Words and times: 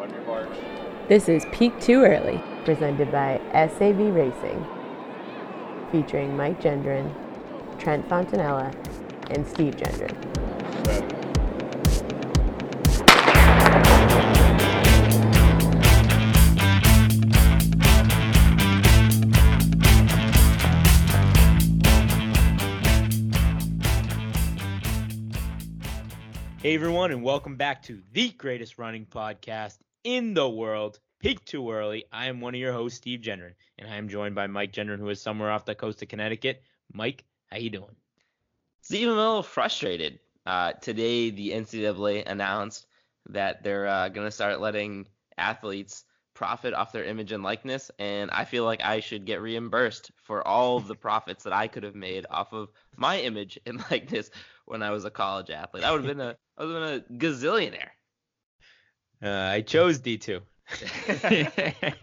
On 0.00 0.08
your 0.08 0.22
mark. 0.22 0.48
This 1.10 1.28
is 1.28 1.44
Peak 1.52 1.78
Too 1.78 2.04
Early, 2.04 2.42
presented 2.64 3.12
by 3.12 3.38
SAV 3.52 3.98
Racing, 4.14 4.66
featuring 5.92 6.34
Mike 6.34 6.58
Gendron, 6.58 7.12
Trent 7.78 8.08
Fontanella, 8.08 8.74
and 9.28 9.46
Steve 9.46 9.76
Gendron. 9.76 10.16
Set. 10.86 11.04
Hey 26.62 26.74
everyone, 26.74 27.10
and 27.10 27.22
welcome 27.22 27.56
back 27.56 27.82
to 27.82 28.00
the 28.14 28.30
greatest 28.30 28.78
running 28.78 29.04
podcast 29.04 29.76
in 30.04 30.34
the 30.34 30.48
world, 30.48 30.98
Peak 31.18 31.44
Too 31.44 31.70
Early. 31.70 32.04
I 32.12 32.26
am 32.26 32.40
one 32.40 32.54
of 32.54 32.60
your 32.60 32.72
hosts, 32.72 32.98
Steve 32.98 33.20
Gendron, 33.20 33.54
and 33.78 33.90
I 33.90 33.96
am 33.96 34.08
joined 34.08 34.34
by 34.34 34.46
Mike 34.46 34.72
Gendron, 34.72 34.98
who 34.98 35.08
is 35.08 35.20
somewhere 35.20 35.50
off 35.50 35.64
the 35.64 35.74
coast 35.74 36.02
of 36.02 36.08
Connecticut. 36.08 36.62
Mike, 36.92 37.24
how 37.50 37.58
you 37.58 37.70
doing? 37.70 37.96
Steve, 38.82 39.08
I'm 39.08 39.14
a 39.14 39.16
little 39.16 39.42
frustrated. 39.42 40.18
Uh, 40.46 40.72
today, 40.72 41.30
the 41.30 41.50
NCAA 41.50 42.26
announced 42.26 42.86
that 43.28 43.62
they're 43.62 43.86
uh, 43.86 44.08
going 44.08 44.26
to 44.26 44.30
start 44.30 44.60
letting 44.60 45.06
athletes 45.36 46.04
profit 46.34 46.72
off 46.72 46.92
their 46.92 47.04
image 47.04 47.32
and 47.32 47.42
likeness, 47.42 47.90
and 47.98 48.30
I 48.30 48.46
feel 48.46 48.64
like 48.64 48.82
I 48.82 49.00
should 49.00 49.26
get 49.26 49.42
reimbursed 49.42 50.10
for 50.16 50.46
all 50.46 50.78
of 50.78 50.88
the 50.88 50.94
profits 51.06 51.44
that 51.44 51.52
I 51.52 51.68
could 51.68 51.82
have 51.82 51.94
made 51.94 52.24
off 52.30 52.54
of 52.54 52.70
my 52.96 53.20
image 53.20 53.58
and 53.66 53.84
likeness 53.90 54.30
when 54.64 54.82
I 54.82 54.90
was 54.90 55.04
a 55.04 55.10
college 55.10 55.50
athlete. 55.50 55.84
I 55.84 55.92
would 55.92 56.04
have 56.04 56.16
been 56.16 56.26
a 56.26 56.36
I 56.56 56.64
would 56.64 56.82
have 56.82 57.08
been 57.08 57.18
a 57.18 57.18
gazillionaire. 57.18 57.90
Uh, 59.22 59.28
I 59.30 59.60
chose 59.60 59.98
D2. 59.98 60.40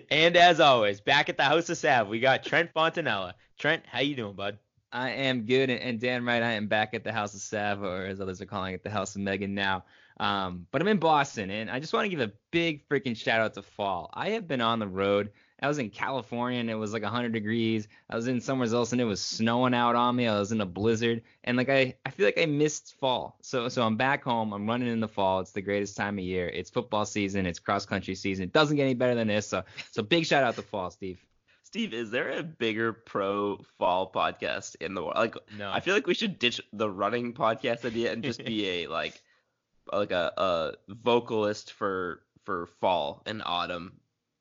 and 0.10 0.36
as 0.36 0.60
always, 0.60 1.00
back 1.00 1.28
at 1.28 1.36
the 1.36 1.44
House 1.44 1.68
of 1.70 1.76
Sav, 1.78 2.08
we 2.08 2.20
got 2.20 2.42
Trent 2.44 2.72
Fontanella. 2.74 3.34
Trent, 3.58 3.84
how 3.86 4.00
you 4.00 4.14
doing, 4.16 4.34
bud? 4.34 4.58
I 4.92 5.10
am 5.10 5.46
good, 5.46 5.70
and- 5.70 5.80
and 5.80 6.00
Dan 6.00 6.24
right, 6.24 6.42
I 6.42 6.52
am 6.52 6.66
back 6.66 6.94
at 6.94 7.04
the 7.04 7.12
House 7.12 7.34
of 7.34 7.40
Sav, 7.40 7.82
or 7.82 8.04
as 8.06 8.20
others 8.20 8.40
are 8.40 8.46
calling 8.46 8.74
it, 8.74 8.82
the 8.82 8.90
House 8.90 9.14
of 9.14 9.22
Megan 9.22 9.54
now. 9.54 9.84
Um, 10.18 10.66
but 10.70 10.82
I'm 10.82 10.88
in 10.88 10.98
Boston, 10.98 11.50
and 11.50 11.70
I 11.70 11.80
just 11.80 11.92
want 11.92 12.04
to 12.04 12.08
give 12.10 12.20
a 12.20 12.32
big 12.50 12.86
freaking 12.88 13.16
shout 13.16 13.40
out 13.40 13.54
to 13.54 13.62
fall. 13.62 14.10
I 14.12 14.30
have 14.30 14.46
been 14.48 14.60
on 14.60 14.78
the 14.78 14.88
road. 14.88 15.30
I 15.62 15.68
was 15.68 15.78
in 15.78 15.90
California, 15.90 16.58
and 16.60 16.70
it 16.70 16.74
was 16.74 16.92
like 16.92 17.02
100 17.02 17.32
degrees. 17.32 17.88
I 18.08 18.16
was 18.16 18.28
in 18.28 18.40
somewhere 18.40 18.68
else, 18.72 18.92
and 18.92 19.00
it 19.00 19.04
was 19.04 19.20
snowing 19.20 19.74
out 19.74 19.94
on 19.94 20.16
me. 20.16 20.26
I 20.26 20.38
was 20.38 20.52
in 20.52 20.60
a 20.60 20.66
blizzard, 20.66 21.22
and 21.44 21.56
like 21.56 21.68
I, 21.68 21.94
I 22.06 22.10
feel 22.10 22.26
like 22.26 22.38
I 22.38 22.46
missed 22.46 22.94
fall. 22.98 23.36
So, 23.42 23.68
so 23.68 23.82
I'm 23.82 23.96
back 23.96 24.24
home. 24.24 24.52
I'm 24.52 24.66
running 24.66 24.88
in 24.88 25.00
the 25.00 25.08
fall. 25.08 25.40
It's 25.40 25.52
the 25.52 25.60
greatest 25.60 25.96
time 25.96 26.18
of 26.18 26.24
year. 26.24 26.48
It's 26.48 26.70
football 26.70 27.04
season. 27.04 27.46
It's 27.46 27.58
cross 27.58 27.84
country 27.84 28.14
season. 28.14 28.44
It 28.44 28.52
doesn't 28.52 28.76
get 28.76 28.84
any 28.84 28.94
better 28.94 29.14
than 29.14 29.28
this. 29.28 29.46
So, 29.46 29.64
so 29.90 30.02
big 30.02 30.26
shout 30.26 30.44
out 30.44 30.56
to 30.56 30.62
fall, 30.62 30.90
Steve. 30.90 31.24
Steve, 31.62 31.94
is 31.94 32.10
there 32.10 32.30
a 32.38 32.42
bigger 32.42 32.92
pro 32.92 33.58
fall 33.78 34.10
podcast 34.10 34.74
in 34.80 34.94
the 34.94 35.02
world? 35.02 35.16
Like, 35.16 35.36
No. 35.56 35.70
I 35.70 35.80
feel 35.80 35.94
like 35.94 36.06
we 36.06 36.14
should 36.14 36.38
ditch 36.38 36.60
the 36.72 36.90
running 36.90 37.32
podcast 37.32 37.84
idea 37.84 38.12
and 38.12 38.24
just 38.24 38.44
be 38.44 38.66
a 38.68 38.86
like, 38.88 39.20
like 39.92 40.10
a, 40.10 40.32
a 40.36 40.72
vocalist 40.88 41.72
for 41.72 42.22
for 42.44 42.66
fall 42.80 43.22
and 43.26 43.42
autumn 43.44 44.00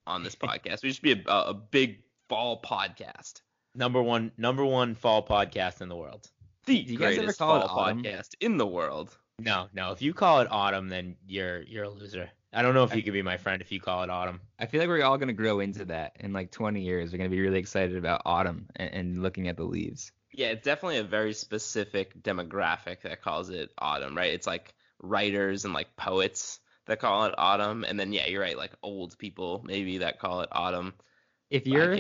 on 0.09 0.23
this 0.23 0.35
podcast. 0.47 0.83
We 0.83 0.91
should 0.91 1.03
be 1.03 1.23
a, 1.27 1.31
a 1.31 1.53
big 1.53 2.01
fall 2.27 2.61
podcast. 2.61 3.41
number 3.75 4.01
one 4.01 4.31
number 4.37 4.65
one 4.65 4.95
fall 4.95 5.25
podcast 5.25 5.81
in 5.81 5.89
the 5.89 5.95
world. 5.95 6.29
The 6.65 6.83
Do 6.83 6.91
you 6.93 6.99
guys 6.99 7.13
ever 7.13 7.17
greatest 7.21 7.39
call 7.39 7.61
it 7.61 7.69
autumn? 7.69 8.03
podcast 8.03 8.35
in 8.41 8.57
the 8.57 8.67
world. 8.67 9.17
No, 9.39 9.67
no. 9.73 9.91
If 9.91 10.01
you 10.01 10.13
call 10.13 10.41
it 10.41 10.47
autumn, 10.51 10.89
then 10.89 11.15
you're 11.25 11.61
you're 11.63 11.85
a 11.85 11.89
loser. 11.89 12.29
I 12.51 12.61
don't 12.63 12.73
know 12.73 12.83
if 12.83 12.95
you 12.95 13.03
could 13.03 13.13
be 13.13 13.21
my 13.21 13.37
friend 13.37 13.61
if 13.61 13.71
you 13.71 13.79
call 13.79 14.03
it 14.03 14.09
autumn. 14.09 14.41
I 14.59 14.65
feel 14.65 14.79
like 14.81 14.89
we're 14.89 15.03
all 15.03 15.17
gonna 15.17 15.33
grow 15.33 15.59
into 15.59 15.85
that 15.85 16.17
in 16.19 16.33
like 16.33 16.51
20 16.51 16.81
years. 16.81 17.11
We're 17.11 17.19
gonna 17.19 17.29
be 17.29 17.39
really 17.41 17.59
excited 17.59 17.95
about 17.95 18.23
autumn 18.25 18.67
and, 18.75 18.93
and 18.93 19.23
looking 19.23 19.47
at 19.47 19.55
the 19.57 19.63
leaves. 19.63 20.11
Yeah, 20.33 20.47
it's 20.47 20.63
definitely 20.65 20.97
a 20.97 21.03
very 21.03 21.33
specific 21.33 22.21
demographic 22.21 23.01
that 23.01 23.21
calls 23.21 23.49
it 23.49 23.71
autumn, 23.77 24.15
right? 24.17 24.33
It's 24.33 24.47
like 24.47 24.73
writers 25.01 25.65
and 25.65 25.73
like 25.73 25.95
poets 25.95 26.59
that 26.89 26.99
call 26.99 27.25
it 27.25 27.35
autumn, 27.37 27.85
and 27.85 27.99
then 27.99 28.11
yeah, 28.11 28.27
you're 28.27 28.41
right, 28.41 28.57
like 28.57 28.71
old 28.83 29.17
people 29.17 29.61
maybe 29.63 29.99
that 29.99 30.19
call 30.19 30.41
it 30.41 30.49
autumn. 30.51 30.93
If 31.49 31.67
you're 31.67 31.99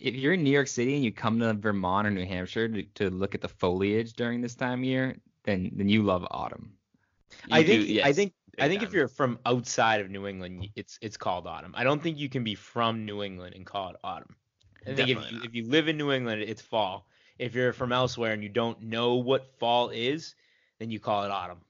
if 0.00 0.14
you're 0.14 0.32
in 0.32 0.42
New 0.42 0.50
York 0.50 0.66
City 0.66 0.94
and 0.94 1.04
you 1.04 1.12
come 1.12 1.38
to 1.40 1.52
Vermont 1.52 2.06
or 2.06 2.10
New 2.10 2.26
Hampshire 2.26 2.68
to, 2.68 2.82
to 2.82 3.10
look 3.10 3.34
at 3.34 3.40
the 3.40 3.48
foliage 3.48 4.14
during 4.14 4.40
this 4.40 4.54
time 4.54 4.80
of 4.80 4.84
year, 4.84 5.16
then 5.44 5.70
then 5.76 5.88
you 5.88 6.02
love 6.02 6.26
autumn. 6.30 6.72
I 7.50 7.60
you 7.60 7.64
think 7.66 7.86
do- 7.86 7.92
I 8.02 8.06
yes, 8.08 8.16
think 8.16 8.32
I 8.58 8.68
think 8.68 8.82
if 8.82 8.92
you're 8.92 9.08
from 9.08 9.38
outside 9.44 10.00
of 10.00 10.10
New 10.10 10.26
England, 10.26 10.68
it's 10.74 10.98
it's 11.02 11.16
called 11.16 11.46
autumn. 11.46 11.74
I 11.76 11.84
don't 11.84 12.02
think 12.02 12.18
you 12.18 12.28
can 12.28 12.44
be 12.44 12.54
from 12.54 13.04
New 13.04 13.22
England 13.22 13.54
and 13.54 13.66
call 13.66 13.90
it 13.90 13.96
autumn. 14.02 14.36
I 14.86 14.94
think 14.94 15.08
if 15.10 15.30
you, 15.30 15.36
not. 15.36 15.44
if 15.46 15.54
you 15.54 15.68
live 15.68 15.88
in 15.88 15.96
New 15.96 16.12
England, 16.12 16.42
it's 16.42 16.62
fall. 16.62 17.08
If 17.38 17.54
you're 17.54 17.72
from 17.72 17.92
elsewhere 17.92 18.32
and 18.32 18.42
you 18.42 18.48
don't 18.48 18.80
know 18.82 19.16
what 19.16 19.58
fall 19.58 19.90
is, 19.90 20.34
then 20.78 20.90
you 20.90 20.98
call 20.98 21.24
it 21.24 21.30
autumn. 21.30 21.60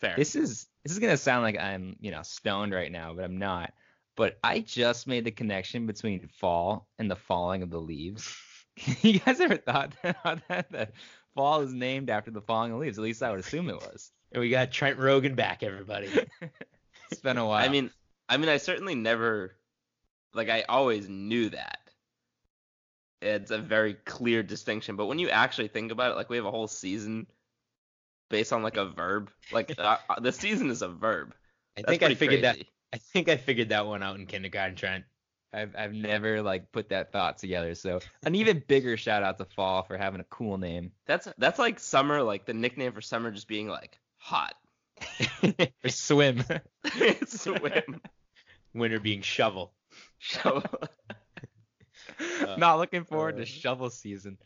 fair. 0.00 0.14
This 0.16 0.36
is 0.36 0.66
this 0.82 0.92
is 0.92 0.98
gonna 0.98 1.16
sound 1.16 1.42
like 1.42 1.58
I'm 1.58 1.96
you 2.00 2.10
know 2.10 2.22
stoned 2.22 2.72
right 2.72 2.90
now, 2.90 3.14
but 3.14 3.24
I'm 3.24 3.38
not. 3.38 3.72
But 4.14 4.38
I 4.44 4.60
just 4.60 5.06
made 5.06 5.24
the 5.24 5.30
connection 5.30 5.86
between 5.86 6.28
fall 6.28 6.88
and 6.98 7.10
the 7.10 7.16
falling 7.16 7.62
of 7.62 7.70
the 7.70 7.80
leaves. 7.80 8.36
you 9.02 9.20
guys 9.20 9.40
ever 9.40 9.56
thought 9.56 9.94
about 10.04 10.40
that? 10.48 10.70
That 10.70 10.92
fall 11.34 11.60
is 11.62 11.72
named 11.72 12.10
after 12.10 12.30
the 12.30 12.42
falling 12.42 12.72
of 12.72 12.78
leaves. 12.78 12.98
At 12.98 13.04
least 13.04 13.22
I 13.22 13.30
would 13.30 13.40
assume 13.40 13.70
it 13.70 13.76
was. 13.76 14.10
And 14.32 14.40
we 14.40 14.50
got 14.50 14.70
Trent 14.70 14.98
Rogan 14.98 15.34
back, 15.34 15.62
everybody. 15.62 16.10
It's 17.10 17.20
been 17.20 17.36
a 17.36 17.46
while. 17.46 17.62
I 17.62 17.68
mean, 17.68 17.90
I 18.26 18.38
mean, 18.38 18.48
I 18.48 18.56
certainly 18.56 18.94
never, 18.94 19.54
like, 20.32 20.48
I 20.48 20.62
always 20.62 21.10
knew 21.10 21.50
that. 21.50 21.78
It's 23.20 23.50
a 23.50 23.58
very 23.58 23.94
clear 23.94 24.42
distinction, 24.42 24.96
but 24.96 25.04
when 25.06 25.18
you 25.18 25.28
actually 25.28 25.68
think 25.68 25.92
about 25.92 26.12
it, 26.12 26.14
like, 26.14 26.30
we 26.30 26.36
have 26.36 26.46
a 26.46 26.50
whole 26.50 26.68
season 26.68 27.26
based 28.32 28.52
on 28.52 28.64
like 28.64 28.76
a 28.76 28.86
verb. 28.86 29.30
Like, 29.52 29.72
uh, 29.78 29.98
uh, 30.10 30.18
the 30.18 30.32
season 30.32 30.70
is 30.70 30.82
a 30.82 30.88
verb. 30.88 31.34
I 31.76 31.82
That's 31.82 31.90
think 31.90 32.02
I 32.02 32.06
pretty 32.06 32.18
figured 32.18 32.42
that 32.42 32.54
crazy. 32.56 32.68
I 32.92 32.96
think 32.98 33.28
I 33.28 33.36
figured 33.36 33.68
that 33.68 33.86
one 33.86 34.02
out 34.02 34.18
in 34.18 34.26
kindergarten, 34.26 34.74
Trent. 34.74 35.04
I've 35.54 35.76
I've 35.76 35.92
never 35.92 36.42
like 36.42 36.72
put 36.72 36.88
that 36.88 37.12
thought 37.12 37.38
together. 37.38 37.74
So 37.74 38.00
an 38.24 38.34
even 38.34 38.62
bigger 38.66 38.96
shout 38.96 39.22
out 39.22 39.38
to 39.38 39.44
Fall 39.44 39.82
for 39.82 39.96
having 39.96 40.20
a 40.20 40.24
cool 40.24 40.58
name. 40.58 40.90
That's 41.06 41.28
that's 41.38 41.58
like 41.58 41.78
summer, 41.78 42.22
like 42.22 42.46
the 42.46 42.54
nickname 42.54 42.92
for 42.92 43.00
summer 43.00 43.30
just 43.30 43.48
being 43.48 43.68
like 43.68 43.98
hot. 44.16 44.54
or 45.84 45.88
swim. 45.88 46.44
Swim. 47.26 48.00
Winter 48.74 49.00
being 49.00 49.20
shovel. 49.20 49.72
So, 50.20 50.62
Not 52.56 52.78
looking 52.78 53.04
forward 53.04 53.36
to 53.36 53.42
uh, 53.42 53.46
shovel 53.46 53.90
season. 53.90 54.38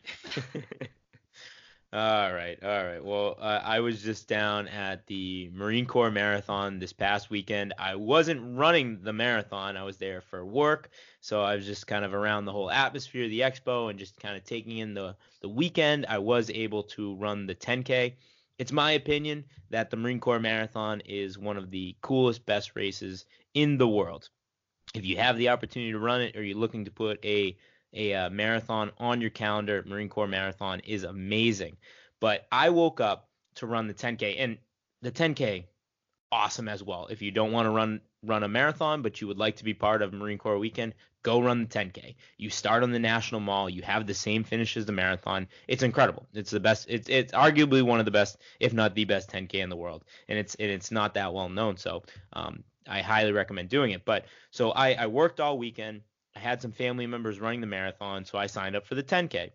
All 1.93 2.33
right, 2.33 2.61
all 2.61 2.83
right. 2.85 3.03
Well, 3.03 3.37
uh, 3.39 3.61
I 3.63 3.79
was 3.79 4.01
just 4.03 4.27
down 4.27 4.67
at 4.67 5.07
the 5.07 5.49
Marine 5.53 5.85
Corps 5.85 6.11
Marathon 6.11 6.79
this 6.79 6.91
past 6.91 7.29
weekend. 7.29 7.73
I 7.79 7.95
wasn't 7.95 8.57
running 8.57 8.99
the 9.03 9.13
marathon. 9.13 9.77
I 9.77 9.83
was 9.83 9.95
there 9.95 10.19
for 10.19 10.45
work, 10.45 10.89
so 11.21 11.41
I 11.43 11.55
was 11.55 11.65
just 11.65 11.87
kind 11.87 12.03
of 12.03 12.13
around 12.13 12.43
the 12.43 12.51
whole 12.51 12.69
atmosphere 12.69 13.23
of 13.23 13.29
the 13.29 13.39
expo 13.39 13.89
and 13.89 13.97
just 13.97 14.19
kind 14.19 14.35
of 14.35 14.43
taking 14.43 14.79
in 14.79 14.93
the 14.93 15.15
the 15.39 15.47
weekend. 15.47 16.05
I 16.09 16.17
was 16.17 16.49
able 16.49 16.83
to 16.83 17.15
run 17.15 17.47
the 17.47 17.55
10K. 17.55 18.15
It's 18.59 18.73
my 18.73 18.91
opinion 18.91 19.45
that 19.69 19.89
the 19.89 19.95
Marine 19.95 20.19
Corps 20.19 20.41
Marathon 20.41 21.01
is 21.05 21.37
one 21.37 21.55
of 21.55 21.71
the 21.71 21.95
coolest, 22.01 22.45
best 22.45 22.75
races 22.75 23.25
in 23.53 23.77
the 23.77 23.87
world. 23.87 24.27
If 24.93 25.05
you 25.05 25.15
have 25.17 25.37
the 25.37 25.49
opportunity 25.49 25.93
to 25.93 25.99
run 25.99 26.19
it, 26.19 26.35
or 26.35 26.43
you're 26.43 26.57
looking 26.57 26.83
to 26.83 26.91
put 26.91 27.23
a 27.23 27.55
a 27.93 28.13
uh, 28.13 28.29
marathon 28.29 28.91
on 28.97 29.21
your 29.21 29.29
calendar, 29.29 29.83
Marine 29.85 30.09
Corps 30.09 30.27
Marathon 30.27 30.79
is 30.81 31.03
amazing. 31.03 31.77
But 32.19 32.47
I 32.51 32.69
woke 32.69 32.99
up 32.99 33.29
to 33.55 33.67
run 33.67 33.87
the 33.87 33.93
10K, 33.93 34.35
and 34.39 34.57
the 35.01 35.11
10K, 35.11 35.65
awesome 36.31 36.67
as 36.67 36.83
well. 36.83 37.07
If 37.07 37.21
you 37.21 37.31
don't 37.31 37.51
want 37.51 37.65
to 37.65 37.71
run 37.71 38.01
run 38.23 38.43
a 38.43 38.47
marathon, 38.47 39.01
but 39.01 39.21
you 39.21 39.27
would 39.27 39.37
like 39.37 39.57
to 39.57 39.63
be 39.63 39.73
part 39.73 40.01
of 40.01 40.11
Marine 40.11 40.39
Corps 40.39 40.57
Weekend, 40.57 40.95
go 41.23 41.39
run 41.39 41.61
the 41.61 41.67
10K. 41.67 42.15
You 42.37 42.49
start 42.49 42.83
on 42.83 42.91
the 42.91 42.99
National 42.99 43.39
Mall. 43.39 43.69
You 43.69 43.81
have 43.83 44.07
the 44.07 44.13
same 44.13 44.43
finish 44.43 44.75
as 44.75 44.85
the 44.85 44.91
marathon. 44.91 45.47
It's 45.67 45.83
incredible. 45.83 46.27
It's 46.33 46.51
the 46.51 46.59
best. 46.59 46.87
It's 46.89 47.09
it's 47.09 47.33
arguably 47.33 47.83
one 47.83 47.99
of 47.99 48.05
the 48.05 48.11
best, 48.11 48.37
if 48.59 48.73
not 48.73 48.95
the 48.95 49.05
best 49.05 49.29
10K 49.29 49.55
in 49.55 49.69
the 49.69 49.75
world, 49.75 50.03
and 50.27 50.37
it's 50.37 50.55
and 50.55 50.69
it's 50.69 50.91
not 50.91 51.13
that 51.13 51.33
well 51.33 51.49
known. 51.49 51.77
So 51.77 52.03
um, 52.33 52.63
I 52.87 53.01
highly 53.01 53.31
recommend 53.31 53.69
doing 53.69 53.91
it. 53.91 54.05
But 54.05 54.25
so 54.51 54.71
I, 54.71 54.93
I 54.93 55.07
worked 55.07 55.39
all 55.39 55.57
weekend. 55.57 56.01
I 56.37 56.39
had 56.39 56.61
some 56.61 56.71
family 56.71 57.07
members 57.07 57.39
running 57.39 57.61
the 57.61 57.67
marathon, 57.67 58.23
so 58.23 58.37
I 58.37 58.45
signed 58.45 58.75
up 58.75 58.85
for 58.85 58.93
the 58.93 59.01
10K. 59.01 59.49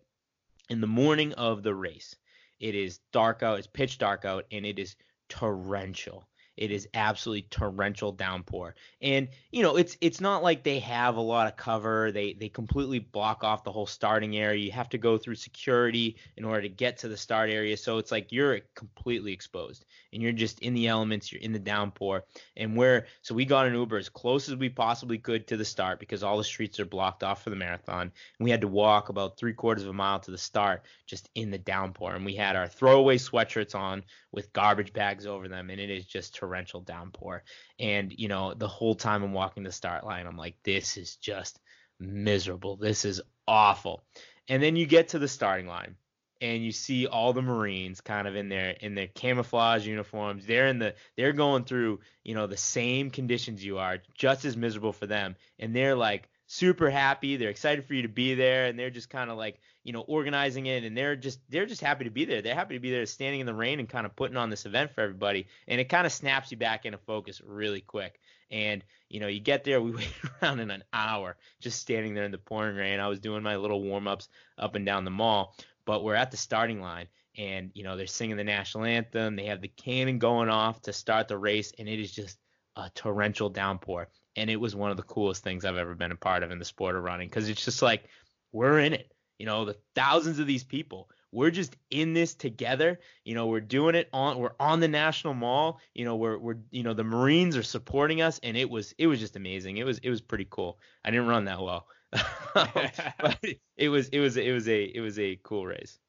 In 0.67 0.81
the 0.81 0.87
morning 0.87 1.31
of 1.35 1.63
the 1.63 1.73
race, 1.73 2.13
it 2.59 2.75
is 2.75 2.99
dark 3.13 3.41
out, 3.41 3.57
it's 3.57 3.67
pitch 3.67 3.99
dark 3.99 4.25
out, 4.25 4.45
and 4.51 4.65
it 4.65 4.77
is 4.77 4.97
torrential. 5.29 6.27
It 6.55 6.71
is 6.71 6.87
absolutely 6.93 7.43
torrential 7.43 8.11
downpour. 8.11 8.75
And 9.01 9.29
you 9.51 9.63
know, 9.63 9.75
it's 9.75 9.97
it's 10.01 10.21
not 10.21 10.43
like 10.43 10.63
they 10.63 10.79
have 10.79 11.15
a 11.15 11.21
lot 11.21 11.47
of 11.47 11.57
cover. 11.57 12.11
They 12.11 12.33
they 12.33 12.49
completely 12.49 12.99
block 12.99 13.43
off 13.43 13.63
the 13.63 13.71
whole 13.71 13.87
starting 13.87 14.37
area. 14.37 14.63
You 14.63 14.71
have 14.71 14.89
to 14.89 14.97
go 14.99 15.17
through 15.17 15.35
security 15.35 16.17
in 16.37 16.45
order 16.45 16.61
to 16.61 16.69
get 16.69 16.97
to 16.99 17.07
the 17.07 17.17
start 17.17 17.49
area. 17.49 17.75
So 17.75 17.97
it's 17.97 18.11
like 18.11 18.31
you're 18.31 18.59
completely 18.75 19.33
exposed 19.33 19.85
and 20.11 20.21
you're 20.21 20.31
just 20.31 20.59
in 20.59 20.75
the 20.75 20.87
elements, 20.87 21.31
you're 21.31 21.41
in 21.41 21.53
the 21.53 21.59
downpour. 21.59 22.23
And 22.55 22.77
we're 22.77 23.07
so 23.23 23.33
we 23.33 23.45
got 23.45 23.65
an 23.65 23.73
Uber 23.73 23.97
as 23.97 24.09
close 24.09 24.47
as 24.47 24.55
we 24.55 24.69
possibly 24.69 25.17
could 25.17 25.47
to 25.47 25.57
the 25.57 25.65
start 25.65 25.99
because 25.99 26.23
all 26.23 26.37
the 26.37 26.43
streets 26.43 26.79
are 26.79 26.85
blocked 26.85 27.23
off 27.23 27.43
for 27.43 27.49
the 27.49 27.55
marathon. 27.55 28.01
And 28.01 28.45
we 28.45 28.51
had 28.51 28.61
to 28.61 28.67
walk 28.67 29.09
about 29.09 29.37
three 29.37 29.53
quarters 29.53 29.83
of 29.83 29.89
a 29.89 29.93
mile 29.93 30.19
to 30.19 30.31
the 30.31 30.37
start 30.37 30.83
just 31.07 31.29
in 31.33 31.49
the 31.49 31.57
downpour. 31.57 32.13
And 32.13 32.25
we 32.25 32.35
had 32.35 32.55
our 32.55 32.67
throwaway 32.67 33.17
sweatshirts 33.17 33.73
on 33.73 34.03
with 34.33 34.51
garbage 34.51 34.91
bags 34.91 35.25
over 35.25 35.47
them 35.47 35.69
and 35.69 35.79
it 35.79 35.89
is 35.89 36.05
just 36.05 36.35
torrential 36.35 36.81
downpour. 36.81 37.43
And, 37.79 38.13
you 38.17 38.27
know, 38.27 38.53
the 38.53 38.67
whole 38.67 38.95
time 38.95 39.23
I'm 39.23 39.33
walking 39.33 39.63
the 39.63 39.71
start 39.71 40.03
line, 40.03 40.25
I'm 40.27 40.37
like, 40.37 40.55
this 40.63 40.97
is 40.97 41.15
just 41.17 41.59
miserable. 41.99 42.75
This 42.75 43.05
is 43.05 43.21
awful. 43.47 44.03
And 44.49 44.61
then 44.61 44.75
you 44.75 44.85
get 44.85 45.09
to 45.09 45.19
the 45.19 45.27
starting 45.27 45.67
line 45.67 45.95
and 46.41 46.63
you 46.63 46.71
see 46.71 47.07
all 47.07 47.31
the 47.31 47.41
Marines 47.41 48.01
kind 48.01 48.27
of 48.27 48.35
in 48.35 48.49
their 48.49 48.71
in 48.71 48.95
their 48.95 49.07
camouflage 49.07 49.87
uniforms. 49.87 50.45
They're 50.45 50.67
in 50.67 50.79
the 50.79 50.95
they're 51.15 51.31
going 51.31 51.63
through, 51.63 52.01
you 52.23 52.35
know, 52.35 52.47
the 52.47 52.57
same 52.57 53.11
conditions 53.11 53.63
you 53.63 53.77
are, 53.77 53.99
just 54.17 54.43
as 54.43 54.57
miserable 54.57 54.91
for 54.91 55.07
them. 55.07 55.35
And 55.59 55.73
they're 55.73 55.95
like 55.95 56.27
super 56.47 56.89
happy. 56.89 57.37
They're 57.37 57.49
excited 57.49 57.85
for 57.85 57.93
you 57.93 58.03
to 58.03 58.07
be 58.07 58.35
there, 58.35 58.65
and 58.65 58.77
they're 58.77 58.89
just 58.89 59.09
kind 59.09 59.29
of 59.29 59.37
like 59.37 59.59
you 59.83 59.93
know 59.93 60.01
organizing 60.01 60.65
it, 60.65 60.83
and 60.83 60.97
they're 60.97 61.15
just 61.15 61.39
they're 61.49 61.65
just 61.65 61.81
happy 61.81 62.05
to 62.05 62.09
be 62.09 62.25
there. 62.25 62.41
They're 62.41 62.55
happy 62.55 62.75
to 62.75 62.79
be 62.79 62.91
there, 62.91 63.05
standing 63.05 63.39
in 63.39 63.45
the 63.45 63.53
rain 63.53 63.79
and 63.79 63.89
kind 63.89 64.05
of 64.05 64.15
putting 64.15 64.37
on 64.37 64.49
this 64.49 64.65
event 64.65 64.91
for 64.91 65.01
everybody, 65.01 65.47
and 65.67 65.79
it 65.79 65.89
kind 65.89 66.05
of 66.05 66.13
snaps 66.13 66.51
you 66.51 66.57
back 66.57 66.85
into 66.85 66.97
focus 66.97 67.41
really 67.45 67.81
quick. 67.81 68.19
And 68.51 68.83
you 69.09 69.19
know 69.19 69.27
you 69.27 69.39
get 69.39 69.63
there, 69.63 69.81
we 69.81 69.91
wait 69.95 70.13
around 70.41 70.59
in 70.59 70.71
an 70.71 70.83
hour 70.93 71.37
just 71.59 71.79
standing 71.79 72.13
there 72.13 72.25
in 72.25 72.31
the 72.31 72.37
pouring 72.37 72.75
rain. 72.75 72.99
I 72.99 73.07
was 73.07 73.19
doing 73.19 73.43
my 73.43 73.55
little 73.55 73.81
warm 73.81 74.07
ups 74.07 74.29
up 74.57 74.75
and 74.75 74.85
down 74.85 75.05
the 75.05 75.11
mall, 75.11 75.55
but 75.85 76.03
we're 76.03 76.15
at 76.15 76.31
the 76.31 76.37
starting 76.37 76.81
line. 76.81 77.07
And 77.35 77.71
you 77.73 77.83
know 77.83 77.97
they're 77.97 78.05
singing 78.05 78.37
the 78.37 78.43
national 78.43 78.85
anthem. 78.85 79.35
They 79.35 79.45
have 79.45 79.61
the 79.61 79.67
cannon 79.67 80.19
going 80.19 80.49
off 80.49 80.83
to 80.83 80.93
start 80.93 81.27
the 81.27 81.37
race, 81.37 81.73
and 81.79 81.89
it 81.89 81.99
is 81.99 82.11
just 82.11 82.37
a 82.75 82.91
torrential 82.93 83.49
downpour 83.49 84.07
and 84.35 84.49
it 84.49 84.55
was 84.55 84.75
one 84.75 84.91
of 84.91 84.97
the 84.97 85.03
coolest 85.03 85.43
things 85.43 85.65
I've 85.65 85.77
ever 85.77 85.95
been 85.95 86.11
a 86.11 86.15
part 86.15 86.43
of 86.43 86.51
in 86.51 86.59
the 86.59 86.65
sport 86.65 86.95
of 86.95 87.03
running 87.03 87.27
because 87.27 87.49
it's 87.49 87.63
just 87.63 87.81
like 87.81 88.05
we're 88.51 88.79
in 88.79 88.93
it. 88.93 89.11
You 89.39 89.45
know, 89.45 89.65
the 89.65 89.77
thousands 89.95 90.39
of 90.39 90.47
these 90.47 90.63
people, 90.63 91.09
we're 91.31 91.51
just 91.51 91.75
in 91.89 92.13
this 92.13 92.33
together. 92.35 92.99
You 93.25 93.35
know, 93.35 93.47
we're 93.47 93.59
doing 93.59 93.95
it 93.95 94.09
on 94.13 94.37
we're 94.37 94.53
on 94.59 94.79
the 94.79 94.87
national 94.87 95.33
mall. 95.33 95.79
You 95.93 96.05
know, 96.05 96.15
we're 96.15 96.37
we're 96.37 96.57
you 96.71 96.83
know 96.83 96.93
the 96.93 97.03
Marines 97.03 97.57
are 97.57 97.63
supporting 97.63 98.21
us, 98.21 98.39
and 98.43 98.55
it 98.55 98.69
was 98.69 98.93
it 98.97 99.07
was 99.07 99.19
just 99.19 99.35
amazing. 99.35 99.77
It 99.77 99.85
was 99.85 99.97
it 99.99 100.09
was 100.09 100.21
pretty 100.21 100.47
cool. 100.49 100.79
I 101.03 101.11
didn't 101.11 101.27
run 101.27 101.45
that 101.45 101.61
well, 101.61 101.87
but 102.53 103.43
it 103.75 103.89
was 103.89 104.09
it 104.09 104.19
was 104.19 104.37
it 104.37 104.51
was 104.51 104.67
a 104.67 104.83
it 104.83 105.01
was 105.01 105.19
a 105.19 105.39
cool 105.43 105.65
race. 105.65 105.99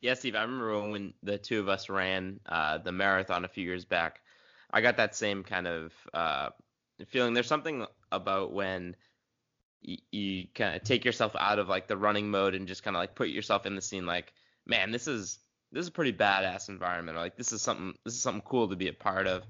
Yeah, 0.00 0.14
Steve, 0.14 0.34
I 0.34 0.42
remember 0.42 0.88
when 0.88 1.12
the 1.22 1.36
two 1.36 1.60
of 1.60 1.68
us 1.68 1.90
ran 1.90 2.40
uh, 2.46 2.78
the 2.78 2.92
marathon 2.92 3.44
a 3.44 3.48
few 3.48 3.64
years 3.64 3.84
back. 3.84 4.20
I 4.72 4.80
got 4.80 4.96
that 4.96 5.14
same 5.14 5.42
kind 5.42 5.66
of 5.66 5.92
uh, 6.14 6.50
feeling. 7.06 7.34
There's 7.34 7.46
something 7.46 7.86
about 8.12 8.52
when 8.52 8.96
you, 9.82 9.96
you 10.10 10.46
kind 10.54 10.76
of 10.76 10.82
take 10.82 11.04
yourself 11.04 11.34
out 11.38 11.58
of 11.58 11.68
like 11.68 11.88
the 11.88 11.96
running 11.96 12.30
mode 12.30 12.54
and 12.54 12.68
just 12.68 12.82
kind 12.82 12.96
of 12.96 13.00
like 13.00 13.14
put 13.14 13.28
yourself 13.28 13.66
in 13.66 13.74
the 13.74 13.82
scene. 13.82 14.06
Like, 14.06 14.32
man, 14.66 14.90
this 14.90 15.06
is 15.06 15.38
this 15.72 15.82
is 15.82 15.88
a 15.88 15.92
pretty 15.92 16.12
badass 16.12 16.68
environment. 16.68 17.16
Or, 17.16 17.20
like, 17.20 17.36
this 17.36 17.52
is 17.52 17.62
something 17.62 17.94
this 18.04 18.14
is 18.14 18.22
something 18.22 18.42
cool 18.42 18.68
to 18.68 18.76
be 18.76 18.88
a 18.88 18.92
part 18.92 19.26
of. 19.26 19.44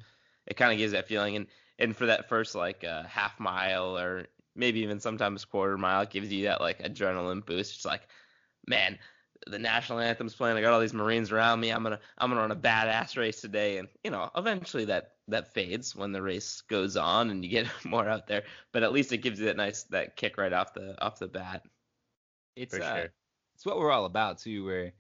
It 0.47 0.57
kind 0.57 0.73
of 0.73 0.79
gives 0.79 0.93
that 0.93 1.09
feeling. 1.09 1.37
And 1.37 1.47
and 1.79 1.97
for 1.97 2.07
that 2.07 2.29
first 2.29 2.55
like 2.55 2.85
uh, 2.85 3.05
half 3.05 3.41
mile 3.41 3.97
or 3.97 4.27
maybe 4.55 4.81
even 4.81 5.01
sometimes 5.01 5.45
quarter 5.45 5.79
mile, 5.79 6.03
it 6.03 6.11
gives 6.11 6.33
you 6.33 6.45
that 6.45 6.61
like 6.61 6.83
adrenaline 6.83 7.45
boost. 7.45 7.77
It's 7.77 7.85
like, 7.85 8.03
man, 8.67 8.99
the 9.47 9.59
national 9.59 10.01
anthem's 10.01 10.35
playing. 10.35 10.57
I 10.57 10.61
got 10.61 10.73
all 10.73 10.81
these 10.81 10.95
Marines 10.95 11.33
around 11.33 11.61
me. 11.61 11.71
I'm 11.71 11.83
gonna 11.83 12.01
I'm 12.19 12.31
gonna 12.31 12.43
run 12.43 12.51
a 12.51 12.57
badass 12.57 13.17
race 13.17 13.41
today, 13.41 13.79
and 13.79 13.89
you 14.05 14.11
know, 14.11 14.31
eventually 14.37 14.85
that 14.87 15.13
that 15.31 15.53
fades 15.53 15.95
when 15.97 16.13
the 16.13 16.23
race 16.23 16.63
goes 16.63 16.97
on 16.97 17.31
and 17.31 17.45
you 17.45 17.51
get 17.51 17.67
more 17.85 18.09
out 18.09 18.27
there. 18.27 18.45
But 18.73 18.83
at 18.83 18.93
least 18.93 19.13
it 19.13 19.19
gives 19.19 19.41
you 19.41 19.47
that 19.47 19.57
nice 19.57 19.85
that 19.85 20.17
kick 20.17 20.39
right 20.39 20.53
off 20.53 20.75
the 20.75 21.01
off 21.03 21.19
the 21.19 21.29
bat. 21.29 21.63
It's 22.57 22.75
uh, 22.75 22.97
sure. 22.97 23.13
it's 23.55 23.67
what 23.67 23.79
we're 23.79 23.93
all 23.93 24.05
about 24.05 24.39
too. 24.39 24.65
Where 24.65 24.93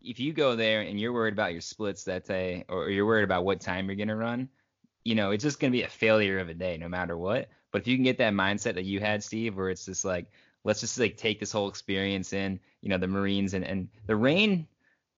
if 0.00 0.20
you 0.20 0.32
go 0.32 0.56
there 0.56 0.82
and 0.82 1.00
you're 1.00 1.12
worried 1.12 1.34
about 1.34 1.52
your 1.52 1.60
splits 1.60 2.04
that 2.04 2.26
day, 2.26 2.64
or 2.68 2.90
you're 2.90 3.06
worried 3.06 3.24
about 3.24 3.44
what 3.44 3.60
time 3.60 3.86
you're 3.86 3.96
gonna 3.96 4.16
run, 4.16 4.48
you 5.04 5.14
know, 5.14 5.30
it's 5.30 5.44
just 5.44 5.60
gonna 5.60 5.70
be 5.70 5.82
a 5.82 5.88
failure 5.88 6.38
of 6.38 6.48
a 6.48 6.54
day 6.54 6.76
no 6.76 6.88
matter 6.88 7.16
what. 7.16 7.48
But 7.72 7.82
if 7.82 7.88
you 7.88 7.96
can 7.96 8.04
get 8.04 8.18
that 8.18 8.32
mindset 8.32 8.74
that 8.74 8.84
you 8.84 9.00
had, 9.00 9.22
Steve, 9.22 9.56
where 9.56 9.70
it's 9.70 9.84
just 9.84 10.04
like 10.04 10.26
let's 10.64 10.80
just 10.80 10.98
like 10.98 11.16
take 11.16 11.38
this 11.38 11.52
whole 11.52 11.68
experience 11.68 12.32
in, 12.32 12.58
you 12.82 12.88
know, 12.88 12.98
the 12.98 13.06
Marines 13.06 13.54
and 13.54 13.64
and 13.64 13.88
the 14.06 14.16
rain. 14.16 14.66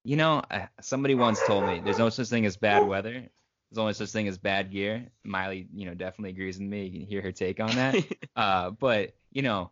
You 0.05 0.17
know, 0.17 0.43
somebody 0.81 1.15
once 1.15 1.41
told 1.47 1.67
me 1.67 1.81
there's 1.85 1.99
no 1.99 2.09
such 2.09 2.29
thing 2.29 2.47
as 2.47 2.57
bad 2.57 2.87
weather. 2.87 3.29
There's 3.71 3.79
only 3.79 3.93
such 3.93 4.11
thing 4.11 4.29
as 4.29 4.39
bad 4.39 4.71
gear. 4.71 5.07
Miley, 5.25 5.69
you 5.75 5.87
know, 5.87 5.95
definitely 5.95 6.31
agrees 6.31 6.59
with 6.59 6.69
me. 6.69 6.87
You 6.87 6.93
can 6.93 7.07
hear 7.07 7.23
her 7.23 7.33
take 7.33 7.61
on 7.61 7.71
that. 7.77 7.97
uh, 8.37 8.71
but 8.71 9.15
you 9.31 9.43
know, 9.43 9.71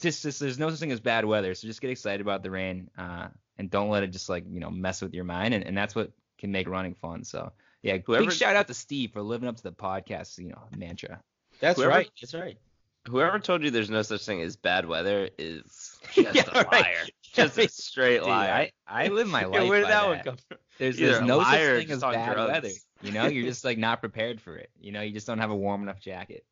just, 0.00 0.22
just 0.22 0.40
there's 0.40 0.58
no 0.58 0.70
such 0.70 0.80
thing 0.80 0.92
as 0.92 1.00
bad 1.00 1.24
weather. 1.24 1.54
So 1.54 1.66
just 1.66 1.80
get 1.80 1.90
excited 1.90 2.20
about 2.20 2.42
the 2.42 2.50
rain, 2.50 2.90
uh, 2.96 3.28
and 3.58 3.70
don't 3.70 3.90
let 3.90 4.02
it 4.02 4.08
just 4.08 4.28
like 4.28 4.44
you 4.50 4.60
know 4.60 4.70
mess 4.70 5.02
with 5.02 5.14
your 5.14 5.24
mind. 5.24 5.54
And, 5.54 5.64
and 5.64 5.76
that's 5.76 5.94
what 5.94 6.12
can 6.38 6.52
make 6.52 6.68
running 6.68 6.94
fun. 6.94 7.24
So 7.24 7.52
yeah, 7.82 7.98
Whoever, 7.98 8.24
big 8.24 8.32
shout 8.32 8.56
out 8.56 8.68
to 8.68 8.74
Steve 8.74 9.12
for 9.12 9.22
living 9.22 9.48
up 9.48 9.56
to 9.56 9.62
the 9.62 9.72
podcast, 9.72 10.38
you 10.38 10.48
know, 10.48 10.62
mantra. 10.76 11.20
That's 11.60 11.76
Whoever, 11.76 11.90
right. 11.90 12.10
That's 12.20 12.34
right. 12.34 12.58
Whoever 13.06 13.38
told 13.38 13.62
you 13.62 13.70
there's 13.70 13.90
no 13.90 14.00
such 14.00 14.24
thing 14.24 14.40
as 14.40 14.56
bad 14.56 14.86
weather 14.86 15.28
is 15.38 15.98
just 16.14 16.34
yeah, 16.34 16.44
a 16.50 16.54
liar. 16.54 16.66
Right. 16.72 17.12
Just 17.34 17.58
a 17.58 17.68
straight 17.68 18.20
Dude, 18.20 18.28
liar. 18.28 18.70
I, 18.86 19.04
I 19.04 19.08
live 19.08 19.26
my 19.26 19.44
life. 19.44 19.62
yeah, 19.62 19.68
where 19.68 19.80
did 19.80 19.88
that, 19.88 20.02
that, 20.02 20.06
one 20.06 20.20
come 20.20 20.36
from? 20.48 20.58
There's, 20.78 20.96
there's 20.96 21.20
no 21.20 21.42
such 21.42 21.58
thing 21.60 21.90
as 21.90 22.00
bad 22.00 22.34
drugs. 22.34 22.52
weather. 22.52 22.74
You 23.02 23.12
know, 23.12 23.26
you're 23.26 23.44
just 23.48 23.64
like 23.64 23.78
not 23.78 24.00
prepared 24.00 24.40
for 24.40 24.56
it. 24.56 24.70
You 24.80 24.92
know, 24.92 25.02
you 25.02 25.12
just 25.12 25.26
don't 25.26 25.38
have 25.38 25.50
a 25.50 25.56
warm 25.56 25.82
enough 25.82 26.00
jacket. 26.00 26.44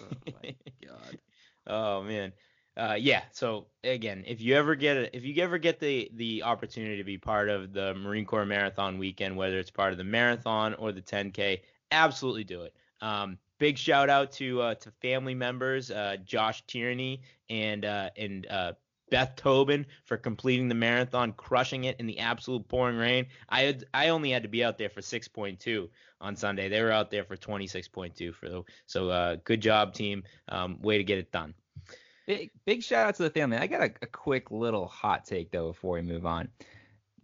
Oh 0.00 0.06
my 0.42 0.54
god. 0.86 1.18
Oh 1.66 2.02
man. 2.02 2.34
Uh, 2.76 2.96
yeah. 2.98 3.22
So 3.32 3.68
again, 3.84 4.22
if 4.26 4.42
you 4.42 4.54
ever 4.54 4.74
get 4.74 4.98
a, 4.98 5.16
if 5.16 5.24
you 5.24 5.42
ever 5.42 5.56
get 5.56 5.80
the 5.80 6.10
the 6.12 6.42
opportunity 6.42 6.98
to 6.98 7.04
be 7.04 7.16
part 7.16 7.48
of 7.48 7.72
the 7.72 7.94
Marine 7.94 8.26
Corps 8.26 8.44
Marathon 8.44 8.98
weekend, 8.98 9.34
whether 9.34 9.58
it's 9.58 9.70
part 9.70 9.92
of 9.92 9.96
the 9.96 10.04
marathon 10.04 10.74
or 10.74 10.92
the 10.92 11.00
10K, 11.00 11.60
absolutely 11.90 12.44
do 12.44 12.62
it. 12.62 12.74
Um, 13.00 13.38
big 13.58 13.78
shout 13.78 14.10
out 14.10 14.32
to 14.32 14.60
uh, 14.60 14.74
to 14.74 14.90
family 14.90 15.34
members, 15.34 15.90
uh, 15.90 16.16
Josh 16.22 16.62
Tierney 16.66 17.22
and 17.48 17.84
uh, 17.86 18.10
and 18.16 18.46
uh, 18.48 18.72
Beth 19.10 19.36
Tobin 19.36 19.86
for 20.04 20.16
completing 20.16 20.68
the 20.68 20.74
marathon, 20.74 21.32
crushing 21.32 21.84
it 21.84 21.98
in 22.00 22.06
the 22.06 22.18
absolute 22.18 22.66
pouring 22.68 22.96
rain. 22.96 23.26
I 23.48 23.62
had 23.62 23.84
I 23.92 24.08
only 24.08 24.30
had 24.30 24.42
to 24.42 24.48
be 24.48 24.64
out 24.64 24.78
there 24.78 24.88
for 24.88 25.00
6.2 25.00 25.88
on 26.20 26.36
Sunday. 26.36 26.68
They 26.68 26.82
were 26.82 26.90
out 26.90 27.10
there 27.10 27.24
for 27.24 27.36
26.2 27.36 28.34
for 28.34 28.48
the 28.48 28.62
so 28.86 29.10
uh, 29.10 29.36
good 29.44 29.60
job 29.60 29.94
team. 29.94 30.24
Um, 30.48 30.80
way 30.80 30.98
to 30.98 31.04
get 31.04 31.18
it 31.18 31.30
done. 31.30 31.54
Big 32.26 32.50
big 32.64 32.82
shout 32.82 33.08
out 33.08 33.14
to 33.16 33.22
the 33.24 33.30
family. 33.30 33.58
I 33.58 33.66
got 33.66 33.82
a, 33.82 33.92
a 34.02 34.06
quick 34.06 34.50
little 34.50 34.86
hot 34.86 35.26
take 35.26 35.50
though 35.50 35.68
before 35.68 35.94
we 35.94 36.02
move 36.02 36.24
on. 36.24 36.48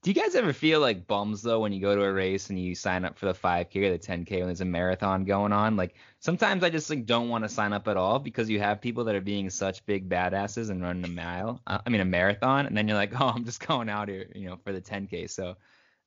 Do 0.02 0.10
you 0.10 0.14
guys 0.14 0.34
ever 0.34 0.54
feel 0.54 0.80
like 0.80 1.06
bums 1.06 1.42
though 1.42 1.60
when 1.60 1.74
you 1.74 1.80
go 1.80 1.94
to 1.94 2.02
a 2.02 2.10
race 2.12 2.48
and 2.48 2.58
you 2.58 2.74
sign 2.74 3.04
up 3.04 3.18
for 3.18 3.26
the 3.26 3.34
5K 3.34 3.84
or 3.84 3.90
the 3.90 3.98
10K 3.98 4.38
when 4.38 4.46
there's 4.46 4.62
a 4.62 4.64
marathon 4.64 5.26
going 5.26 5.52
on? 5.52 5.76
Like 5.76 5.94
sometimes 6.20 6.64
I 6.64 6.70
just 6.70 6.88
like 6.88 7.04
don't 7.04 7.28
want 7.28 7.44
to 7.44 7.50
sign 7.50 7.74
up 7.74 7.86
at 7.86 7.98
all 7.98 8.18
because 8.18 8.48
you 8.48 8.60
have 8.60 8.80
people 8.80 9.04
that 9.04 9.14
are 9.14 9.20
being 9.20 9.50
such 9.50 9.84
big 9.84 10.08
badasses 10.08 10.70
and 10.70 10.82
running 10.82 11.04
a 11.04 11.08
mile, 11.08 11.60
uh, 11.66 11.80
I 11.84 11.90
mean 11.90 12.00
a 12.00 12.06
marathon, 12.06 12.64
and 12.64 12.74
then 12.74 12.88
you're 12.88 12.96
like, 12.96 13.12
oh, 13.20 13.26
I'm 13.26 13.44
just 13.44 13.66
going 13.66 13.90
out 13.90 14.08
here, 14.08 14.26
you 14.34 14.48
know, 14.48 14.56
for 14.56 14.72
the 14.72 14.80
10K. 14.80 15.28
So 15.28 15.56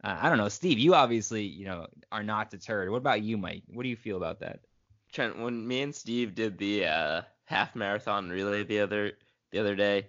uh, 0.04 0.18
I 0.20 0.28
don't 0.28 0.40
know, 0.40 0.50
Steve, 0.50 0.80
you 0.80 0.96
obviously, 0.96 1.44
you 1.44 1.66
know, 1.66 1.86
are 2.12 2.24
not 2.24 2.50
deterred. 2.50 2.90
What 2.90 2.98
about 2.98 3.22
you, 3.22 3.38
Mike? 3.38 3.62
What 3.68 3.84
do 3.84 3.90
you 3.90 3.96
feel 3.96 4.18
about 4.18 4.40
that? 4.40 4.62
Trent, 5.12 5.38
when 5.38 5.68
me 5.68 5.84
and 5.84 5.94
Steve 5.94 6.34
did 6.34 6.58
the 6.58 6.88
uh, 6.88 7.22
half 7.46 7.76
marathon 7.76 8.30
relay 8.30 8.64
the 8.64 8.80
other 8.80 9.12
the 9.52 9.60
other 9.60 9.76
day 9.76 10.08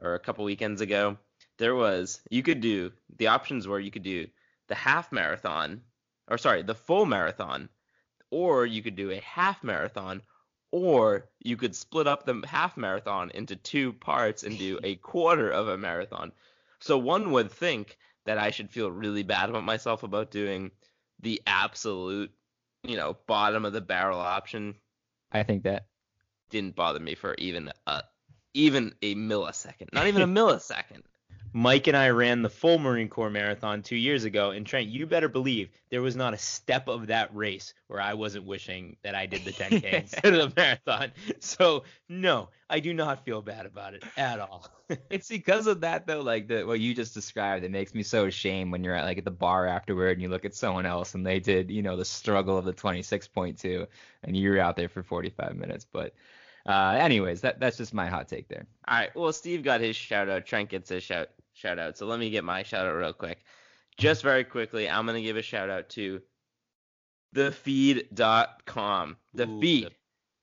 or 0.00 0.14
a 0.14 0.20
couple 0.20 0.44
weekends 0.44 0.80
ago 0.80 1.18
there 1.58 1.74
was 1.74 2.20
you 2.30 2.42
could 2.42 2.60
do 2.60 2.92
the 3.18 3.28
options 3.28 3.66
were 3.66 3.80
you 3.80 3.90
could 3.90 4.02
do 4.02 4.26
the 4.68 4.74
half 4.74 5.12
marathon 5.12 5.80
or 6.28 6.38
sorry 6.38 6.62
the 6.62 6.74
full 6.74 7.06
marathon 7.06 7.68
or 8.30 8.66
you 8.66 8.82
could 8.82 8.96
do 8.96 9.10
a 9.10 9.20
half 9.20 9.62
marathon 9.62 10.20
or 10.72 11.28
you 11.38 11.56
could 11.56 11.76
split 11.76 12.08
up 12.08 12.26
the 12.26 12.42
half 12.46 12.76
marathon 12.76 13.30
into 13.30 13.54
two 13.54 13.92
parts 13.92 14.42
and 14.42 14.58
do 14.58 14.76
a 14.82 14.96
quarter 14.96 15.48
of 15.48 15.68
a 15.68 15.78
marathon. 15.78 16.32
So 16.80 16.98
one 16.98 17.30
would 17.30 17.52
think 17.52 17.96
that 18.24 18.38
i 18.38 18.50
should 18.50 18.70
feel 18.70 18.90
really 18.90 19.22
bad 19.22 19.50
about 19.50 19.62
myself 19.64 20.02
about 20.02 20.32
doing 20.32 20.72
the 21.20 21.40
absolute 21.46 22.32
you 22.82 22.96
know 22.96 23.16
bottom 23.28 23.64
of 23.64 23.72
the 23.72 23.80
barrel 23.80 24.18
option. 24.18 24.74
I 25.30 25.44
think 25.44 25.62
that 25.62 25.86
didn't 26.50 26.74
bother 26.74 27.00
me 27.00 27.14
for 27.14 27.34
even 27.38 27.70
a 27.86 28.02
even 28.54 28.94
a 29.02 29.14
millisecond 29.14 29.92
not 29.92 30.08
even 30.08 30.22
a 30.22 30.26
millisecond 30.40 31.02
Mike 31.56 31.86
and 31.86 31.96
I 31.96 32.10
ran 32.10 32.42
the 32.42 32.50
full 32.50 32.80
Marine 32.80 33.08
Corps 33.08 33.30
marathon 33.30 33.80
two 33.80 33.94
years 33.94 34.24
ago, 34.24 34.50
and 34.50 34.66
Trent, 34.66 34.88
you 34.88 35.06
better 35.06 35.28
believe 35.28 35.70
there 35.88 36.02
was 36.02 36.16
not 36.16 36.34
a 36.34 36.38
step 36.38 36.88
of 36.88 37.06
that 37.06 37.32
race 37.32 37.74
where 37.86 38.00
I 38.00 38.14
wasn't 38.14 38.44
wishing 38.44 38.96
that 39.04 39.14
I 39.14 39.26
did 39.26 39.44
the 39.44 39.52
10K 39.52 39.92
instead 39.92 40.24
of 40.34 40.52
the 40.52 40.60
marathon. 40.60 41.12
So 41.38 41.84
no, 42.08 42.48
I 42.68 42.80
do 42.80 42.92
not 42.92 43.24
feel 43.24 43.40
bad 43.40 43.66
about 43.66 43.94
it 43.94 44.02
at 44.16 44.40
all. 44.40 44.66
it's 45.10 45.28
because 45.28 45.68
of 45.68 45.82
that 45.82 46.08
though, 46.08 46.22
like 46.22 46.48
the 46.48 46.64
what 46.64 46.80
you 46.80 46.92
just 46.92 47.14
described. 47.14 47.64
It 47.64 47.70
makes 47.70 47.94
me 47.94 48.02
so 48.02 48.26
ashamed 48.26 48.72
when 48.72 48.82
you're 48.82 48.96
at 48.96 49.04
like 49.04 49.18
at 49.18 49.24
the 49.24 49.30
bar 49.30 49.68
afterward 49.68 50.14
and 50.14 50.22
you 50.22 50.30
look 50.30 50.44
at 50.44 50.56
someone 50.56 50.86
else 50.86 51.14
and 51.14 51.24
they 51.24 51.38
did, 51.38 51.70
you 51.70 51.82
know, 51.82 51.96
the 51.96 52.04
struggle 52.04 52.58
of 52.58 52.64
the 52.64 52.72
26.2, 52.72 53.86
and 54.24 54.36
you're 54.36 54.58
out 54.58 54.74
there 54.74 54.88
for 54.88 55.04
45 55.04 55.54
minutes. 55.54 55.86
But 55.90 56.14
uh, 56.66 56.96
anyways, 56.98 57.42
that 57.42 57.60
that's 57.60 57.76
just 57.76 57.92
my 57.92 58.08
hot 58.08 58.26
take 58.26 58.48
there. 58.48 58.66
All 58.88 58.98
right. 58.98 59.14
Well, 59.14 59.32
Steve 59.32 59.62
got 59.62 59.80
his 59.80 59.94
shout 59.94 60.28
out. 60.28 60.46
Trent 60.46 60.70
gets 60.70 60.88
his 60.88 61.02
shout 61.02 61.28
shout 61.54 61.78
out. 61.78 61.96
So 61.96 62.06
let 62.06 62.18
me 62.20 62.30
get 62.30 62.44
my 62.44 62.62
shout 62.62 62.86
out 62.86 62.94
real 62.94 63.12
quick. 63.12 63.44
Just 63.96 64.22
very 64.22 64.44
quickly, 64.44 64.88
I'm 64.88 65.06
gonna 65.06 65.22
give 65.22 65.36
a 65.36 65.42
shout 65.42 65.70
out 65.70 65.88
to 65.90 66.20
thefeed.com. 67.34 69.16
The 69.34 69.48
Ooh, 69.48 69.60
Feed 69.60 69.84
the- 69.86 69.92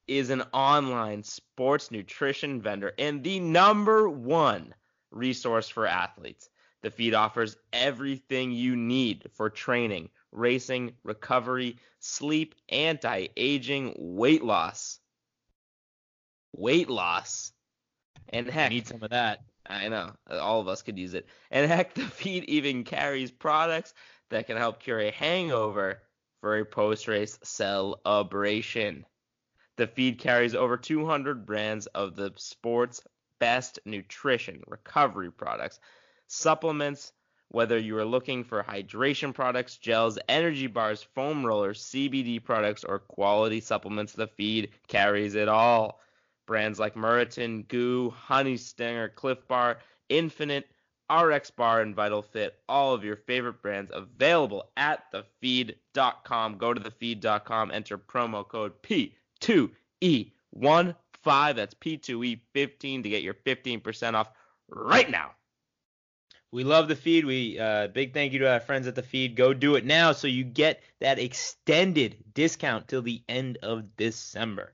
is 0.07 0.29
an 0.29 0.41
online 0.53 1.23
sports 1.23 1.91
nutrition 1.91 2.61
vendor 2.61 2.93
and 2.97 3.23
the 3.23 3.39
number 3.39 4.09
one 4.09 4.73
resource 5.11 5.69
for 5.69 5.85
athletes. 5.87 6.49
The 6.81 6.91
Feed 6.91 7.13
offers 7.13 7.57
everything 7.71 8.51
you 8.51 8.75
need 8.75 9.29
for 9.33 9.49
training, 9.49 10.09
racing, 10.31 10.95
recovery, 11.03 11.77
sleep, 11.99 12.55
anti-aging, 12.69 13.93
weight 13.97 14.43
loss. 14.43 14.99
Weight 16.53 16.89
loss. 16.89 17.51
And 18.29 18.49
I 18.49 18.51
heck, 18.51 18.71
need 18.71 18.87
some 18.87 19.03
of 19.03 19.11
that. 19.11 19.43
I 19.71 19.87
know. 19.87 20.11
Uh, 20.29 20.37
all 20.37 20.59
of 20.59 20.67
us 20.67 20.81
could 20.81 20.99
use 20.99 21.13
it. 21.13 21.27
And 21.49 21.69
heck, 21.71 21.93
the 21.93 22.01
feed 22.01 22.43
even 22.45 22.83
carries 22.83 23.31
products 23.31 23.93
that 24.29 24.45
can 24.45 24.57
help 24.57 24.81
cure 24.81 24.99
a 24.99 25.11
hangover 25.11 26.01
for 26.41 26.57
a 26.57 26.65
post 26.65 27.07
race 27.07 27.39
celebration. 27.43 29.05
The 29.77 29.87
feed 29.87 30.19
carries 30.19 30.55
over 30.55 30.75
200 30.75 31.45
brands 31.45 31.87
of 31.87 32.15
the 32.15 32.33
sport's 32.35 33.01
best 33.39 33.79
nutrition 33.85 34.61
recovery 34.67 35.31
products, 35.31 35.79
supplements, 36.27 37.13
whether 37.47 37.77
you 37.77 37.97
are 37.97 38.05
looking 38.05 38.43
for 38.43 38.63
hydration 38.63 39.33
products, 39.33 39.77
gels, 39.77 40.19
energy 40.27 40.67
bars, 40.67 41.01
foam 41.01 41.45
rollers, 41.45 41.81
CBD 41.83 42.43
products, 42.43 42.83
or 42.83 42.99
quality 42.99 43.61
supplements, 43.61 44.13
the 44.13 44.27
feed 44.27 44.71
carries 44.87 45.35
it 45.35 45.47
all. 45.47 46.00
Brands 46.45 46.79
like 46.79 46.95
Maurten, 46.95 47.67
GU, 47.67 48.09
Honey 48.09 48.57
Stinger, 48.57 49.09
Clif 49.09 49.47
Bar, 49.47 49.79
Infinite, 50.09 50.67
RX 51.11 51.51
Bar, 51.51 51.81
and 51.81 51.95
Vital 51.95 52.21
Fit. 52.21 52.59
All 52.69 52.93
of 52.93 53.03
your 53.03 53.15
favorite 53.15 53.61
brands 53.61 53.91
available 53.93 54.69
at 54.77 55.11
thefeed.com. 55.11 56.57
Go 56.57 56.73
to 56.73 56.81
thefeed.com, 56.81 57.71
enter 57.71 57.97
promo 57.97 58.47
code 58.47 58.73
P2E15. 58.83 60.95
That's 61.23 61.75
P2E15 61.75 63.03
to 63.03 63.09
get 63.09 63.23
your 63.23 63.33
15% 63.33 64.13
off 64.13 64.29
right 64.69 65.09
now. 65.09 65.31
We 66.51 66.65
love 66.65 66.89
the 66.89 66.97
feed. 66.97 67.25
We 67.25 67.57
uh, 67.57 67.87
big 67.87 68.13
thank 68.13 68.33
you 68.33 68.39
to 68.39 68.51
our 68.51 68.59
friends 68.59 68.85
at 68.85 68.95
the 68.95 69.03
feed. 69.03 69.37
Go 69.37 69.53
do 69.53 69.75
it 69.75 69.85
now 69.85 70.11
so 70.11 70.27
you 70.27 70.43
get 70.43 70.81
that 70.99 71.17
extended 71.17 72.17
discount 72.33 72.89
till 72.89 73.01
the 73.01 73.23
end 73.29 73.57
of 73.63 73.95
December. 73.95 74.73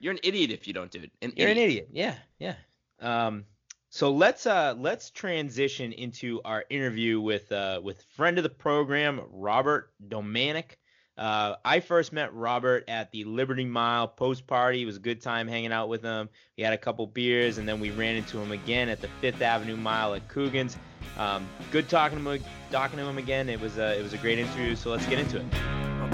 You're 0.00 0.12
an 0.12 0.20
idiot 0.24 0.50
if 0.50 0.66
you 0.66 0.72
don't 0.72 0.90
do 0.90 1.02
it. 1.02 1.12
An 1.22 1.32
You're 1.36 1.48
idiot. 1.48 1.64
an 1.64 1.70
idiot. 1.70 1.88
Yeah, 1.92 2.54
yeah. 3.00 3.26
Um, 3.26 3.44
so 3.90 4.10
let's 4.10 4.46
uh 4.46 4.74
let's 4.78 5.10
transition 5.10 5.92
into 5.92 6.40
our 6.44 6.64
interview 6.70 7.20
with 7.20 7.50
uh 7.52 7.80
with 7.82 8.02
friend 8.16 8.38
of 8.38 8.44
the 8.44 8.50
program 8.50 9.20
Robert 9.30 9.92
Domanic. 10.08 10.76
Uh, 11.18 11.56
I 11.66 11.80
first 11.80 12.14
met 12.14 12.32
Robert 12.32 12.84
at 12.88 13.10
the 13.12 13.24
Liberty 13.24 13.66
Mile 13.66 14.08
post 14.08 14.46
party. 14.46 14.82
It 14.82 14.86
was 14.86 14.96
a 14.96 15.00
good 15.00 15.20
time 15.20 15.48
hanging 15.48 15.70
out 15.70 15.90
with 15.90 16.02
him. 16.02 16.30
We 16.56 16.62
had 16.62 16.72
a 16.72 16.78
couple 16.78 17.06
beers, 17.06 17.58
and 17.58 17.68
then 17.68 17.78
we 17.78 17.90
ran 17.90 18.16
into 18.16 18.38
him 18.38 18.52
again 18.52 18.88
at 18.88 19.02
the 19.02 19.08
Fifth 19.20 19.42
Avenue 19.42 19.76
Mile 19.76 20.14
at 20.14 20.26
Coogan's. 20.28 20.78
Um, 21.18 21.46
good 21.72 21.90
talking 21.90 22.24
to 22.24 22.30
him, 22.30 22.44
talking 22.70 22.98
to 22.98 23.04
him 23.04 23.18
again. 23.18 23.50
It 23.50 23.60
was 23.60 23.76
a, 23.76 23.98
it 23.98 24.02
was 24.02 24.14
a 24.14 24.18
great 24.18 24.38
interview. 24.38 24.74
So 24.74 24.90
let's 24.90 25.04
get 25.06 25.18
into 25.18 25.40
it. 25.40 25.44
My 25.52 26.08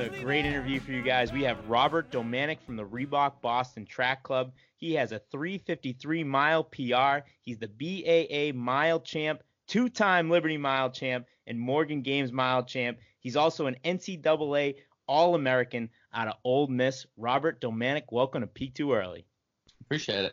have 0.00 0.14
a 0.14 0.22
great 0.22 0.46
interview 0.46 0.80
for 0.80 0.92
you 0.92 1.02
guys. 1.02 1.30
We 1.30 1.42
have 1.42 1.68
Robert 1.68 2.10
Domanic 2.10 2.62
from 2.62 2.76
the 2.76 2.86
Reebok 2.86 3.42
Boston 3.42 3.84
Track 3.84 4.22
Club. 4.22 4.52
He 4.76 4.94
has 4.94 5.12
a 5.12 5.18
353 5.30 6.24
mile 6.24 6.64
PR. 6.64 7.26
He's 7.42 7.58
the 7.58 7.68
BAA 7.68 8.56
mile 8.58 9.00
champ, 9.00 9.42
two 9.66 9.90
time 9.90 10.30
Liberty 10.30 10.56
mile 10.56 10.88
champ, 10.88 11.26
and 11.46 11.60
Morton 11.60 12.00
Games 12.00 12.32
mile 12.32 12.62
champ. 12.64 12.98
He's 13.18 13.36
also 13.36 13.66
an 13.66 13.76
NCAA 13.84 14.76
All 15.06 15.34
American 15.34 15.90
out 16.14 16.28
of 16.28 16.34
Ole 16.44 16.68
Miss. 16.68 17.04
Robert 17.18 17.60
Domanic, 17.60 18.04
welcome 18.10 18.40
to 18.40 18.46
Peak 18.46 18.74
Too 18.74 18.94
Early. 18.94 19.26
Appreciate 19.82 20.24
it. 20.24 20.32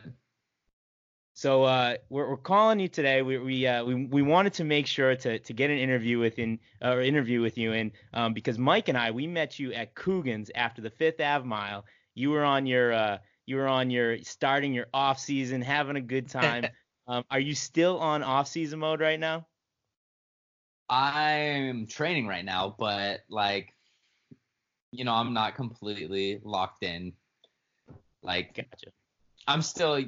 So 1.38 1.62
uh, 1.62 1.98
we're, 2.10 2.30
we're 2.30 2.36
calling 2.36 2.80
you 2.80 2.88
today. 2.88 3.22
We 3.22 3.38
we, 3.38 3.64
uh, 3.64 3.84
we 3.84 3.94
we 4.06 4.22
wanted 4.22 4.54
to 4.54 4.64
make 4.64 4.88
sure 4.88 5.14
to 5.14 5.38
to 5.38 5.52
get 5.52 5.70
an 5.70 5.78
interview 5.78 6.18
with 6.18 6.36
in 6.40 6.58
or 6.82 7.00
interview 7.00 7.40
with 7.40 7.56
you 7.56 7.74
in 7.74 7.92
um, 8.12 8.32
because 8.32 8.58
Mike 8.58 8.88
and 8.88 8.98
I 8.98 9.12
we 9.12 9.28
met 9.28 9.56
you 9.56 9.72
at 9.72 9.94
Coogan's 9.94 10.50
after 10.56 10.82
the 10.82 10.90
Fifth 10.90 11.20
Ave 11.20 11.46
Mile. 11.46 11.84
You 12.16 12.30
were 12.30 12.42
on 12.42 12.66
your 12.66 12.92
uh, 12.92 13.18
you 13.46 13.54
were 13.54 13.68
on 13.68 13.88
your 13.88 14.20
starting 14.24 14.74
your 14.74 14.86
off 14.92 15.20
season, 15.20 15.62
having 15.62 15.94
a 15.94 16.00
good 16.00 16.28
time. 16.42 16.64
um, 17.06 17.22
are 17.30 17.38
you 17.38 17.54
still 17.54 18.00
on 18.00 18.24
off 18.24 18.48
season 18.48 18.80
mode 18.80 19.00
right 19.00 19.20
now? 19.20 19.46
I'm 20.90 21.86
training 21.86 22.26
right 22.26 22.44
now, 22.44 22.74
but 22.76 23.20
like, 23.30 23.76
you 24.90 25.04
know, 25.04 25.14
I'm 25.14 25.34
not 25.34 25.54
completely 25.54 26.40
locked 26.42 26.82
in. 26.82 27.12
Like, 28.24 28.56
Gotcha. 28.56 28.90
I'm 29.46 29.62
still, 29.62 30.02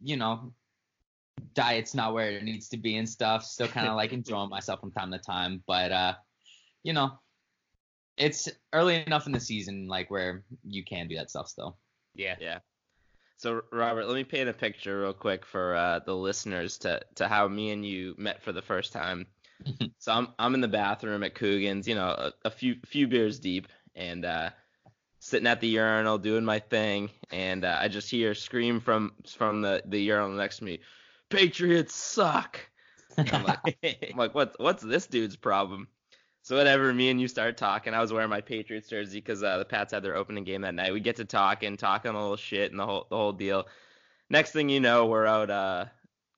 you 0.00 0.16
know, 0.16 0.52
diet's 1.54 1.94
not 1.94 2.14
where 2.14 2.30
it 2.30 2.42
needs 2.42 2.68
to 2.68 2.76
be 2.76 2.96
and 2.96 3.08
stuff. 3.08 3.44
Still 3.44 3.68
kind 3.68 3.88
of 3.88 3.96
like 3.96 4.12
enjoying 4.12 4.50
myself 4.50 4.80
from 4.80 4.90
time 4.90 5.10
to 5.12 5.18
time, 5.18 5.62
but 5.66 5.92
uh, 5.92 6.14
you 6.82 6.92
know, 6.92 7.18
it's 8.16 8.48
early 8.72 9.04
enough 9.06 9.26
in 9.26 9.32
the 9.32 9.40
season 9.40 9.86
like 9.86 10.10
where 10.10 10.44
you 10.64 10.84
can 10.84 11.08
do 11.08 11.16
that 11.16 11.30
stuff 11.30 11.48
still. 11.48 11.78
Yeah. 12.14 12.36
Yeah. 12.40 12.58
So 13.36 13.62
Robert, 13.70 14.06
let 14.06 14.16
me 14.16 14.24
paint 14.24 14.48
a 14.48 14.52
picture 14.52 15.00
real 15.00 15.12
quick 15.12 15.46
for 15.46 15.76
uh, 15.76 16.00
the 16.00 16.14
listeners 16.14 16.76
to 16.78 17.00
to 17.14 17.28
how 17.28 17.46
me 17.46 17.70
and 17.70 17.86
you 17.86 18.14
met 18.18 18.42
for 18.42 18.50
the 18.52 18.62
first 18.62 18.92
time. 18.92 19.26
so 19.98 20.12
I'm 20.12 20.28
I'm 20.38 20.54
in 20.54 20.60
the 20.60 20.68
bathroom 20.68 21.22
at 21.22 21.36
Coogan's, 21.36 21.86
you 21.86 21.94
know, 21.94 22.08
a, 22.08 22.32
a 22.44 22.50
few 22.50 22.76
few 22.84 23.06
beers 23.06 23.38
deep, 23.38 23.68
and 23.94 24.24
uh, 24.24 24.50
sitting 25.20 25.46
at 25.46 25.60
the 25.60 25.68
urinal 25.68 26.18
doing 26.18 26.44
my 26.44 26.58
thing, 26.58 27.10
and 27.30 27.64
uh, 27.64 27.78
I 27.80 27.88
just 27.88 28.10
hear 28.10 28.32
a 28.32 28.36
scream 28.36 28.80
from 28.80 29.12
from 29.26 29.62
the 29.62 29.82
the 29.86 30.00
urinal 30.00 30.30
next 30.30 30.58
to 30.58 30.64
me, 30.64 30.80
Patriots 31.28 31.94
suck. 31.94 32.58
I'm 33.16 33.44
like, 33.44 33.78
I'm 34.12 34.18
like, 34.18 34.34
what's 34.34 34.56
what's 34.58 34.82
this 34.82 35.06
dude's 35.06 35.36
problem? 35.36 35.88
So 36.42 36.56
whatever, 36.56 36.92
me 36.94 37.10
and 37.10 37.20
you 37.20 37.28
start 37.28 37.56
talking. 37.56 37.92
I 37.92 38.00
was 38.00 38.12
wearing 38.12 38.30
my 38.30 38.40
Patriots 38.40 38.88
jersey 38.88 39.20
because 39.20 39.42
uh, 39.42 39.58
the 39.58 39.64
Pats 39.64 39.92
had 39.92 40.02
their 40.02 40.16
opening 40.16 40.44
game 40.44 40.62
that 40.62 40.74
night. 40.74 40.92
We 40.92 41.00
get 41.00 41.16
to 41.16 41.24
talking, 41.24 41.76
talking 41.76 42.12
a 42.12 42.18
little 42.18 42.36
shit 42.36 42.70
and 42.70 42.80
the 42.80 42.86
whole 42.86 43.06
the 43.10 43.16
whole 43.16 43.32
deal. 43.32 43.66
Next 44.30 44.52
thing 44.52 44.68
you 44.68 44.80
know, 44.80 45.06
we're 45.06 45.26
out 45.26 45.50
uh, 45.50 45.86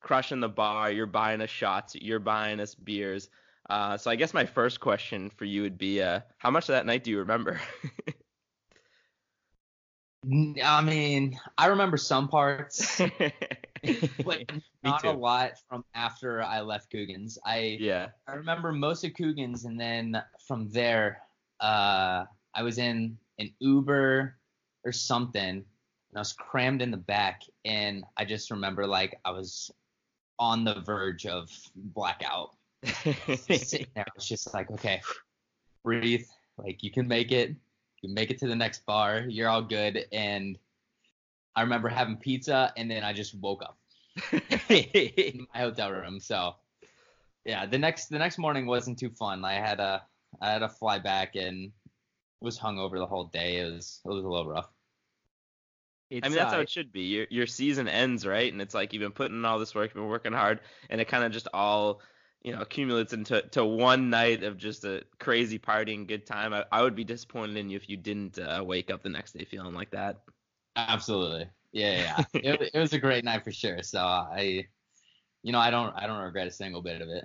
crushing 0.01 0.41
the 0.41 0.49
bar. 0.49 0.91
You're 0.91 1.07
buying 1.07 1.41
us 1.41 1.51
shots. 1.51 1.95
You're 1.95 2.19
buying 2.19 2.61
us 2.61 2.75
beers. 2.75 3.29
Uh, 3.69 3.97
so 3.97 4.11
I 4.11 4.17
guess 4.17 4.35
my 4.35 4.47
first 4.47 4.81
question 4.81 5.31
for 5.31 5.45
you 5.45 5.63
would 5.63 5.79
be, 5.79 6.03
uh, 6.03 6.21
how 6.39 6.51
much 6.51 6.65
of 6.65 6.73
that 6.73 6.87
night 6.87 7.05
do 7.05 7.13
you 7.13 7.19
remember? 7.19 7.61
I 10.25 10.83
mean, 10.83 11.39
I 11.57 11.67
remember 11.67 11.97
some 11.97 12.29
parts, 12.29 13.01
but 14.25 14.53
not 14.83 15.05
a 15.05 15.13
lot 15.13 15.53
from 15.69 15.83
after 15.95 16.43
I 16.43 16.61
left 16.61 16.91
Coogan's. 16.91 17.39
I 17.45 17.79
yeah. 17.81 18.09
I 18.29 18.35
remember 18.35 18.73
most 18.73 19.03
of 19.05 19.15
Coogan's, 19.15 19.65
and 19.65 19.81
then 19.81 20.23
from 20.47 20.69
there, 20.71 21.23
uh, 21.61 22.25
I 22.55 22.63
was 22.63 22.77
in 22.79 23.17
an 23.39 23.51
Uber 23.61 24.37
or 24.85 24.93
something, 24.93 25.49
and 25.49 25.65
I 26.15 26.19
was 26.19 26.35
crammed 26.35 26.83
in 26.83 26.91
the 26.91 26.99
back, 26.99 27.41
and 27.65 28.05
I 28.19 28.27
just 28.27 28.51
remember 28.51 28.87
like 28.87 29.19
I 29.25 29.31
was 29.31 29.71
on 30.39 30.65
the 30.65 30.81
verge 30.81 31.25
of 31.25 31.51
blackout. 31.75 32.57
Sitting 32.85 33.87
there, 33.95 34.05
I 34.07 34.13
was 34.15 34.29
just 34.29 34.53
like, 34.53 34.71
okay, 34.71 35.01
breathe, 35.83 36.27
like 36.59 36.83
you 36.83 36.91
can 36.91 37.09
make 37.09 37.33
it, 37.33 37.55
you 38.03 38.13
make 38.15 38.31
it 38.31 38.39
to 38.39 38.47
the 38.47 38.57
next 38.57 38.85
bar, 38.87 39.25
you're 39.29 39.49
all 39.49 39.63
good. 39.63 40.07
And 40.13 40.59
I 41.55 41.63
remember 41.63 41.89
having 41.89 42.17
pizza, 42.17 42.73
and 42.77 42.91
then 42.91 43.05
I 43.05 43.13
just 43.13 43.35
woke 43.35 43.63
up 43.63 43.79
in 44.69 45.47
my 45.53 45.61
hotel 45.61 45.91
room. 45.91 46.21
So 46.21 46.55
yeah, 47.45 47.67
the 47.67 47.79
next 47.79 48.07
the 48.07 48.19
next 48.19 48.39
morning 48.39 48.67
wasn't 48.67 48.99
too 48.99 49.11
fun. 49.11 49.45
I 49.45 49.55
had 49.55 49.81
a 49.81 50.03
I 50.41 50.53
had 50.53 50.59
to 50.61 50.69
fly 50.69 50.99
back 50.99 51.37
and 51.37 51.73
was 52.41 52.59
hungover 52.59 52.97
the 52.99 53.07
whole 53.07 53.25
day. 53.25 53.59
It 53.59 53.73
was 53.73 54.01
it 54.05 54.09
was 54.09 54.25
a 54.25 54.29
little 54.29 54.49
rough. 54.49 54.71
It's, 56.11 56.27
I 56.27 56.29
mean, 56.29 56.39
that's 56.39 56.53
uh, 56.53 56.57
how 56.57 56.61
it 56.61 56.71
should 56.71 56.93
be. 56.93 57.03
Your 57.03 57.27
your 57.31 57.47
season 57.47 57.87
ends, 57.89 58.27
right? 58.27 58.53
And 58.53 58.61
it's 58.61 58.75
like 58.75 58.93
you've 58.93 59.01
been 59.01 59.13
putting 59.13 59.37
in 59.37 59.45
all 59.45 59.59
this 59.59 59.75
work, 59.75 59.91
you've 59.91 60.03
been 60.03 60.09
working 60.09 60.33
hard, 60.33 60.61
and 60.89 61.01
it 61.01 61.07
kind 61.07 61.23
of 61.23 61.31
just 61.31 61.47
all, 61.55 62.01
you 62.43 62.53
know, 62.53 62.61
accumulates 62.61 63.13
into 63.13 63.43
to 63.51 63.65
one 63.65 64.11
night 64.11 64.43
of 64.43 64.57
just 64.57 64.85
a 64.85 65.03
crazy 65.19 65.59
party 65.59 65.95
and 65.95 66.09
good 66.09 66.27
time. 66.27 66.55
I, 66.55 66.65
I 66.73 66.83
would 66.83 66.95
be 66.95 67.05
disappointed 67.05 67.57
in 67.57 67.69
you 67.69 67.77
if 67.77 67.89
you 67.89 67.97
didn't 67.97 68.39
uh, 68.39 68.63
wake 68.65 68.91
up 68.91 69.03
the 69.03 69.11
next 69.11 69.33
day 69.33 69.45
feeling 69.45 69.75
like 69.75 69.91
that. 69.91 70.21
Absolutely. 70.77 71.49
Yeah, 71.73 71.93
yeah. 71.93 72.25
yeah. 72.35 72.53
it, 72.55 72.71
it 72.75 72.79
was 72.79 72.93
a 72.93 72.99
great 72.99 73.25
night 73.25 73.45
for 73.45 73.53
sure. 73.53 73.83
So 73.83 74.01
I, 74.01 74.65
you 75.43 75.53
know, 75.53 75.59
I 75.59 75.71
don't 75.71 75.95
I 75.97 76.07
don't 76.07 76.23
regret 76.23 76.47
a 76.47 76.53
single 76.53 76.83
bit 76.83 77.03
of 77.03 77.09
it. 77.09 77.25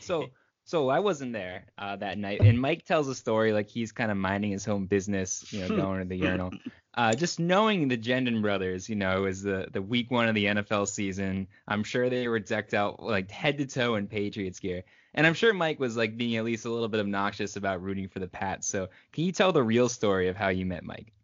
so 0.00 0.28
so 0.68 0.90
I 0.90 0.98
wasn't 0.98 1.32
there 1.32 1.64
uh, 1.78 1.96
that 1.96 2.18
night, 2.18 2.42
and 2.42 2.60
Mike 2.60 2.84
tells 2.84 3.08
a 3.08 3.14
story 3.14 3.54
like 3.54 3.70
he's 3.70 3.90
kind 3.90 4.10
of 4.10 4.18
minding 4.18 4.50
his 4.50 4.68
own 4.68 4.84
business, 4.84 5.50
you 5.50 5.66
know, 5.66 5.74
going 5.74 6.00
to 6.00 6.04
the 6.04 6.16
urinal. 6.18 6.52
Uh, 6.92 7.14
just 7.14 7.40
knowing 7.40 7.88
the 7.88 7.96
Gendron 7.96 8.42
brothers, 8.42 8.86
you 8.86 8.94
know, 8.94 9.16
it 9.16 9.20
was 9.20 9.42
the 9.42 9.68
the 9.72 9.80
week 9.80 10.10
one 10.10 10.28
of 10.28 10.34
the 10.34 10.44
NFL 10.44 10.86
season. 10.86 11.46
I'm 11.66 11.82
sure 11.82 12.10
they 12.10 12.28
were 12.28 12.38
decked 12.38 12.74
out 12.74 13.02
like 13.02 13.30
head 13.30 13.56
to 13.56 13.66
toe 13.66 13.94
in 13.94 14.08
Patriots 14.08 14.60
gear, 14.60 14.82
and 15.14 15.26
I'm 15.26 15.32
sure 15.32 15.54
Mike 15.54 15.80
was 15.80 15.96
like 15.96 16.18
being 16.18 16.36
at 16.36 16.44
least 16.44 16.66
a 16.66 16.70
little 16.70 16.88
bit 16.88 17.00
obnoxious 17.00 17.56
about 17.56 17.82
rooting 17.82 18.08
for 18.08 18.18
the 18.18 18.28
Pats. 18.28 18.68
So 18.68 18.88
can 19.12 19.24
you 19.24 19.32
tell 19.32 19.52
the 19.52 19.62
real 19.62 19.88
story 19.88 20.28
of 20.28 20.36
how 20.36 20.48
you 20.48 20.66
met 20.66 20.84
Mike? 20.84 21.14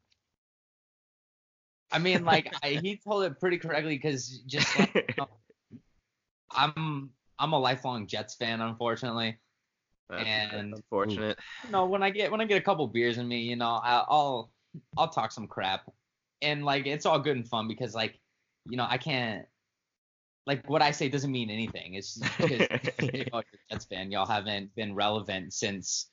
I 1.93 1.99
mean, 1.99 2.25
like 2.25 2.51
I, 2.63 2.81
he 2.83 2.97
told 2.97 3.25
it 3.25 3.39
pretty 3.39 3.59
correctly 3.59 3.97
because 3.97 4.39
just 4.47 4.79
like, 4.79 4.95
you 4.95 5.03
know, 5.19 5.29
I'm 6.51 7.11
I'm 7.39 7.53
a 7.53 7.59
lifelong 7.59 8.07
Jets 8.07 8.35
fan, 8.35 8.61
unfortunately. 8.61 9.39
That's, 10.09 10.25
And- 10.27 10.73
that's 10.73 10.81
unfortunate. 10.81 11.39
You 11.65 11.71
know, 11.71 11.87
when 11.87 12.03
I 12.03 12.11
get 12.11 12.31
when 12.31 12.41
I 12.41 12.45
get 12.45 12.59
a 12.59 12.65
couple 12.65 12.87
beers 12.89 13.19
in 13.19 13.27
me, 13.27 13.41
you 13.41 13.57
know, 13.57 13.81
I, 13.83 14.05
I'll 14.09 14.51
I'll 14.97 15.09
talk 15.09 15.33
some 15.33 15.47
crap, 15.47 15.91
and 16.43 16.65
like 16.65 16.87
it's 16.87 17.07
all 17.07 17.19
good 17.19 17.37
and 17.37 17.49
fun 17.49 17.69
because 17.69 17.95
like, 17.95 18.19
you 18.69 18.77
know, 18.77 18.87
I 18.89 18.99
can't 18.99 19.47
like 20.47 20.69
what 20.69 20.83
I 20.83 20.91
say 20.91 21.09
doesn't 21.09 21.33
mean 21.33 21.51
anything. 21.51 21.95
It's 21.95 22.17
just 22.17 22.37
because 22.39 22.69
you 23.01 23.25
know, 23.33 23.41
you're 23.41 23.61
a 23.71 23.71
Jets 23.71 23.87
fan, 23.87 24.11
y'all 24.11 24.27
haven't 24.27 24.75
been 24.75 24.95
relevant 24.95 25.55
since 25.55 26.11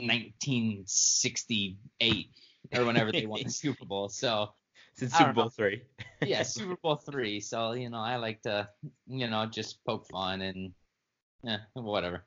1968 0.00 2.30
or 2.76 2.84
whenever 2.84 3.12
they 3.12 3.26
won 3.26 3.42
the 3.44 3.50
Super 3.50 3.84
Bowl. 3.84 4.08
So 4.08 4.54
Since 4.98 5.12
Super 5.12 5.28
know. 5.28 5.42
Bowl 5.42 5.50
three. 5.50 5.82
yeah, 6.26 6.42
Super 6.44 6.76
Bowl 6.82 6.96
three. 6.96 7.38
So 7.38 7.72
you 7.72 7.88
know, 7.88 8.00
I 8.00 8.16
like 8.16 8.42
to, 8.42 8.68
you 9.06 9.28
know, 9.28 9.46
just 9.46 9.84
poke 9.84 10.08
fun 10.08 10.40
and 10.40 10.72
yeah, 11.44 11.58
whatever. 11.74 12.24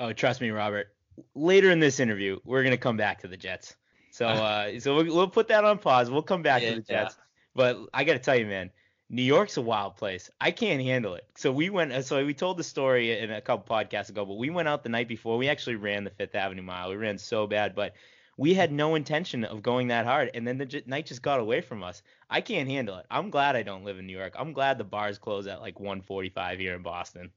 Oh, 0.00 0.14
trust 0.14 0.40
me, 0.40 0.48
Robert. 0.50 0.88
Later 1.34 1.70
in 1.70 1.78
this 1.78 2.00
interview, 2.00 2.38
we're 2.44 2.62
gonna 2.64 2.78
come 2.78 2.96
back 2.96 3.20
to 3.20 3.28
the 3.28 3.36
Jets. 3.36 3.76
So, 4.10 4.26
uh, 4.28 4.80
so 4.80 4.96
we'll, 4.96 5.14
we'll 5.14 5.28
put 5.28 5.48
that 5.48 5.64
on 5.64 5.78
pause. 5.78 6.10
We'll 6.10 6.22
come 6.22 6.40
back 6.40 6.62
Yeah, 6.62 6.70
to 6.70 6.76
the 6.76 6.82
Jets. 6.82 7.16
But 7.54 7.78
I 7.92 8.04
gotta 8.04 8.18
tell 8.18 8.36
you, 8.36 8.46
man, 8.46 8.70
New 9.10 9.22
York's 9.22 9.58
a 9.58 9.62
wild 9.62 9.96
place. 9.96 10.30
I 10.40 10.52
can't 10.52 10.80
handle 10.80 11.16
it. 11.16 11.26
So 11.36 11.52
we 11.52 11.68
went. 11.68 12.02
So 12.06 12.24
we 12.24 12.32
told 12.32 12.56
the 12.56 12.64
story 12.64 13.18
in 13.18 13.30
a 13.30 13.42
couple 13.42 13.76
podcasts 13.76 14.08
ago, 14.08 14.24
but 14.24 14.38
we 14.38 14.48
went 14.48 14.68
out 14.68 14.82
the 14.82 14.88
night 14.88 15.08
before. 15.08 15.36
We 15.36 15.50
actually 15.50 15.76
ran 15.76 16.04
the 16.04 16.10
Fifth 16.10 16.34
Avenue 16.34 16.62
Mile. 16.62 16.88
We 16.88 16.96
ran 16.96 17.18
so 17.18 17.46
bad, 17.46 17.74
but 17.74 17.92
we 18.36 18.54
had 18.54 18.72
no 18.72 18.94
intention 18.94 19.44
of 19.44 19.62
going 19.62 19.88
that 19.88 20.04
hard. 20.04 20.30
And 20.34 20.46
then 20.46 20.58
the 20.58 20.66
j- 20.66 20.82
night 20.86 21.06
just 21.06 21.22
got 21.22 21.40
away 21.40 21.60
from 21.60 21.82
us. 21.82 22.02
I 22.28 22.40
can't 22.40 22.68
handle 22.68 22.98
it. 22.98 23.06
I'm 23.10 23.30
glad 23.30 23.56
I 23.56 23.62
don't 23.62 23.84
live 23.84 23.98
in 23.98 24.06
New 24.06 24.16
York. 24.16 24.34
I'm 24.38 24.52
glad 24.52 24.78
the 24.78 24.84
bars 24.84 25.18
close 25.18 25.46
at 25.46 25.60
like 25.60 25.76
1:45 25.76 26.58
here 26.58 26.74
in 26.74 26.82
Boston. 26.82 27.32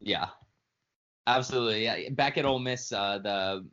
Yeah, 0.00 0.28
absolutely. 1.26 1.84
Yeah, 1.84 2.10
back 2.10 2.36
at 2.36 2.44
Ole 2.44 2.58
Miss, 2.58 2.92
uh, 2.92 3.18
the 3.18 3.66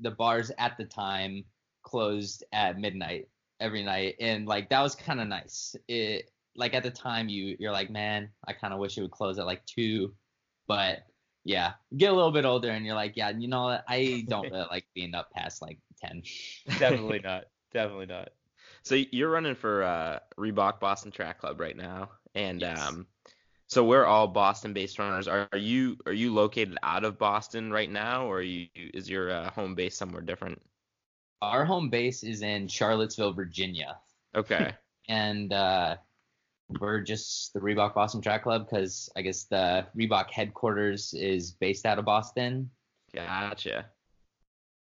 the 0.00 0.10
bars 0.10 0.52
at 0.58 0.76
the 0.76 0.84
time 0.84 1.44
closed 1.82 2.44
at 2.52 2.78
midnight 2.78 3.28
every 3.58 3.82
night, 3.82 4.16
and 4.20 4.46
like 4.46 4.68
that 4.70 4.80
was 4.82 4.94
kind 4.94 5.20
of 5.20 5.28
nice. 5.28 5.74
It 5.88 6.30
like 6.54 6.74
at 6.74 6.82
the 6.84 6.90
time 6.90 7.28
you 7.28 7.56
you're 7.58 7.72
like, 7.72 7.90
man, 7.90 8.30
I 8.46 8.52
kind 8.52 8.72
of 8.72 8.78
wish 8.80 8.96
it 8.96 9.02
would 9.02 9.10
close 9.10 9.38
at 9.38 9.46
like 9.46 9.64
two, 9.66 10.14
but 10.68 11.06
yeah, 11.44 11.72
get 11.96 12.12
a 12.12 12.14
little 12.14 12.30
bit 12.30 12.44
older 12.44 12.70
and 12.70 12.86
you're 12.86 12.94
like, 12.94 13.16
yeah, 13.16 13.30
you 13.30 13.48
know 13.48 13.64
what, 13.64 13.84
I 13.88 14.24
don't 14.28 14.50
really 14.50 14.66
like 14.70 14.86
being 14.94 15.14
up 15.14 15.32
past 15.32 15.60
like 15.60 15.78
ten. 16.04 16.22
Definitely 16.78 17.20
not. 17.20 17.44
Definitely 17.72 18.06
not. 18.06 18.30
So 18.82 18.96
you're 19.12 19.30
running 19.30 19.54
for 19.54 19.82
uh, 19.82 20.18
Reebok 20.38 20.80
Boston 20.80 21.10
Track 21.12 21.38
Club 21.38 21.60
right 21.60 21.76
now, 21.76 22.10
and 22.34 22.60
Yes. 22.60 22.80
um, 22.80 23.06
so 23.68 23.84
we're 23.84 24.04
all 24.04 24.28
Boston-based 24.28 24.98
runners. 24.98 25.28
Are, 25.28 25.48
are 25.52 25.58
you 25.58 25.96
are 26.06 26.12
you 26.12 26.34
located 26.34 26.76
out 26.82 27.04
of 27.04 27.18
Boston 27.18 27.72
right 27.72 27.90
now, 27.90 28.26
or 28.26 28.38
are 28.38 28.42
you 28.42 28.66
is 28.74 29.08
your 29.08 29.30
uh, 29.30 29.50
home 29.50 29.74
base 29.74 29.96
somewhere 29.96 30.20
different? 30.22 30.60
Our 31.40 31.64
home 31.64 31.88
base 31.88 32.22
is 32.22 32.42
in 32.42 32.68
Charlottesville, 32.68 33.32
Virginia. 33.32 33.96
Okay. 34.36 34.74
and 35.08 35.52
uh, 35.52 35.96
we're 36.80 37.00
just 37.00 37.52
the 37.52 37.60
Reebok 37.60 37.94
Boston 37.94 38.20
Track 38.20 38.42
Club 38.44 38.68
because 38.68 39.10
I 39.16 39.22
guess 39.22 39.44
the 39.44 39.86
Reebok 39.96 40.30
headquarters 40.30 41.14
is 41.14 41.52
based 41.52 41.86
out 41.86 41.98
of 41.98 42.04
Boston. 42.04 42.70
Gotcha. 43.14 43.86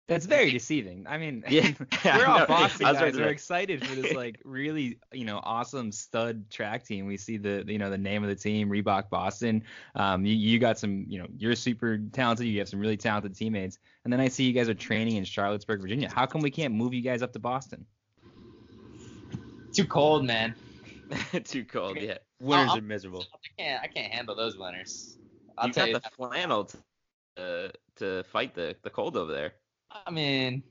That's 0.07 0.27
very 0.27 0.51
deceiving. 0.51 1.07
I 1.09 1.17
mean, 1.17 1.43
Yeah, 1.49 1.71
we're 2.05 2.25
all 2.27 2.39
know. 2.39 2.45
Boston 2.45 2.85
I 2.85 2.91
was 2.91 2.97
about 2.99 3.05
guys. 3.07 3.15
to 3.15 3.21
We're 3.23 3.29
excited 3.29 3.83
for 3.85 3.95
this 3.95 4.13
like 4.13 4.39
really, 4.45 4.99
you 5.11 5.25
know, 5.25 5.39
awesome 5.43 5.91
stud 5.91 6.47
track 6.51 6.85
team. 6.85 7.07
We 7.07 7.17
see 7.17 7.37
the, 7.37 7.63
you 7.67 7.79
know, 7.79 7.89
the 7.89 7.97
name 7.97 8.21
of 8.23 8.29
the 8.29 8.35
team, 8.35 8.69
Reebok 8.69 9.09
Boston. 9.09 9.63
Um, 9.95 10.23
you, 10.23 10.35
you 10.35 10.59
got 10.59 10.77
some, 10.77 11.05
you 11.09 11.17
know, 11.17 11.25
you're 11.37 11.55
super 11.55 11.97
talented. 12.11 12.45
You 12.45 12.59
have 12.59 12.69
some 12.69 12.79
really 12.79 12.97
talented 12.97 13.35
teammates. 13.35 13.79
And 14.03 14.13
then 14.13 14.19
I 14.19 14.27
see 14.27 14.43
you 14.43 14.53
guys 14.53 14.69
are 14.69 14.75
training 14.75 15.15
in 15.15 15.23
Charlottesburg, 15.23 15.81
Virginia. 15.81 16.11
How 16.13 16.27
come 16.27 16.41
we 16.41 16.51
can't 16.51 16.73
move 16.75 16.93
you 16.93 17.01
guys 17.01 17.23
up 17.23 17.33
to 17.33 17.39
Boston? 17.39 17.83
Too 19.73 19.85
cold, 19.85 20.23
man. 20.25 20.53
Too 21.43 21.65
cold. 21.65 21.97
Yeah. 21.99 22.17
Winters 22.39 22.69
I'll- 22.69 22.77
are 22.77 22.81
miserable. 22.81 23.25
I 23.33 23.61
can't 23.61 23.83
I 23.83 23.87
can't 23.87 24.13
handle 24.13 24.35
those 24.35 24.57
winters. 24.57 25.17
I'll 25.57 25.67
you 25.67 25.73
tell 25.73 25.85
got 25.87 25.93
you. 25.93 25.99
the 25.99 26.09
flannel 26.15 26.65
to 26.65 26.77
uh, 27.37 27.67
to 27.97 28.23
fight 28.25 28.53
the 28.53 28.75
the 28.83 28.89
cold 28.89 29.17
over 29.17 29.31
there. 29.31 29.53
I 30.05 30.11
mean, 30.11 30.63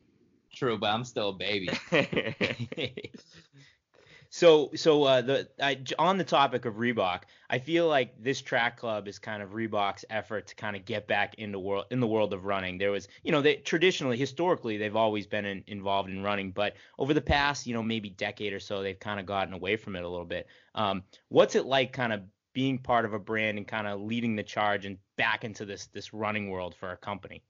true, 0.53 0.79
but 0.79 0.91
I'm 0.91 1.05
still 1.05 1.31
a 1.31 1.33
baby. 1.33 1.69
So, 4.35 4.73
so 4.75 5.05
uh, 5.05 5.21
the 5.21 5.49
I, 5.63 5.79
on 5.97 6.19
the 6.19 6.25
topic 6.25 6.65
of 6.65 6.75
Reebok, 6.75 7.23
I 7.49 7.61
feel 7.61 7.87
like 7.87 8.21
this 8.21 8.41
track 8.43 8.77
club 8.77 9.07
is 9.07 9.21
kind 9.21 9.45
of 9.45 9.51
Reebok's 9.51 10.05
effort 10.11 10.49
to 10.49 10.57
kind 10.57 10.75
of 10.75 10.85
get 10.85 11.07
back 11.07 11.37
into 11.37 11.61
world 11.61 11.85
in 11.93 12.01
the 12.01 12.09
world 12.09 12.33
of 12.33 12.45
running. 12.45 12.77
There 12.77 12.91
was, 12.91 13.07
you 13.23 13.31
know, 13.31 13.43
they 13.43 13.59
traditionally, 13.59 14.17
historically, 14.17 14.77
they've 14.77 14.97
always 14.97 15.29
been 15.29 15.45
in, 15.45 15.63
involved 15.69 16.11
in 16.11 16.25
running, 16.25 16.51
but 16.51 16.75
over 16.99 17.15
the 17.15 17.21
past, 17.21 17.65
you 17.65 17.75
know, 17.75 17.83
maybe 17.85 18.11
decade 18.11 18.53
or 18.53 18.59
so, 18.59 18.83
they've 18.83 18.99
kind 18.99 19.21
of 19.21 19.27
gotten 19.27 19.55
away 19.55 19.77
from 19.77 19.95
it 19.95 20.03
a 20.03 20.09
little 20.09 20.27
bit. 20.27 20.49
Um, 20.75 21.05
what's 21.29 21.55
it 21.55 21.65
like, 21.65 21.93
kind 21.93 22.13
of 22.13 22.23
being 22.53 22.79
part 22.79 23.05
of 23.05 23.13
a 23.13 23.21
brand 23.21 23.57
and 23.57 23.69
kind 23.69 23.87
of 23.87 24.01
leading 24.01 24.35
the 24.35 24.43
charge 24.43 24.85
and 24.85 24.99
back 25.17 25.45
into 25.45 25.65
this 25.65 25.87
this 25.87 26.13
running 26.13 26.51
world 26.51 26.75
for 26.75 26.91
a 26.91 26.97
company? 26.97 27.45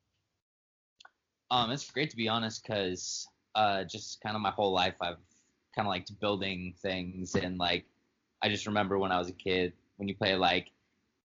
Um, 1.50 1.70
it's 1.70 1.90
great 1.90 2.11
to 2.11 2.16
be 2.16 2.28
honest, 2.28 2.64
cause 2.66 3.26
uh, 3.54 3.85
just 3.85 4.20
kind 4.20 4.35
of 4.35 4.42
my 4.42 4.50
whole 4.50 4.72
life 4.72 4.96
I've 5.00 5.18
kind 5.74 5.87
of 5.87 5.88
liked 5.88 6.18
building 6.20 6.74
things 6.80 7.35
and 7.35 7.59
like 7.59 7.85
I 8.42 8.48
just 8.48 8.66
remember 8.66 8.98
when 8.98 9.12
I 9.12 9.18
was 9.18 9.28
a 9.28 9.33
kid 9.33 9.72
when 9.96 10.09
you 10.09 10.14
play 10.14 10.37
like 10.37 10.70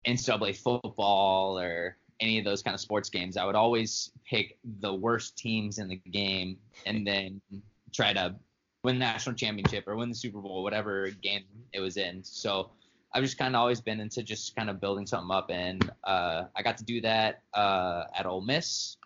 NCAA 0.05 0.55
football 0.57 1.59
or 1.59 1.97
any 2.19 2.39
of 2.39 2.45
those 2.45 2.63
kind 2.63 2.73
of 2.73 2.81
sports 2.81 3.09
games, 3.09 3.37
I 3.37 3.45
would 3.45 3.55
always 3.55 4.11
pick 4.25 4.57
the 4.79 4.93
worst 4.93 5.37
teams 5.37 5.77
in 5.79 5.87
the 5.87 5.95
game 5.95 6.57
and 6.85 7.05
then 7.05 7.41
try 7.93 8.13
to 8.13 8.35
win 8.83 8.95
the 8.95 9.05
national 9.05 9.35
championship 9.35 9.87
or 9.87 9.95
win 9.95 10.09
the 10.09 10.15
Super 10.15 10.39
Bowl, 10.39 10.63
whatever 10.63 11.09
game 11.09 11.43
it 11.73 11.79
was 11.79 11.97
in. 11.97 12.23
So 12.23 12.71
I've 13.13 13.23
just 13.23 13.37
kind 13.37 13.55
of 13.55 13.59
always 13.59 13.81
been 13.81 13.99
into 13.99 14.23
just 14.23 14.55
kind 14.55 14.69
of 14.69 14.79
building 14.79 15.07
something 15.07 15.35
up, 15.35 15.49
and 15.49 15.89
uh, 16.03 16.43
I 16.55 16.61
got 16.61 16.77
to 16.77 16.83
do 16.83 17.01
that 17.01 17.41
uh, 17.53 18.03
at 18.15 18.25
Ole 18.25 18.41
Miss, 18.41 18.97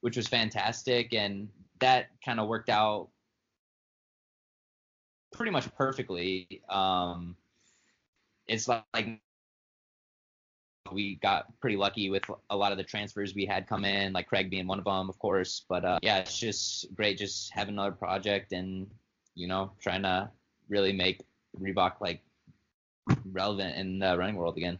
which 0.00 0.16
was 0.16 0.26
fantastic, 0.26 1.14
and 1.14 1.48
that 1.80 2.08
kind 2.24 2.40
of 2.40 2.48
worked 2.48 2.70
out 2.70 3.08
pretty 5.32 5.50
much 5.50 5.72
perfectly. 5.74 6.62
Um, 6.68 7.36
it's 8.46 8.68
like, 8.68 8.84
like 8.94 9.20
we 10.90 11.16
got 11.16 11.46
pretty 11.60 11.76
lucky 11.76 12.08
with 12.10 12.24
a 12.50 12.56
lot 12.56 12.72
of 12.72 12.78
the 12.78 12.84
transfers 12.84 13.34
we 13.34 13.44
had 13.44 13.68
come 13.68 13.84
in, 13.84 14.12
like 14.12 14.26
Craig 14.26 14.50
being 14.50 14.66
one 14.66 14.78
of 14.78 14.84
them, 14.84 15.08
of 15.08 15.18
course. 15.18 15.64
But 15.68 15.84
uh, 15.84 15.98
yeah, 16.02 16.18
it's 16.18 16.38
just 16.38 16.94
great 16.94 17.18
just 17.18 17.52
having 17.52 17.74
another 17.74 17.92
project 17.92 18.52
and 18.52 18.90
you 19.34 19.46
know 19.46 19.72
trying 19.80 20.02
to 20.02 20.30
really 20.68 20.92
make 20.92 21.22
Reebok 21.60 22.00
like 22.00 22.22
relevant 23.30 23.76
in 23.76 23.98
the 23.98 24.16
running 24.16 24.36
world 24.36 24.56
again. 24.56 24.78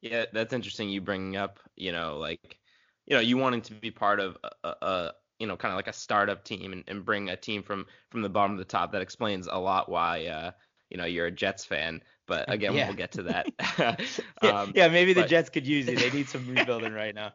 Yeah, 0.00 0.26
that's 0.32 0.52
interesting. 0.52 0.90
You 0.90 1.00
bringing 1.00 1.36
up, 1.36 1.58
you 1.76 1.90
know, 1.90 2.18
like, 2.18 2.58
you 3.06 3.14
know, 3.16 3.20
you 3.20 3.36
wanting 3.36 3.62
to 3.62 3.74
be 3.74 3.90
part 3.90 4.20
of 4.20 4.36
a, 4.44 4.50
a, 4.68 4.74
a 4.86 5.12
you 5.38 5.46
know, 5.46 5.56
kind 5.56 5.72
of 5.72 5.76
like 5.76 5.88
a 5.88 5.92
startup 5.92 6.44
team 6.44 6.72
and, 6.72 6.84
and 6.88 7.04
bring 7.04 7.28
a 7.28 7.36
team 7.36 7.62
from 7.62 7.86
from 8.10 8.22
the 8.22 8.28
bottom 8.28 8.56
to 8.56 8.60
the 8.60 8.68
top. 8.68 8.92
That 8.92 9.02
explains 9.02 9.46
a 9.50 9.58
lot 9.58 9.88
why, 9.88 10.26
uh, 10.26 10.50
you 10.90 10.96
know, 10.96 11.04
you're 11.04 11.26
a 11.26 11.30
Jets 11.30 11.64
fan. 11.64 12.02
But 12.26 12.50
again, 12.50 12.74
Yeah. 12.74 12.86
we'll 12.86 12.96
get 12.96 13.12
to 13.12 13.22
that. 13.24 13.46
Yeah, 14.42 14.60
um, 14.60 14.72
yeah, 14.74 14.88
maybe 14.88 15.12
the 15.12 15.22
but- 15.22 15.30
Jets 15.30 15.50
could 15.50 15.66
use 15.66 15.86
you. 15.88 15.96
They 15.96 16.10
need 16.10 16.28
some 16.28 16.46
rebuilding 16.54 16.92
right 16.92 17.14
now. 17.14 17.32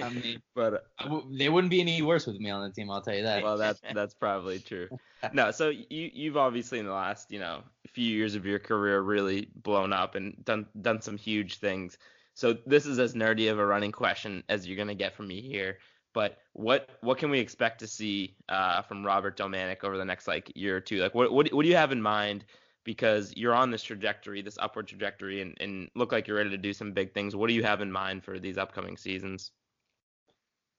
I 0.00 0.10
mean, 0.10 0.40
but 0.54 0.84
I 0.96 1.04
w- 1.04 1.36
they 1.36 1.48
wouldn't 1.48 1.72
be 1.72 1.80
any 1.80 2.00
worse 2.02 2.24
with 2.24 2.36
me 2.38 2.50
on 2.50 2.62
the 2.62 2.70
team. 2.72 2.88
I'll 2.88 3.02
tell 3.02 3.16
you 3.16 3.24
that. 3.24 3.42
well, 3.42 3.58
that's 3.58 3.80
that's 3.92 4.14
probably 4.14 4.60
true. 4.60 4.88
No, 5.32 5.50
so 5.50 5.70
you 5.70 6.08
you've 6.14 6.36
obviously 6.36 6.78
in 6.78 6.86
the 6.86 6.92
last 6.92 7.32
you 7.32 7.40
know 7.40 7.64
few 7.88 8.06
years 8.16 8.36
of 8.36 8.46
your 8.46 8.60
career 8.60 9.00
really 9.00 9.48
blown 9.56 9.92
up 9.92 10.14
and 10.14 10.36
done 10.44 10.66
done 10.80 11.02
some 11.02 11.16
huge 11.18 11.56
things. 11.58 11.98
So 12.34 12.56
this 12.66 12.86
is 12.86 12.98
as 12.98 13.14
nerdy 13.14 13.50
of 13.50 13.58
a 13.58 13.66
running 13.66 13.92
question 13.92 14.42
as 14.48 14.66
you're 14.66 14.76
gonna 14.76 14.94
get 14.94 15.14
from 15.14 15.28
me 15.28 15.40
here. 15.40 15.78
But 16.14 16.38
what 16.52 16.90
what 17.00 17.18
can 17.18 17.30
we 17.30 17.38
expect 17.38 17.78
to 17.80 17.86
see 17.86 18.36
uh, 18.48 18.82
from 18.82 19.04
Robert 19.04 19.36
Domanic 19.36 19.84
over 19.84 19.96
the 19.96 20.04
next 20.04 20.28
like 20.28 20.52
year 20.54 20.76
or 20.76 20.80
two? 20.80 20.98
Like 20.98 21.14
what 21.14 21.32
what 21.32 21.52
what 21.52 21.62
do 21.62 21.68
you 21.68 21.76
have 21.76 21.92
in 21.92 22.02
mind? 22.02 22.44
Because 22.84 23.32
you're 23.36 23.54
on 23.54 23.70
this 23.70 23.82
trajectory, 23.82 24.42
this 24.42 24.58
upward 24.58 24.88
trajectory, 24.88 25.40
and, 25.40 25.56
and 25.60 25.88
look 25.94 26.10
like 26.10 26.26
you're 26.26 26.36
ready 26.36 26.50
to 26.50 26.58
do 26.58 26.72
some 26.72 26.92
big 26.92 27.14
things. 27.14 27.36
What 27.36 27.46
do 27.46 27.54
you 27.54 27.62
have 27.62 27.80
in 27.80 27.92
mind 27.92 28.24
for 28.24 28.40
these 28.40 28.58
upcoming 28.58 28.96
seasons? 28.96 29.52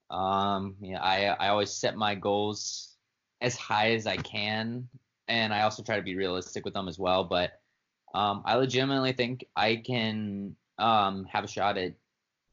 Um, 0.09 0.75
yeah, 0.81 1.01
I 1.01 1.27
I 1.27 1.47
always 1.47 1.71
set 1.71 1.95
my 1.95 2.15
goals 2.15 2.95
as 3.41 3.55
high 3.55 3.93
as 3.93 4.05
I 4.05 4.17
can, 4.17 4.87
and 5.27 5.53
I 5.53 5.61
also 5.61 5.81
try 5.81 5.95
to 5.95 6.01
be 6.01 6.15
realistic 6.15 6.65
with 6.65 6.73
them 6.73 6.87
as 6.87 6.99
well. 6.99 7.23
But 7.23 7.53
um, 8.13 8.43
I 8.45 8.55
legitimately 8.55 9.13
think 9.13 9.45
I 9.55 9.77
can 9.77 10.55
um 10.79 11.25
have 11.25 11.43
a 11.43 11.47
shot 11.47 11.77
at 11.77 11.93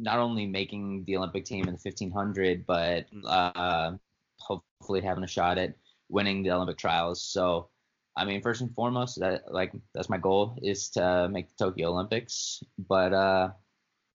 not 0.00 0.18
only 0.18 0.46
making 0.46 1.04
the 1.04 1.16
Olympic 1.16 1.44
team 1.44 1.68
in 1.68 1.74
the 1.74 1.80
1500, 1.82 2.66
but 2.66 3.06
uh, 3.26 3.92
hopefully 4.38 5.02
having 5.02 5.22
a 5.22 5.28
shot 5.28 5.58
at 5.58 5.74
winning 6.08 6.42
the 6.42 6.50
Olympic 6.50 6.78
trials. 6.78 7.22
So, 7.22 7.68
I 8.16 8.24
mean, 8.24 8.40
first 8.40 8.62
and 8.62 8.74
foremost, 8.74 9.20
that 9.20 9.52
like 9.52 9.72
that's 9.94 10.08
my 10.08 10.18
goal 10.18 10.58
is 10.62 10.88
to 10.90 11.28
make 11.30 11.48
the 11.48 11.64
Tokyo 11.64 11.90
Olympics. 11.90 12.62
But 12.78 13.12
uh, 13.12 13.50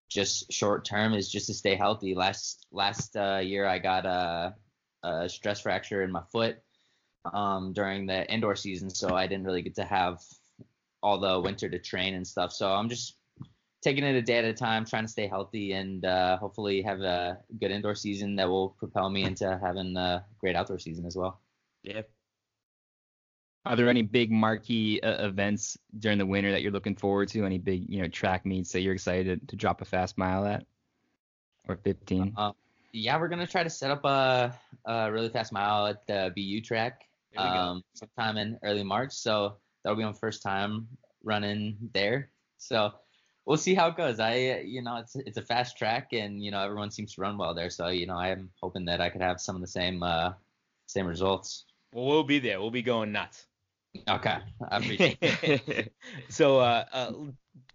just 0.10 0.52
short 0.52 0.86
term 0.86 1.14
is 1.14 1.32
just 1.32 1.48
to 1.48 1.54
stay 1.54 1.76
healthy. 1.76 2.16
Last 2.16 2.66
last 2.72 3.16
uh, 3.16 3.42
year 3.44 3.66
I 3.68 3.80
got 3.80 4.06
a, 4.06 4.56
a 5.04 5.30
stress 5.30 5.62
fracture 5.62 6.02
in 6.02 6.12
my 6.12 6.24
foot 6.32 6.58
um, 7.32 7.74
during 7.74 8.08
the 8.08 8.28
indoor 8.32 8.56
season, 8.56 8.90
so 8.90 9.16
I 9.16 9.28
didn't 9.28 9.46
really 9.46 9.62
get 9.62 9.76
to 9.76 9.86
have 9.86 10.20
all 11.04 11.20
the 11.20 11.40
winter 11.40 11.70
to 11.70 11.78
train 11.78 12.16
and 12.16 12.26
stuff. 12.26 12.52
So 12.52 12.72
I'm 12.72 12.90
just 12.90 13.16
taking 13.86 14.04
it 14.04 14.16
a 14.16 14.22
day 14.22 14.40
at 14.40 14.46
a 14.46 14.54
time, 14.54 14.84
trying 14.84 15.04
to 15.04 15.08
stay 15.08 15.28
healthy, 15.28 15.74
and 15.74 16.06
uh, 16.06 16.38
hopefully 16.38 16.82
have 16.82 17.02
a 17.02 17.38
good 17.62 17.70
indoor 17.70 17.94
season 17.94 18.36
that 18.36 18.50
will 18.50 18.70
propel 18.70 19.12
me 19.12 19.24
into 19.24 19.60
having 19.62 19.96
a 19.96 20.26
great 20.40 20.56
outdoor 20.56 20.80
season 20.80 21.06
as 21.06 21.16
well. 21.16 21.40
Yeah. 21.84 22.02
Are 23.68 23.76
there 23.76 23.88
any 23.88 24.02
big 24.02 24.32
marquee 24.32 25.00
uh, 25.02 25.28
events 25.28 25.78
during 26.00 26.18
the 26.18 26.26
winter 26.26 26.52
that 26.52 26.64
you're 26.64 26.72
looking 26.72 26.96
forward 26.96 27.30
to? 27.30 27.46
Any 27.46 27.60
big, 27.60 27.88
you 27.88 28.02
know, 28.02 28.08
track 28.08 28.44
meets 28.44 28.72
that 28.72 28.82
you're 28.82 28.96
excited 28.96 29.42
to, 29.42 29.48
to 29.48 29.56
drop 29.56 29.82
a 29.82 29.86
fast 29.86 30.18
mile 30.18 30.48
at, 30.48 30.66
or 31.68 31.78
15? 31.78 32.34
Uh, 32.36 32.54
yeah, 32.92 33.20
we're 33.20 33.28
gonna 33.28 33.46
try 33.46 33.62
to 33.62 33.70
set 33.70 33.92
up 33.92 34.04
a, 34.04 34.52
a 34.86 35.12
really 35.12 35.30
fast 35.30 35.54
mile 35.54 35.86
at 35.86 36.08
the 36.08 36.32
BU 36.36 36.62
track 36.62 37.04
There 37.36 37.46
we 37.46 37.52
go. 37.52 37.56
um, 37.56 37.84
sometime 37.94 38.38
in 38.38 38.58
early 38.64 38.84
March. 38.84 39.14
So 39.14 39.58
that'll 39.84 39.98
be 39.98 40.04
my 40.04 40.14
first 40.14 40.42
time 40.42 40.88
running 41.24 41.78
there. 41.94 42.32
So 42.58 42.94
we'll 43.46 43.58
see 43.58 43.76
how 43.76 43.88
it 43.88 43.98
goes. 43.98 44.20
I, 44.20 44.64
you 44.66 44.82
know, 44.82 44.98
it's 44.98 45.16
it's 45.16 45.38
a 45.38 45.42
fast 45.42 45.78
track, 45.78 46.10
and 46.14 46.44
you 46.44 46.52
know 46.52 46.62
everyone 46.62 46.92
seems 46.92 47.14
to 47.16 47.22
run 47.22 47.38
well 47.38 47.54
there. 47.54 47.70
So 47.70 47.88
you 47.88 48.08
know, 48.08 48.18
I'm 48.18 48.50
hoping 48.62 48.86
that 48.86 49.02
I 49.02 49.10
could 49.10 49.22
have 49.22 49.40
some 49.40 49.56
of 49.56 49.62
the 49.62 49.68
same 49.68 50.04
uh, 50.04 50.34
same 50.88 51.06
results. 51.06 51.66
Well, 51.94 52.06
we'll 52.06 52.24
be 52.24 52.40
there. 52.40 52.60
We'll 52.60 52.72
be 52.72 52.82
going 52.82 53.12
nuts. 53.12 53.48
Okay, 54.10 54.38
I 54.70 54.78
appreciate. 54.78 55.18
it. 55.22 55.94
so, 56.30 56.60
uh, 56.60 56.84
uh, 56.92 57.12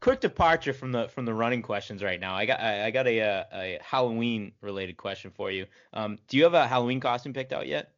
quick 0.00 0.20
departure 0.20 0.72
from 0.72 0.92
the 0.92 1.08
from 1.08 1.24
the 1.24 1.32
running 1.32 1.62
questions 1.62 2.02
right 2.02 2.20
now. 2.20 2.34
I 2.34 2.46
got 2.46 2.60
I, 2.60 2.86
I 2.86 2.90
got 2.90 3.06
a, 3.06 3.20
uh, 3.20 3.44
a 3.54 3.78
Halloween 3.82 4.52
related 4.60 4.96
question 4.96 5.30
for 5.34 5.50
you. 5.50 5.66
Um, 5.94 6.18
do 6.28 6.36
you 6.36 6.44
have 6.44 6.54
a 6.54 6.66
Halloween 6.66 7.00
costume 7.00 7.32
picked 7.32 7.52
out 7.52 7.66
yet? 7.66 7.92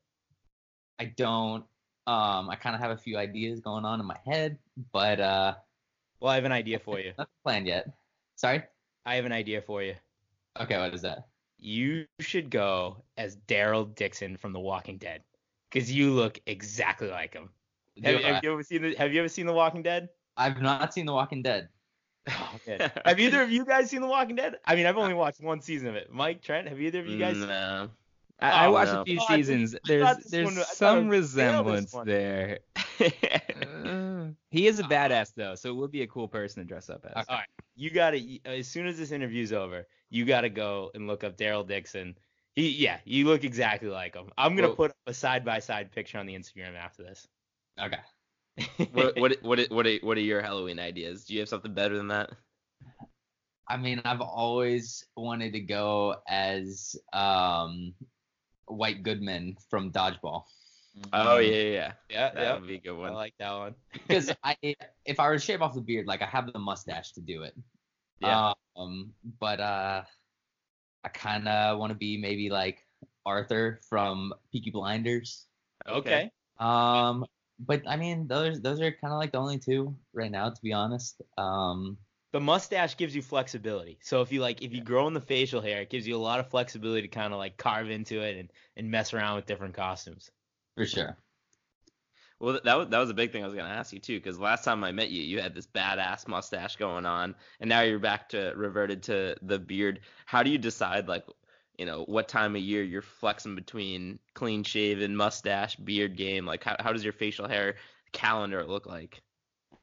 I 0.99 1.07
don't. 1.07 1.65
Um, 2.07 2.51
I 2.51 2.57
kind 2.57 2.75
of 2.75 2.81
have 2.81 2.91
a 2.91 2.97
few 2.97 3.17
ideas 3.17 3.61
going 3.61 3.85
on 3.85 4.01
in 4.01 4.07
my 4.07 4.19
head, 4.25 4.59
but 4.93 5.21
uh, 5.21 5.55
Well, 6.23 6.31
I 6.31 6.37
have 6.37 6.45
an 6.45 6.53
idea 6.53 6.79
for 6.79 7.01
you. 7.01 7.13
Not 7.19 7.29
planned 7.43 7.67
yet. 7.67 7.89
Sorry. 8.37 8.63
I 9.05 9.17
have 9.17 9.25
an 9.25 9.33
idea 9.33 9.61
for 9.61 9.83
you. 9.83 9.95
Okay, 10.61 10.79
what 10.79 10.95
is 10.95 11.03
that? 11.03 11.27
You 11.59 12.07
should 12.21 12.49
go 12.49 12.99
as 13.17 13.37
Daryl 13.49 13.93
Dixon 13.97 14.37
from 14.37 14.53
The 14.53 14.61
Walking 14.61 14.99
Dead, 14.99 15.23
because 15.69 15.91
you 15.91 16.13
look 16.13 16.41
exactly 16.47 17.09
like 17.09 17.35
him. 17.35 17.51
Have, 18.05 18.21
have 18.23 18.45
you 18.45 18.53
ever 18.53 18.63
seen 18.63 18.83
the 18.83 18.95
Have 18.95 19.13
you 19.13 19.19
ever 19.19 19.29
seen 19.29 19.47
The 19.47 19.53
Walking 19.53 19.83
Dead? 19.83 20.11
I've 20.37 20.63
not 20.63 20.95
seen 20.95 21.07
The 21.07 21.13
Walking 21.13 21.43
Dead. 21.43 21.69
Oh, 22.29 22.57
man. 22.69 22.93
have 23.05 23.19
either 23.19 23.43
of 23.43 23.51
you 23.51 23.65
guys 23.65 23.91
seen 23.91 24.01
The 24.01 24.07
Walking 24.07 24.37
Dead? 24.37 24.55
I 24.65 24.77
mean, 24.77 24.87
I've 24.87 24.97
only 24.97 25.15
watched 25.15 25.41
one 25.41 25.61
season 25.61 25.89
of 25.89 25.97
it. 25.97 26.13
Mike, 26.13 26.41
Trent, 26.41 26.69
have 26.69 26.81
either 26.81 27.01
of 27.01 27.09
you 27.09 27.19
guys? 27.19 27.37
No. 27.37 27.91
I, 28.39 28.51
I 28.51 28.67
Oh, 28.67 28.73
watched 28.73 28.93
no. 28.93 29.01
a 29.03 29.05
few 29.05 29.19
oh, 29.21 29.25
I 29.29 29.37
seasons. 29.37 29.75
I 29.75 29.79
There's 29.85 30.17
there's 30.31 30.45
one- 30.45 30.55
I 30.59 30.61
thought 30.61 30.73
it 30.73 30.77
some 30.77 31.09
was 31.09 31.35
Dale 31.35 31.65
this 31.65 31.89
resemblance 31.89 31.93
one. 31.93 32.07
there. 32.07 32.59
He 34.51 34.67
is 34.67 34.79
a 34.79 34.85
badass 34.85 35.35
though, 35.35 35.55
so 35.55 35.71
it 35.71 35.77
would 35.77 35.91
be 35.91 36.03
a 36.03 36.07
cool 36.07 36.29
person 36.29 36.63
to 36.63 36.69
dress 36.69 36.91
up 36.91 37.05
as. 37.15 37.27
All 37.29 37.37
right, 37.37 37.47
you 37.75 37.91
gotta 37.91 38.21
as 38.45 38.69
soon 38.69 38.87
as 38.87 38.99
this 38.99 39.13
interview's 39.13 39.53
over, 39.53 39.87
you 40.11 40.25
gotta 40.25 40.49
go 40.49 40.91
and 40.95 41.07
look 41.07 41.25
up 41.25 41.37
Daryl 41.37 41.67
Dixon. 41.67 42.17
He, 42.55 42.69
yeah, 42.71 42.99
you 43.05 43.27
look 43.27 43.45
exactly 43.45 43.89
like 43.89 44.15
him. 44.15 44.31
I'm 44.37 44.55
gonna 44.57 44.69
Well- 44.69 44.77
put 44.77 44.93
a 45.07 45.15
side 45.15 45.45
by 45.45 45.59
side 45.59 45.91
picture 45.93 46.19
on 46.19 46.27
the 46.27 46.35
Instagram 46.35 46.77
after 46.77 47.03
this. 47.03 47.27
Okay. 47.81 48.01
what 48.93 49.17
what 49.19 49.43
what 49.43 49.71
what 49.71 49.87
are, 49.87 49.97
what 50.03 50.17
are 50.19 50.21
your 50.21 50.43
Halloween 50.43 50.79
ideas? 50.79 51.25
Do 51.25 51.35
you 51.35 51.41
have 51.41 51.49
something 51.49 51.73
better 51.73 51.97
than 51.97 52.09
that? 52.09 52.31
I 53.69 53.79
mean, 53.79 54.03
I've 54.05 54.21
always 54.21 55.07
wanted 55.17 55.55
to 55.55 55.61
go 55.61 56.17
as 56.29 56.95
um, 57.15 57.95
White 58.67 59.03
Goodman 59.03 59.57
from 59.71 59.93
Dodgeball 59.93 60.43
Oh 61.13 61.39
yeah, 61.39 61.57
yeah, 61.57 61.71
yeah. 61.71 61.93
yeah, 62.11 62.31
That 62.35 62.43
yeah. 62.43 62.55
would 62.55 62.67
be 62.67 62.77
a 62.77 62.81
good 62.81 62.97
one. 62.97 63.13
I 63.13 63.15
like 63.15 63.35
that 63.39 63.53
one. 63.53 63.75
because 63.93 64.31
I, 64.45 64.57
if 65.05 65.19
I 65.21 65.29
were 65.29 65.35
to 65.39 65.41
shave 65.41 65.63
off 65.63 65.75
the 65.75 65.81
beard, 65.81 66.07
like 66.07 66.23
I 66.23 66.27
have 66.27 66.53
the 66.53 66.59
mustache 66.59 67.13
to 67.13 67.21
do 67.21 67.43
it. 67.43 67.55
Yeah. 68.21 68.53
Um, 68.77 69.15
but 69.41 69.61
uh, 69.61 70.03
I 71.05 71.09
kind 71.09 71.49
of 71.49 71.79
want 71.79 71.91
to 71.93 71.99
be 71.99 72.17
maybe 72.19 72.51
like 72.51 72.87
Arthur 73.27 73.81
from 73.89 74.33
Peaky 74.53 74.71
Blinders. 74.71 75.47
Okay. 75.87 76.31
Um, 76.59 77.27
but 77.59 77.83
I 77.87 77.97
mean, 77.97 78.27
those 78.29 78.61
those 78.61 78.81
are 78.81 78.93
kind 78.93 79.13
of 79.13 79.19
like 79.19 79.33
the 79.33 79.39
only 79.39 79.59
two 79.59 79.97
right 80.13 80.31
now, 80.31 80.51
to 80.51 80.63
be 80.63 80.73
honest. 80.73 81.21
Um, 81.39 81.99
The 82.33 82.41
mustache 82.41 82.97
gives 82.97 83.15
you 83.15 83.23
flexibility. 83.23 83.99
So 84.03 84.23
if 84.23 84.33
you 84.33 84.41
like, 84.41 84.63
if 84.63 84.73
you 84.73 84.83
grow 84.83 85.07
in 85.07 85.15
the 85.15 85.21
facial 85.21 85.61
hair, 85.61 85.83
it 85.83 85.91
gives 85.91 86.07
you 86.07 86.17
a 86.17 86.19
lot 86.19 86.41
of 86.41 86.51
flexibility 86.51 87.03
to 87.03 87.09
kind 87.09 87.33
of 87.33 87.39
like 87.39 87.57
carve 87.59 87.91
into 87.91 88.21
it 88.23 88.37
and 88.39 88.51
and 88.77 88.91
mess 88.91 89.13
around 89.15 89.37
with 89.37 89.47
different 89.47 89.75
costumes. 89.75 90.31
For 90.77 90.87
sure. 90.87 91.17
Well, 92.41 92.59
that 92.65 92.77
was 92.77 92.89
that 92.89 92.99
was 92.99 93.09
a 93.09 93.15
big 93.15 93.31
thing 93.31 93.45
I 93.45 93.47
was 93.47 93.55
gonna 93.55 93.73
ask 93.73 93.93
you 93.93 94.01
too, 94.01 94.19
because 94.19 94.39
last 94.39 94.65
time 94.65 94.83
I 94.83 94.91
met 94.91 95.11
you, 95.11 95.23
you 95.23 95.41
had 95.41 95.55
this 95.55 95.67
badass 95.67 96.27
mustache 96.27 96.75
going 96.75 97.07
on, 97.07 97.37
and 97.61 97.69
now 97.69 97.83
you're 97.83 98.01
back 98.01 98.29
to 98.31 98.53
reverted 98.57 99.03
to 99.05 99.37
the 99.43 99.61
beard. 99.61 100.01
How 100.27 100.43
do 100.43 100.51
you 100.51 100.59
decide 100.59 101.07
like, 101.07 101.25
you 101.79 101.87
know, 101.87 102.03
what 102.07 102.27
time 102.27 102.57
of 102.57 102.63
year 102.63 102.83
you're 102.83 103.01
flexing 103.01 103.55
between 103.55 104.19
clean 104.35 104.65
shaven, 104.65 105.15
mustache, 105.15 105.77
beard 105.77 106.17
game? 106.17 106.45
Like, 106.45 106.65
how 106.65 106.75
how 106.81 106.93
does 106.93 107.05
your 107.05 107.13
facial 107.13 107.47
hair 107.47 107.77
calendar 108.11 108.65
look 108.65 108.87
like? 108.87 109.23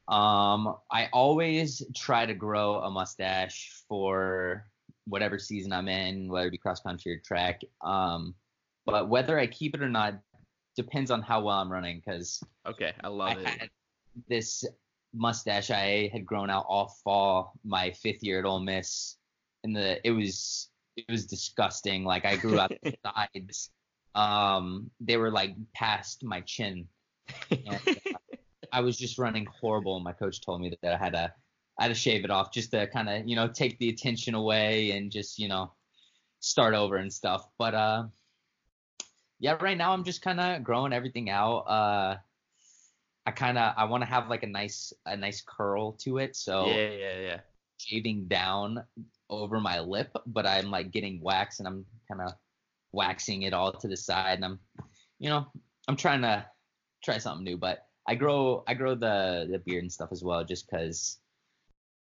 Um, 0.06 0.76
I 0.90 1.08
always 1.14 1.82
try 1.96 2.26
to 2.26 2.34
grow 2.34 2.80
a 2.80 2.90
mustache 2.90 3.82
for 3.88 4.66
whatever 5.06 5.38
season 5.38 5.72
I'm 5.72 5.88
in, 5.88 6.28
whether 6.28 6.48
it 6.48 6.50
be 6.50 6.58
cross 6.58 6.80
country 6.80 7.14
or 7.14 7.20
track. 7.24 7.62
Um, 7.80 8.34
but 8.84 9.08
whether 9.08 9.38
I 9.38 9.46
keep 9.46 9.74
it 9.74 9.82
or 9.82 9.88
not 9.88 10.20
depends 10.76 11.10
on 11.10 11.22
how 11.22 11.42
well 11.42 11.58
I'm 11.58 11.70
running. 11.72 12.02
Because 12.04 12.42
Okay, 12.66 12.92
I 13.02 13.06
I 13.06 13.10
love 13.10 13.38
it. 13.38 13.46
had 13.46 13.70
this 14.28 14.64
mustache 15.12 15.70
I 15.70 16.08
had 16.12 16.24
grown 16.24 16.50
out 16.50 16.66
all 16.68 16.94
fall 17.04 17.52
my 17.64 17.90
fifth 17.92 18.22
year 18.22 18.38
at 18.38 18.44
Ole 18.44 18.60
Miss, 18.60 19.16
and 19.64 19.74
the 19.74 20.04
it 20.06 20.12
was 20.12 20.68
it 20.96 21.04
was 21.08 21.26
disgusting. 21.26 22.04
Like 22.04 22.24
I 22.24 22.36
grew 22.36 22.58
out 22.58 22.72
the 22.82 22.94
sides. 23.04 23.70
Um, 24.14 24.90
they 25.00 25.16
were 25.16 25.30
like 25.30 25.54
past 25.74 26.24
my 26.24 26.40
chin. 26.42 26.86
And, 27.50 27.68
uh, 27.68 27.78
I 28.72 28.80
was 28.80 28.96
just 28.96 29.18
running 29.18 29.46
horrible. 29.60 29.96
and 29.96 30.04
My 30.04 30.12
coach 30.12 30.40
told 30.40 30.60
me 30.60 30.76
that 30.82 30.94
I 30.94 30.96
had 30.96 31.12
to 31.12 31.32
I 31.78 31.84
had 31.84 31.88
to 31.88 31.94
shave 31.94 32.24
it 32.24 32.30
off 32.30 32.52
just 32.52 32.72
to 32.72 32.86
kind 32.88 33.08
of 33.08 33.26
you 33.26 33.36
know 33.36 33.48
take 33.48 33.78
the 33.78 33.88
attention 33.88 34.34
away 34.34 34.92
and 34.92 35.10
just 35.10 35.38
you 35.38 35.48
know 35.48 35.72
start 36.40 36.74
over 36.74 36.96
and 36.96 37.12
stuff. 37.12 37.46
But 37.58 37.74
uh, 37.74 38.04
yeah, 39.40 39.56
right 39.60 39.76
now 39.76 39.92
I'm 39.92 40.04
just 40.04 40.22
kind 40.22 40.40
of 40.40 40.62
growing 40.64 40.92
everything 40.92 41.30
out. 41.30 41.60
Uh, 41.60 42.16
I 43.26 43.30
kind 43.32 43.58
of 43.58 43.74
I 43.76 43.84
want 43.84 44.02
to 44.02 44.08
have 44.08 44.28
like 44.28 44.42
a 44.42 44.46
nice 44.46 44.92
a 45.06 45.16
nice 45.16 45.42
curl 45.46 45.92
to 46.04 46.18
it. 46.18 46.36
So 46.36 46.64
Yeah, 46.66 46.90
yeah, 46.90 47.18
yeah. 47.20 47.40
shaving 47.78 48.28
down 48.28 48.84
over 49.30 49.60
my 49.60 49.80
lip, 49.80 50.16
but 50.26 50.46
I'm 50.46 50.70
like 50.70 50.90
getting 50.92 51.20
wax 51.22 51.58
and 51.58 51.68
I'm 51.68 51.86
kind 52.08 52.20
of 52.22 52.34
waxing 52.92 53.42
it 53.42 53.54
all 53.54 53.72
to 53.72 53.88
the 53.88 53.96
side 53.96 54.34
and 54.36 54.44
I'm 54.44 54.60
you 55.18 55.30
know, 55.30 55.46
I'm 55.88 55.96
trying 55.96 56.22
to 56.22 56.46
try 57.04 57.18
something 57.18 57.44
new, 57.44 57.56
but 57.58 57.86
I 58.06 58.14
grow 58.16 58.64
I 58.66 58.74
grow 58.74 58.94
the 58.94 59.48
the 59.50 59.58
beard 59.58 59.84
and 59.84 59.92
stuff 59.92 60.10
as 60.12 60.24
well 60.24 60.44
just 60.44 60.68
cuz 60.68 61.18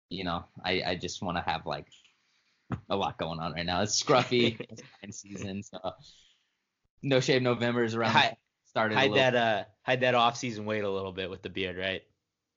you 0.09 0.23
know, 0.23 0.45
I 0.63 0.83
I 0.85 0.95
just 0.95 1.21
want 1.21 1.37
to 1.37 1.43
have 1.43 1.65
like 1.65 1.87
a 2.89 2.95
lot 2.95 3.17
going 3.17 3.39
on 3.39 3.53
right 3.53 3.65
now. 3.65 3.81
It's 3.81 4.01
scruffy. 4.01 4.59
it's 5.03 5.21
season, 5.21 5.63
so 5.63 5.79
no 7.03 7.19
shave 7.19 7.41
November 7.41 7.83
is 7.83 7.95
around. 7.95 8.11
Hi- 8.11 8.37
started 8.65 8.97
Hide 8.97 9.13
that 9.13 9.35
uh 9.35 9.63
hide 9.83 10.01
that 10.01 10.15
off 10.15 10.35
season 10.35 10.65
weight 10.65 10.83
a 10.83 10.89
little 10.89 11.11
bit 11.11 11.29
with 11.29 11.43
the 11.43 11.49
beard, 11.49 11.77
right? 11.77 12.01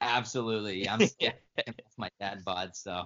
absolutely. 0.01 0.89
I'm 0.89 0.99
getting 1.21 1.75
my 1.99 2.09
dad 2.21 2.45
bod, 2.45 2.75
so. 2.75 3.05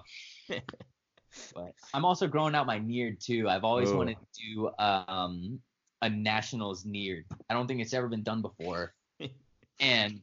But 1.53 1.73
I'm 1.93 2.05
also 2.05 2.27
growing 2.27 2.55
out 2.55 2.67
my 2.67 2.79
neared 2.79 3.19
too. 3.19 3.49
I've 3.49 3.63
always 3.63 3.91
Ooh. 3.91 3.97
wanted 3.97 4.17
to 4.17 4.43
do 4.43 4.69
um 4.77 5.59
a 6.01 6.09
nationals 6.09 6.85
neared. 6.85 7.25
I 7.49 7.53
don't 7.53 7.67
think 7.67 7.81
it's 7.81 7.93
ever 7.93 8.07
been 8.07 8.23
done 8.23 8.41
before. 8.41 8.93
and 9.79 10.21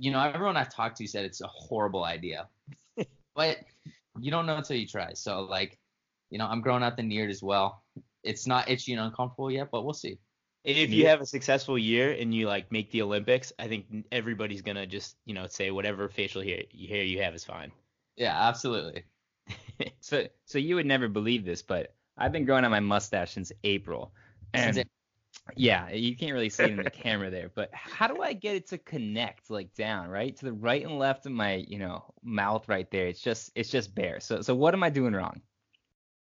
you 0.00 0.10
know, 0.10 0.20
everyone 0.20 0.56
I've 0.56 0.74
talked 0.74 0.96
to 0.98 1.06
said 1.06 1.24
it's 1.24 1.40
a 1.40 1.46
horrible 1.46 2.04
idea. 2.04 2.48
but 3.34 3.58
you 4.20 4.30
don't 4.30 4.46
know 4.46 4.56
until 4.56 4.76
you 4.76 4.86
try. 4.86 5.12
So 5.14 5.42
like, 5.42 5.78
you 6.30 6.38
know, 6.38 6.46
I'm 6.46 6.60
growing 6.60 6.82
out 6.82 6.96
the 6.96 7.02
neared 7.02 7.30
as 7.30 7.42
well. 7.42 7.82
It's 8.22 8.46
not 8.46 8.68
itchy 8.68 8.92
and 8.92 9.00
uncomfortable 9.00 9.50
yet, 9.50 9.68
but 9.70 9.84
we'll 9.84 9.94
see. 9.94 10.18
If 10.64 10.92
you 10.92 11.06
have 11.08 11.20
a 11.20 11.26
successful 11.26 11.76
year 11.78 12.12
and 12.12 12.34
you 12.34 12.46
like 12.46 12.70
make 12.70 12.90
the 12.90 13.02
Olympics, 13.02 13.52
I 13.58 13.68
think 13.68 14.06
everybody's 14.12 14.62
gonna 14.62 14.86
just 14.86 15.16
you 15.24 15.34
know 15.34 15.46
say 15.48 15.70
whatever 15.70 16.08
facial 16.08 16.42
hair 16.42 16.62
hair 16.88 17.02
you 17.04 17.22
have 17.22 17.34
is 17.34 17.44
fine. 17.44 17.72
Yeah, 18.16 18.48
absolutely. 18.48 19.04
So 20.00 20.28
so 20.46 20.58
you 20.58 20.76
would 20.76 20.86
never 20.86 21.08
believe 21.08 21.44
this, 21.44 21.62
but 21.62 21.94
I've 22.16 22.32
been 22.32 22.44
growing 22.44 22.64
out 22.64 22.70
my 22.70 22.80
mustache 22.80 23.32
since 23.32 23.50
April. 23.64 24.14
Since 24.54 24.78
And 24.78 24.84
yeah, 25.56 25.90
you 25.90 26.16
can't 26.16 26.32
really 26.32 26.50
see 26.50 26.68
it 26.68 26.72
in 26.72 26.82
the 26.82 26.90
camera 26.90 27.30
there, 27.30 27.50
but 27.54 27.70
how 27.74 28.06
do 28.08 28.22
I 28.22 28.32
get 28.34 28.56
it 28.56 28.68
to 28.68 28.78
connect 28.78 29.50
like 29.50 29.74
down, 29.74 30.08
right? 30.08 30.36
To 30.36 30.44
the 30.46 30.52
right 30.52 30.84
and 30.84 30.98
left 30.98 31.26
of 31.26 31.32
my, 31.32 31.56
you 31.68 31.78
know, 31.78 32.14
mouth 32.22 32.68
right 32.68 32.90
there. 32.90 33.08
It's 33.08 33.20
just 33.22 33.50
it's 33.56 33.70
just 33.70 33.94
bare. 33.94 34.20
So 34.20 34.42
so 34.42 34.54
what 34.54 34.74
am 34.74 34.82
I 34.84 34.90
doing 34.90 35.14
wrong? 35.14 35.42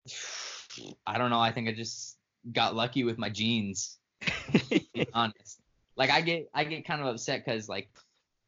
I 1.07 1.19
don't 1.19 1.31
know. 1.31 1.41
I 1.41 1.53
think 1.53 1.69
I 1.69 1.73
just 1.73 2.19
got 2.53 2.75
lucky 2.75 3.05
with 3.05 3.19
my 3.19 3.31
genes. 3.31 3.99
honest. 5.15 5.61
Like 5.97 6.11
I 6.11 6.21
get 6.21 6.49
I 6.55 6.65
get 6.65 6.87
kind 6.87 7.01
of 7.01 7.07
upset 7.07 7.45
because 7.45 7.69
like 7.69 7.89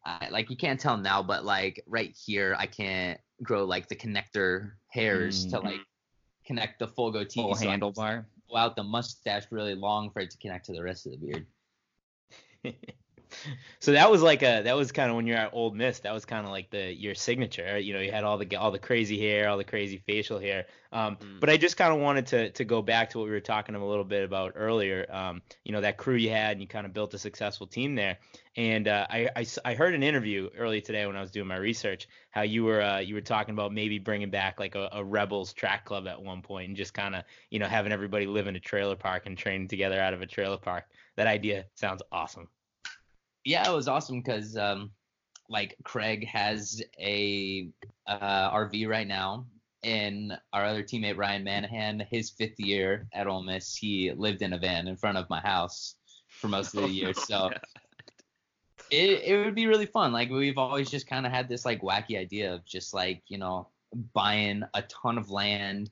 I, 0.05 0.29
like 0.31 0.51
you 0.51 0.57
can't 0.57 0.79
tell 0.79 0.97
now, 0.97 1.23
but 1.23 1.45
like 1.45 1.83
right 1.87 2.17
here 2.25 2.55
I 2.59 2.67
can't 2.67 3.21
grow 3.43 3.65
like 3.65 3.89
the 3.89 3.97
connector 3.97 4.73
hairs 4.89 5.47
to 5.47 5.59
Mm. 5.59 5.65
like 5.65 5.81
connect 6.45 6.79
the 6.79 6.87
full 6.89 7.11
goatee. 7.11 7.43
Full 7.43 7.55
so 7.55 7.67
handlebar. 7.67 8.25
pull 8.49 8.57
out 8.57 8.77
the 8.77 8.83
mustache 8.83 9.45
really 9.51 9.75
long 9.75 10.11
for 10.11 10.21
it 10.21 10.31
to 10.31 10.39
connect 10.39 10.67
to 10.67 10.73
the 10.73 10.83
rest 10.83 11.07
of 11.07 11.13
the 11.13 11.19
beard. 11.19 11.47
so 13.81 13.93
that 13.93 14.11
was 14.11 14.23
like 14.23 14.43
a 14.43 14.63
that 14.63 14.77
was 14.77 14.93
kind 14.93 15.11
of 15.11 15.17
when 15.17 15.27
you're 15.27 15.37
at 15.37 15.53
Ole 15.53 15.73
Miss. 15.73 16.01
That 16.01 16.13
was 16.13 16.25
kind 16.25 16.47
of 16.47 16.53
like 16.53 16.71
the 16.71 16.95
your 16.95 17.15
signature. 17.15 17.79
You 17.79 17.95
know, 17.95 18.01
you 18.01 18.13
had 18.13 18.25
all 18.25 18.39
the 18.39 18.57
all 18.57 18.71
the 18.71 18.79
crazy 18.79 19.19
hair, 19.19 19.49
all 19.49 19.59
the 19.59 19.65
crazy 19.65 19.99
facial 20.07 20.39
hair. 20.39 20.67
Um, 20.93 21.17
Mm. 21.27 21.41
But 21.41 21.51
I 21.51 21.57
just 21.57 21.77
kind 21.77 21.93
of 21.93 22.01
wanted 22.01 22.27
to 22.29 22.51
to 22.51 22.65
go 22.65 22.83
back 22.83 23.11
to 23.11 23.19
what 23.19 23.25
we 23.25 23.31
were 23.31 23.41
talking 23.41 23.75
a 23.75 23.87
little 23.87 24.05
bit 24.05 24.25
about 24.25 24.53
earlier. 24.57 25.07
Um, 25.11 25.43
you 25.65 25.73
know, 25.73 25.81
that 25.81 25.97
crew 25.97 26.17
you 26.17 26.31
had, 26.31 26.53
and 26.53 26.61
you 26.61 26.67
kind 26.67 26.87
of 26.87 26.93
built 26.93 27.15
a 27.15 27.19
successful 27.19 27.67
team 27.67 27.95
there. 27.95 28.19
And 28.57 28.89
uh, 28.89 29.07
I, 29.11 29.29
I 29.37 29.47
I 29.65 29.75
heard 29.75 29.95
an 29.95 30.03
interview 30.03 30.49
early 30.57 30.81
today 30.81 31.07
when 31.07 31.17
I 31.17 31.21
was 31.21 31.31
doing 31.31 31.47
my 31.47 31.57
research 31.57 32.09
how 32.31 32.43
you 32.43 32.65
were 32.65 32.83
uh, 32.83 32.99
you 32.99 33.15
were 33.15 33.21
talking 33.21 33.55
about 33.55 33.73
maybe 33.73 33.99
bringing 33.99 34.31
back 34.31 34.59
like 34.59 34.75
a, 34.75 34.89
a 34.93 35.05
Rebels 35.05 35.53
track 35.53 35.85
club 35.85 36.07
at 36.07 36.21
one 36.21 36.43
point 36.43 36.69
and 36.69 36.77
just 36.77 36.95
kind 36.95 37.15
of 37.15 37.25
you 37.51 37.59
know 37.59 37.67
having 37.67 37.93
everybody 37.93 38.27
live 38.27 38.47
in 38.47 38.57
a 38.57 38.61
trailer 38.61 38.97
park 38.97 39.27
and 39.27 39.37
training 39.37 39.69
together 39.69 40.01
out 40.01 40.15
of 40.15 40.23
a 40.23 40.27
trailer 40.27 40.59
park. 40.59 40.85
That 41.17 41.27
idea 41.27 41.67
sounds 41.75 42.03
awesome. 42.13 42.49
Yeah, 43.47 43.71
it 43.71 43.73
was 43.73 43.87
awesome 43.87 44.21
because 44.21 44.57
um, 44.57 44.91
like 45.49 45.77
Craig 45.85 46.27
has 46.27 46.83
a 46.99 47.69
uh, 48.09 48.51
RV 48.51 48.89
right 48.89 49.07
now, 49.07 49.47
and 49.85 50.37
our 50.53 50.65
other 50.65 50.83
teammate 50.83 51.17
Ryan 51.17 51.45
Manahan, 51.45 52.05
his 52.11 52.31
fifth 52.31 52.59
year 52.59 53.07
at 53.15 53.29
Ole 53.29 53.45
Miss, 53.45 53.77
he 53.77 54.11
lived 54.11 54.43
in 54.43 54.53
a 54.53 54.59
van 54.59 54.89
in 54.89 54.97
front 54.97 55.17
of 55.17 55.31
my 55.31 55.39
house 55.39 55.95
for 56.29 56.49
most 56.49 56.75
of 56.75 56.83
the 56.83 56.89
year. 56.89 57.13
So 57.27 57.51
it 58.91 59.23
it 59.25 59.45
would 59.45 59.55
be 59.55 59.69
really 59.69 59.87
fun. 59.87 60.13
Like 60.13 60.29
we've 60.29 60.59
always 60.59 60.91
just 60.91 61.07
kind 61.07 61.25
of 61.25 61.31
had 61.31 61.49
this 61.49 61.65
like 61.65 61.83
wacky 61.83 62.19
idea 62.19 62.53
of 62.53 62.65
just 62.65 62.93
like 62.93 63.23
you 63.29 63.39
know 63.39 63.69
buying 64.13 64.65
a 64.75 64.83
ton 64.83 65.19
of 65.19 65.31
land 65.31 65.89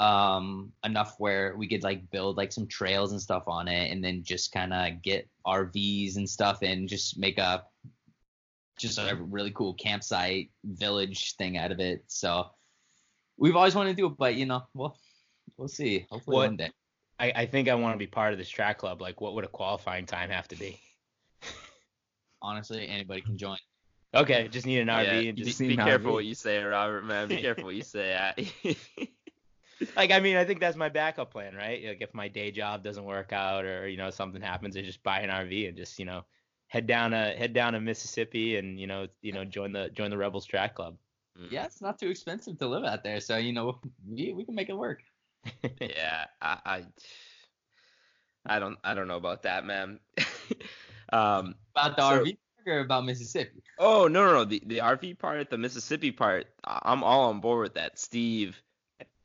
um 0.00 0.72
enough 0.84 1.14
where 1.18 1.54
we 1.56 1.68
could 1.68 1.84
like 1.84 2.10
build 2.10 2.36
like 2.36 2.52
some 2.52 2.66
trails 2.66 3.12
and 3.12 3.22
stuff 3.22 3.44
on 3.46 3.68
it 3.68 3.92
and 3.92 4.02
then 4.02 4.24
just 4.24 4.50
kind 4.50 4.72
of 4.72 5.00
get 5.02 5.28
RVs 5.46 6.16
and 6.16 6.28
stuff 6.28 6.62
and 6.62 6.88
just 6.88 7.16
make 7.18 7.38
a 7.38 7.64
just 8.76 8.98
a 8.98 9.14
really 9.14 9.52
cool 9.52 9.72
campsite 9.74 10.50
village 10.64 11.36
thing 11.36 11.56
out 11.56 11.70
of 11.70 11.78
it. 11.78 12.02
So 12.08 12.46
we've 13.36 13.54
always 13.54 13.76
wanted 13.76 13.90
to 13.90 13.96
do 13.96 14.06
it, 14.06 14.16
but 14.18 14.34
you 14.34 14.46
know, 14.46 14.64
we'll 14.74 14.96
we'll 15.56 15.68
see. 15.68 16.06
Hopefully 16.10 16.34
What- 16.36 16.46
one 16.48 16.56
day. 16.56 16.70
I, 17.20 17.32
I 17.36 17.46
think 17.46 17.68
I 17.68 17.76
want 17.76 17.94
to 17.94 17.98
be 17.98 18.08
part 18.08 18.32
of 18.32 18.40
this 18.40 18.48
track 18.48 18.78
club. 18.78 19.00
Like, 19.00 19.20
what 19.20 19.34
would 19.36 19.44
a 19.44 19.48
qualifying 19.48 20.04
time 20.04 20.30
have 20.30 20.48
to 20.48 20.56
be? 20.56 20.80
Honestly, 22.42 22.88
anybody 22.88 23.20
can 23.20 23.38
join. 23.38 23.56
Okay, 24.12 24.48
just 24.48 24.66
need 24.66 24.80
an 24.80 24.88
RV 24.88 25.04
Yeah, 25.04 25.28
and 25.28 25.36
be, 25.36 25.44
just 25.44 25.60
need 25.60 25.68
be 25.68 25.74
an 25.74 25.84
careful 25.84 26.10
RV. 26.10 26.14
what 26.14 26.24
you 26.24 26.34
say, 26.34 26.60
Robert, 26.60 27.04
man. 27.04 27.28
Be 27.28 27.36
careful 27.40 27.64
what 27.66 27.76
you 27.76 27.82
say. 27.84 28.48
I- 29.80 29.86
like 29.96 30.10
I 30.10 30.20
mean 30.20 30.36
I 30.36 30.44
think 30.44 30.60
that's 30.60 30.76
my 30.76 30.88
backup 30.88 31.30
plan, 31.32 31.54
right? 31.54 31.84
Like 31.84 32.00
if 32.00 32.14
my 32.14 32.28
day 32.28 32.50
job 32.50 32.82
doesn't 32.82 33.04
work 33.04 33.32
out 33.32 33.64
or 33.64 33.88
you 33.88 33.96
know 33.96 34.10
something 34.10 34.40
happens, 34.42 34.76
I 34.76 34.82
just 34.82 35.02
buy 35.02 35.20
an 35.20 35.30
RV 35.30 35.68
and 35.68 35.76
just 35.76 35.98
you 35.98 36.04
know 36.04 36.24
head 36.68 36.86
down 36.86 37.12
a 37.14 37.34
head 37.34 37.52
down 37.52 37.72
to 37.74 37.80
Mississippi 37.80 38.56
and 38.56 38.78
you 38.80 38.86
know 38.86 39.06
you 39.22 39.32
know 39.32 39.44
join 39.44 39.72
the 39.72 39.90
join 39.90 40.10
the 40.10 40.18
Rebels 40.18 40.46
track 40.46 40.74
club. 40.74 40.96
Yeah, 41.50 41.64
it's 41.64 41.80
not 41.82 41.98
too 41.98 42.08
expensive 42.10 42.58
to 42.58 42.68
live 42.68 42.84
out 42.84 43.02
there, 43.02 43.18
so 43.20 43.36
you 43.36 43.52
know 43.52 43.80
we 44.08 44.32
we 44.32 44.44
can 44.44 44.54
make 44.54 44.68
it 44.68 44.76
work. 44.76 45.02
yeah, 45.80 46.26
I, 46.40 46.58
I, 46.64 46.84
I 48.46 48.58
don't, 48.58 48.78
I 48.84 48.94
don't 48.94 49.08
know 49.08 49.16
about 49.16 49.42
that, 49.42 49.64
man. 49.66 49.98
um, 51.12 51.54
About 51.76 51.96
the 51.96 52.02
So- 52.08 52.20
RV 52.24 52.24
park 52.56 52.66
or 52.66 52.80
about 52.80 53.04
Mississippi? 53.04 53.62
oh 53.78 54.06
no, 54.08 54.24
no, 54.24 54.32
no, 54.32 54.44
the 54.44 54.62
the 54.66 54.78
RV 54.78 55.18
part, 55.18 55.50
the 55.50 55.58
Mississippi 55.58 56.12
part, 56.12 56.46
I'm 56.64 57.02
all 57.04 57.28
on 57.30 57.40
board 57.40 57.62
with 57.62 57.74
that. 57.74 57.98
Steve 57.98 58.60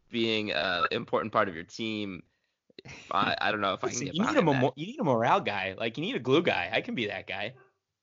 being 0.10 0.52
an 0.52 0.86
important 0.92 1.32
part 1.34 1.50
of 1.50 1.56
your 1.56 1.64
team. 1.64 2.24
I, 3.12 3.36
I 3.42 3.52
don't 3.52 3.62
know 3.62 3.74
if 3.74 3.84
I 3.84 3.90
can 3.90 4.00
get 4.00 4.14
you 4.14 4.22
need 4.22 4.38
a 4.38 4.42
behind 4.42 4.64
that. 4.64 4.74
you 4.76 4.86
need 4.88 5.00
a 5.00 5.04
morale 5.04 5.42
guy. 5.42 5.76
Like 5.78 5.98
you 5.98 6.04
need 6.04 6.16
a 6.16 6.20
glue 6.20 6.42
guy. 6.44 6.70
I 6.72 6.82
can 6.82 6.96
be 6.96 7.08
that 7.08 7.28
guy. 7.28 7.54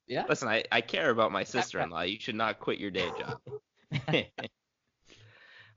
Yeah. 0.07 0.25
Listen, 0.29 0.49
I, 0.49 0.64
I 0.71 0.81
care 0.81 1.11
about 1.11 1.33
my 1.33 1.45
sister-in-law. 1.45 2.03
You 2.03 2.19
should 2.21 2.35
not 2.37 2.61
quit 2.61 2.79
your 2.79 2.90
day 2.90 3.11
job. 3.19 3.40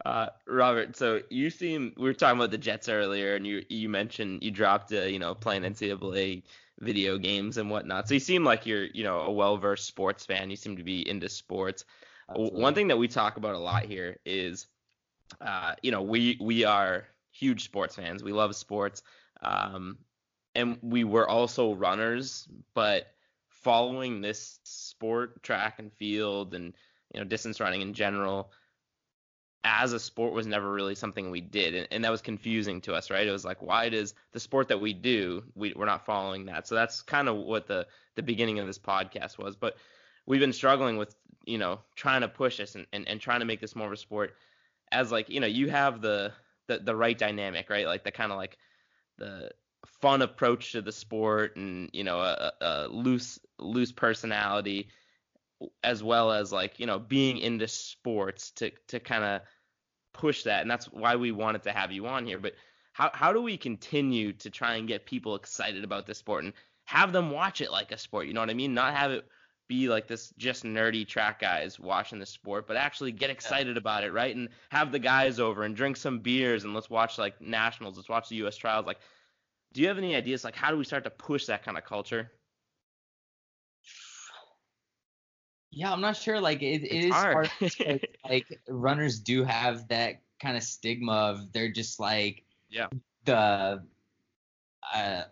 Uh, 0.05 0.27
Robert, 0.47 0.95
so 0.95 1.21
you 1.29 1.49
seem 1.49 1.93
we 1.97 2.03
were 2.03 2.13
talking 2.13 2.39
about 2.39 2.51
the 2.51 2.57
Jets 2.57 2.87
earlier, 2.87 3.35
and 3.35 3.45
you 3.45 3.63
you 3.69 3.89
mentioned 3.89 4.41
you 4.43 4.49
dropped 4.51 4.93
uh, 4.93 5.01
you 5.01 5.19
know 5.19 5.35
playing 5.35 5.65
NCAA 5.65 6.43
video 6.79 7.17
games 7.17 7.57
and 7.57 7.69
whatnot. 7.69 8.07
So 8.07 8.13
you 8.13 8.19
seem 8.21 8.45
like 8.45 8.65
you're 8.65 8.85
you 8.85 9.03
know 9.03 9.19
a 9.21 9.31
well 9.31 9.57
versed 9.57 9.85
sports 9.87 10.25
fan. 10.25 10.49
You 10.49 10.55
seem 10.55 10.77
to 10.77 10.83
be 10.83 11.07
into 11.07 11.27
sports. 11.27 11.83
W- 12.29 12.51
One 12.53 12.73
thing 12.73 12.87
that 12.87 12.97
we 12.97 13.09
talk 13.09 13.35
about 13.35 13.55
a 13.55 13.59
lot 13.59 13.83
here 13.83 14.17
is, 14.25 14.67
uh, 15.41 15.75
you 15.81 15.91
know, 15.91 16.01
we 16.01 16.37
we 16.39 16.63
are 16.65 17.07
huge 17.31 17.63
sports 17.63 17.95
fans. 17.95 18.23
We 18.23 18.33
love 18.33 18.55
sports, 18.55 19.03
um, 19.41 19.97
and 20.55 20.77
we 20.81 21.03
were 21.03 21.27
also 21.27 21.73
runners. 21.73 22.47
But 22.73 23.07
following 23.49 24.21
this 24.21 24.59
sport, 24.63 25.43
track 25.43 25.79
and 25.79 25.91
field, 25.93 26.53
and 26.53 26.73
you 27.13 27.19
know 27.19 27.25
distance 27.25 27.59
running 27.59 27.81
in 27.81 27.93
general, 27.93 28.51
as 29.63 29.93
a 29.93 29.99
sport 29.99 30.33
was 30.33 30.47
never 30.47 30.71
really 30.71 30.95
something 30.95 31.29
we 31.29 31.41
did, 31.41 31.75
and, 31.75 31.87
and 31.91 32.03
that 32.03 32.11
was 32.11 32.21
confusing 32.21 32.81
to 32.81 32.93
us, 32.93 33.09
right? 33.09 33.27
It 33.27 33.31
was 33.31 33.45
like, 33.45 33.61
why 33.61 33.89
does 33.89 34.13
the 34.31 34.39
sport 34.39 34.67
that 34.69 34.81
we 34.81 34.93
do, 34.93 35.43
we, 35.55 35.73
we're 35.75 35.85
not 35.85 36.05
following 36.05 36.45
that? 36.45 36.67
So 36.67 36.75
that's 36.75 37.01
kind 37.01 37.27
of 37.27 37.35
what 37.35 37.67
the 37.67 37.87
the 38.15 38.23
beginning 38.23 38.59
of 38.59 38.67
this 38.67 38.79
podcast 38.79 39.37
was. 39.37 39.55
But 39.55 39.77
we've 40.25 40.39
been 40.39 40.53
struggling 40.53 40.97
with 40.97 41.15
you 41.45 41.57
know 41.57 41.79
trying 41.95 42.21
to 42.21 42.27
push 42.27 42.57
this 42.57 42.75
and, 42.75 42.85
and, 42.93 43.07
and 43.07 43.21
trying 43.21 43.39
to 43.39 43.45
make 43.45 43.61
this 43.61 43.75
more 43.75 43.87
of 43.87 43.93
a 43.93 43.97
sport 43.97 44.35
as 44.91 45.11
like 45.11 45.29
you 45.29 45.39
know 45.39 45.47
you 45.47 45.69
have 45.69 46.01
the 46.01 46.31
the, 46.67 46.79
the 46.79 46.95
right 46.95 47.17
dynamic 47.17 47.69
right? 47.69 47.85
Like 47.85 48.03
the 48.03 48.11
kind 48.11 48.31
of 48.31 48.37
like 48.37 48.57
the 49.17 49.51
fun 50.01 50.21
approach 50.21 50.73
to 50.73 50.81
the 50.81 50.91
sport 50.91 51.55
and 51.55 51.89
you 51.93 52.03
know 52.03 52.19
a, 52.19 52.51
a 52.61 52.87
loose 52.89 53.39
loose 53.59 53.91
personality 53.91 54.89
as 55.83 56.01
well 56.03 56.31
as 56.31 56.51
like 56.51 56.79
you 56.79 56.85
know 56.85 56.99
being 56.99 57.37
into 57.37 57.67
sports 57.67 58.51
to 58.51 58.71
to 58.87 58.99
kind 58.99 59.23
of 59.23 59.41
push 60.13 60.43
that 60.43 60.61
and 60.61 60.71
that's 60.71 60.85
why 60.87 61.15
we 61.15 61.31
wanted 61.31 61.63
to 61.63 61.71
have 61.71 61.91
you 61.91 62.07
on 62.07 62.25
here. 62.25 62.39
But 62.39 62.53
how 62.93 63.09
how 63.13 63.33
do 63.33 63.41
we 63.41 63.57
continue 63.57 64.33
to 64.33 64.49
try 64.49 64.75
and 64.75 64.87
get 64.87 65.05
people 65.05 65.35
excited 65.35 65.83
about 65.83 66.05
this 66.05 66.17
sport 66.17 66.43
and 66.43 66.53
have 66.85 67.13
them 67.13 67.31
watch 67.31 67.61
it 67.61 67.71
like 67.71 67.91
a 67.91 67.97
sport 67.97 68.25
you 68.27 68.33
know 68.33 68.39
what 68.39 68.49
i 68.49 68.53
mean? 68.53 68.73
Not 68.73 68.95
have 68.95 69.11
it 69.11 69.25
be 69.69 69.87
like 69.87 70.07
this 70.07 70.33
just 70.37 70.65
nerdy 70.65 71.07
track 71.07 71.39
guys 71.39 71.79
watching 71.79 72.19
the 72.19 72.25
sport, 72.25 72.67
but 72.67 72.75
actually 72.75 73.13
get 73.13 73.29
excited 73.29 73.77
about 73.77 74.03
it, 74.03 74.11
right? 74.11 74.35
And 74.35 74.49
have 74.71 74.91
the 74.91 74.99
guys 74.99 75.39
over 75.39 75.63
and 75.63 75.75
drink 75.75 75.95
some 75.95 76.19
beers 76.19 76.65
and 76.65 76.73
let's 76.73 76.89
watch 76.89 77.17
like 77.17 77.39
nationals, 77.39 77.95
let's 77.95 78.09
watch 78.09 78.27
the 78.27 78.35
U.S. 78.37 78.57
trials. 78.57 78.85
Like, 78.85 78.99
do 79.71 79.81
you 79.81 79.87
have 79.87 79.99
any 79.99 80.15
ideas? 80.15 80.43
Like, 80.43 80.55
how 80.55 80.71
do 80.71 80.77
we 80.77 80.83
start 80.83 81.05
to 81.05 81.11
push 81.11 81.45
that 81.45 81.63
kind 81.63 81.77
of 81.77 81.85
culture? 81.85 82.31
Yeah, 85.71 85.93
I'm 85.93 86.01
not 86.01 86.17
sure. 86.17 86.41
Like 86.41 86.63
it, 86.63 86.83
it 86.83 87.05
It's 87.05 87.15
hard. 87.15 87.47
hard. 87.61 88.01
like 88.29 88.47
runners 88.67 89.19
do 89.19 89.43
have 89.43 89.87
that 89.89 90.23
kind 90.41 90.57
of 90.57 90.63
stigma 90.63 91.11
of 91.13 91.53
they're 91.53 91.71
just 91.71 91.99
like 91.99 92.43
Yeah. 92.69 92.87
the 93.25 93.83
uh 94.93 95.23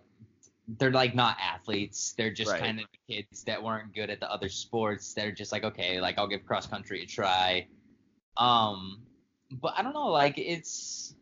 they're 0.67 0.91
like 0.91 1.15
not 1.15 1.37
athletes. 1.41 2.13
They're 2.17 2.33
just 2.33 2.51
Right. 2.51 2.61
kind 2.61 2.79
of 2.81 2.87
kids 3.09 3.43
that 3.45 3.61
weren't 3.61 3.93
good 3.93 4.09
at 4.09 4.19
the 4.19 4.29
other 4.29 4.49
sports. 4.49 5.13
They're 5.13 5.31
just 5.31 5.51
like, 5.51 5.63
okay, 5.63 6.01
like 6.01 6.17
I'll 6.17 6.27
give 6.27 6.45
cross 6.45 6.67
country 6.67 7.03
a 7.03 7.05
try. 7.05 7.67
Um, 8.35 9.01
but 9.49 9.73
I 9.77 9.81
don't 9.81 9.93
know, 9.93 10.07
like 10.07 10.37
it's 10.37 11.15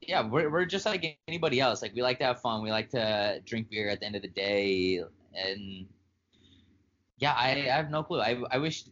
yeah, 0.00 0.22
we're 0.26 0.50
we're 0.50 0.64
just 0.64 0.86
like 0.86 1.18
anybody 1.28 1.60
else. 1.60 1.82
Like 1.82 1.94
we 1.94 2.02
like 2.02 2.18
to 2.20 2.24
have 2.24 2.40
fun. 2.40 2.62
We 2.62 2.70
like 2.70 2.90
to 2.90 3.40
drink 3.44 3.70
beer 3.70 3.88
at 3.90 4.00
the 4.00 4.06
end 4.06 4.16
of 4.16 4.22
the 4.22 4.28
day, 4.28 5.02
and 5.34 5.86
yeah, 7.18 7.32
I, 7.32 7.50
I 7.50 7.76
have 7.76 7.90
no 7.90 8.02
clue. 8.02 8.20
I 8.20 8.40
I 8.50 8.58
wish 8.58 8.84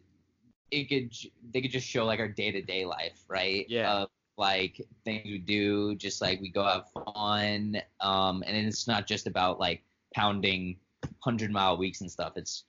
it 0.71 0.89
could 0.89 1.15
they 1.53 1.63
could 1.63 1.71
just 1.71 1.87
show 1.87 2.05
like 2.05 2.21
our 2.21 2.29
day 2.29 2.51
to 2.51 2.61
day 2.63 2.85
life, 2.85 3.25
right? 3.29 3.65
Yeah. 3.69 3.93
Of, 3.93 4.09
like 4.37 4.81
things 5.05 5.23
we 5.25 5.39
do, 5.39 5.95
just 5.95 6.21
like 6.21 6.41
we 6.41 6.51
go 6.51 6.65
have 6.65 6.91
fun. 6.91 7.81
Um, 8.01 8.43
and 8.45 8.57
it's 8.57 8.89
not 8.89 9.07
just 9.07 9.29
about 9.29 9.61
like 9.61 9.85
pounding 10.15 10.77
hundred 11.21 11.51
mile 11.51 11.77
weeks 11.77 12.01
and 12.01 12.11
stuff. 12.11 12.33
It's 12.37 12.65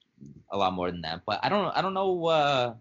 a 0.52 0.58
lot 0.58 0.74
more 0.74 0.92
than 0.92 1.02
that. 1.02 1.22
But 1.26 1.40
I 1.44 1.50
don't 1.50 1.76
I 1.76 1.82
don't 1.82 1.94
know 1.94 2.26
uh 2.26 2.74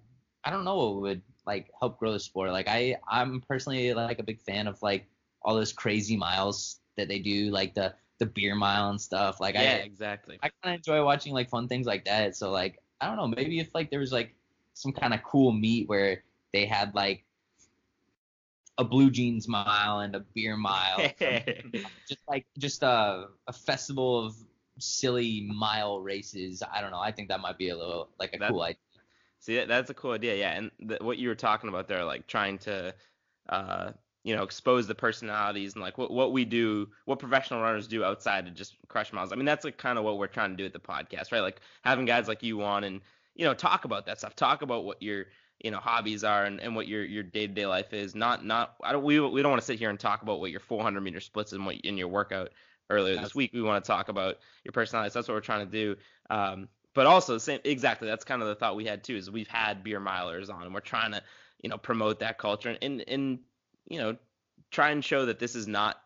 I 0.44 0.50
don't 0.50 0.64
know 0.64 0.76
what 0.76 1.02
would 1.02 1.22
like 1.46 1.70
help 1.78 1.98
grow 1.98 2.12
the 2.12 2.20
sport. 2.20 2.50
Like 2.50 2.68
I 2.68 2.96
I'm 3.08 3.40
personally 3.40 3.92
like 3.94 4.18
a 4.18 4.22
big 4.22 4.40
fan 4.40 4.66
of 4.66 4.80
like 4.82 5.06
all 5.42 5.54
those 5.54 5.72
crazy 5.72 6.16
miles 6.16 6.80
that 6.96 7.08
they 7.08 7.18
do, 7.18 7.50
like 7.50 7.74
the 7.74 7.94
the 8.18 8.26
beer 8.26 8.54
mile 8.54 8.90
and 8.90 9.00
stuff. 9.00 9.40
Like 9.40 9.54
yeah, 9.54 9.60
I 9.60 9.64
exactly. 9.84 10.38
I 10.42 10.50
kind 10.62 10.74
of 10.74 10.78
enjoy 10.78 11.04
watching 11.04 11.32
like 11.32 11.48
fun 11.48 11.68
things 11.68 11.86
like 11.86 12.04
that. 12.04 12.36
So 12.36 12.50
like 12.50 12.80
I 13.00 13.06
don't 13.06 13.16
know, 13.16 13.26
maybe 13.26 13.60
if 13.60 13.74
like 13.74 13.90
there 13.90 14.00
was 14.00 14.12
like 14.12 14.34
some 14.74 14.92
kind 14.92 15.14
of 15.14 15.22
cool 15.22 15.52
meet 15.52 15.88
where 15.88 16.22
they 16.52 16.66
had 16.66 16.94
like 16.94 17.24
a 18.78 18.84
blue 18.84 19.10
jeans 19.10 19.46
mile 19.46 20.00
and 20.00 20.16
a 20.16 20.20
beer 20.20 20.56
mile, 20.56 20.98
just 22.08 22.20
like 22.28 22.46
just 22.58 22.82
a 22.82 23.26
a 23.46 23.52
festival 23.52 24.26
of 24.26 24.36
silly 24.78 25.48
mile 25.52 26.00
races. 26.00 26.62
I 26.72 26.80
don't 26.80 26.90
know. 26.90 27.00
I 27.00 27.12
think 27.12 27.28
that 27.28 27.40
might 27.40 27.58
be 27.58 27.68
a 27.70 27.76
little 27.76 28.10
like 28.18 28.34
a 28.34 28.38
cool 28.38 28.62
idea. 28.62 28.78
See, 29.40 29.56
that, 29.56 29.68
that's 29.68 29.90
a 29.90 29.94
cool 29.94 30.12
idea. 30.12 30.36
Yeah, 30.36 30.52
and 30.52 30.70
th- 30.88 31.00
what 31.00 31.18
you 31.18 31.28
were 31.28 31.34
talking 31.34 31.68
about 31.68 31.86
there, 31.86 32.04
like 32.04 32.26
trying 32.26 32.58
to, 32.60 32.94
uh, 33.50 33.90
you 34.22 34.34
know, 34.34 34.42
expose 34.42 34.86
the 34.86 34.94
personalities 34.94 35.74
and 35.74 35.82
like 35.82 35.98
what 35.98 36.10
what 36.10 36.32
we 36.32 36.44
do, 36.44 36.88
what 37.04 37.18
professional 37.18 37.60
runners 37.60 37.86
do 37.86 38.04
outside 38.04 38.48
of 38.48 38.54
just 38.54 38.76
crush 38.88 39.12
miles. 39.12 39.32
I 39.32 39.36
mean, 39.36 39.44
that's 39.44 39.64
like 39.64 39.76
kind 39.76 39.98
of 39.98 40.04
what 40.04 40.18
we're 40.18 40.28
trying 40.28 40.50
to 40.50 40.56
do 40.56 40.64
at 40.64 40.72
the 40.72 40.78
podcast, 40.78 41.30
right? 41.30 41.40
Like 41.40 41.60
having 41.82 42.06
guys 42.06 42.26
like 42.26 42.42
you 42.42 42.62
on 42.62 42.84
and 42.84 43.00
you 43.34 43.44
know 43.44 43.54
talk 43.54 43.84
about 43.84 44.06
that 44.06 44.18
stuff, 44.18 44.34
talk 44.34 44.62
about 44.62 44.84
what 44.84 45.02
your 45.02 45.26
you 45.62 45.70
know 45.70 45.78
hobbies 45.78 46.24
are 46.24 46.44
and, 46.44 46.60
and 46.60 46.74
what 46.74 46.88
your 46.88 47.04
your 47.04 47.22
day 47.22 47.46
to 47.46 47.52
day 47.52 47.66
life 47.66 47.92
is. 47.92 48.14
Not 48.14 48.44
not 48.44 48.76
I 48.82 48.92
don't 48.92 49.04
we 49.04 49.20
we 49.20 49.42
don't 49.42 49.50
want 49.50 49.60
to 49.60 49.66
sit 49.66 49.78
here 49.78 49.90
and 49.90 50.00
talk 50.00 50.22
about 50.22 50.40
what 50.40 50.50
your 50.50 50.60
400 50.60 51.00
meter 51.00 51.20
splits 51.20 51.52
and 51.52 51.66
what 51.66 51.76
in 51.76 51.98
your 51.98 52.08
workout 52.08 52.50
earlier 52.90 53.16
this 53.16 53.34
week. 53.34 53.52
We 53.52 53.62
want 53.62 53.84
to 53.84 53.86
talk 53.86 54.08
about 54.08 54.38
your 54.64 54.72
personalities. 54.72 55.14
That's 55.14 55.28
what 55.28 55.34
we're 55.34 55.40
trying 55.40 55.66
to 55.66 55.72
do. 55.72 55.96
Um, 56.30 56.68
but 56.94 57.06
also 57.06 57.38
same 57.38 57.60
exactly 57.64 58.08
that's 58.08 58.24
kind 58.24 58.40
of 58.40 58.48
the 58.48 58.54
thought 58.54 58.76
we 58.76 58.86
had 58.86 59.04
too 59.04 59.16
is 59.16 59.30
we've 59.30 59.48
had 59.48 59.82
beer 59.82 60.00
milers 60.00 60.48
on 60.48 60.62
and 60.62 60.72
we're 60.72 60.80
trying 60.80 61.12
to 61.12 61.22
you 61.62 61.68
know 61.68 61.76
promote 61.76 62.20
that 62.20 62.38
culture 62.38 62.70
and 62.70 62.78
and, 62.82 63.04
and 63.08 63.38
you 63.88 63.98
know 63.98 64.16
try 64.70 64.90
and 64.90 65.04
show 65.04 65.26
that 65.26 65.38
this 65.38 65.54
is 65.54 65.66
not 65.66 65.96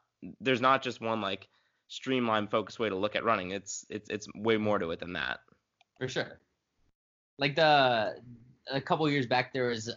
there's 0.40 0.60
not 0.60 0.82
just 0.82 1.00
one 1.00 1.20
like 1.20 1.46
streamlined 1.88 2.50
focused 2.50 2.78
way 2.78 2.88
to 2.88 2.96
look 2.96 3.14
at 3.16 3.24
running 3.24 3.50
it's 3.50 3.86
it's 3.88 4.08
it's 4.10 4.26
way 4.34 4.56
more 4.56 4.78
to 4.78 4.90
it 4.90 4.98
than 4.98 5.12
that 5.12 5.40
For 5.98 6.08
sure. 6.08 6.40
Like 7.38 7.54
the 7.54 8.16
a 8.70 8.80
couple 8.80 9.08
years 9.08 9.26
back 9.26 9.52
there 9.52 9.68
was 9.68 9.94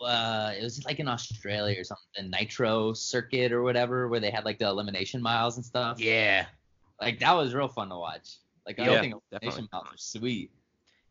uh 0.00 0.52
it 0.58 0.62
was 0.62 0.84
like 0.84 0.98
in 1.00 1.08
Australia 1.08 1.80
or 1.80 1.84
something, 1.84 2.04
the 2.16 2.22
Nitro 2.24 2.92
circuit 2.92 3.52
or 3.52 3.62
whatever, 3.62 4.08
where 4.08 4.20
they 4.20 4.30
had 4.30 4.44
like 4.44 4.58
the 4.58 4.66
elimination 4.66 5.22
miles 5.22 5.56
and 5.56 5.64
stuff. 5.64 5.98
Yeah. 5.98 6.46
Like 7.00 7.20
that 7.20 7.32
was 7.34 7.54
real 7.54 7.68
fun 7.68 7.88
to 7.90 7.96
watch. 7.98 8.38
Like 8.66 8.78
I 8.78 8.90
Yeah, 8.90 8.98
think 8.98 9.14
elimination 9.14 9.20
definitely. 9.30 9.70
miles 9.72 9.86
are 9.92 9.98
sweet. 9.98 10.52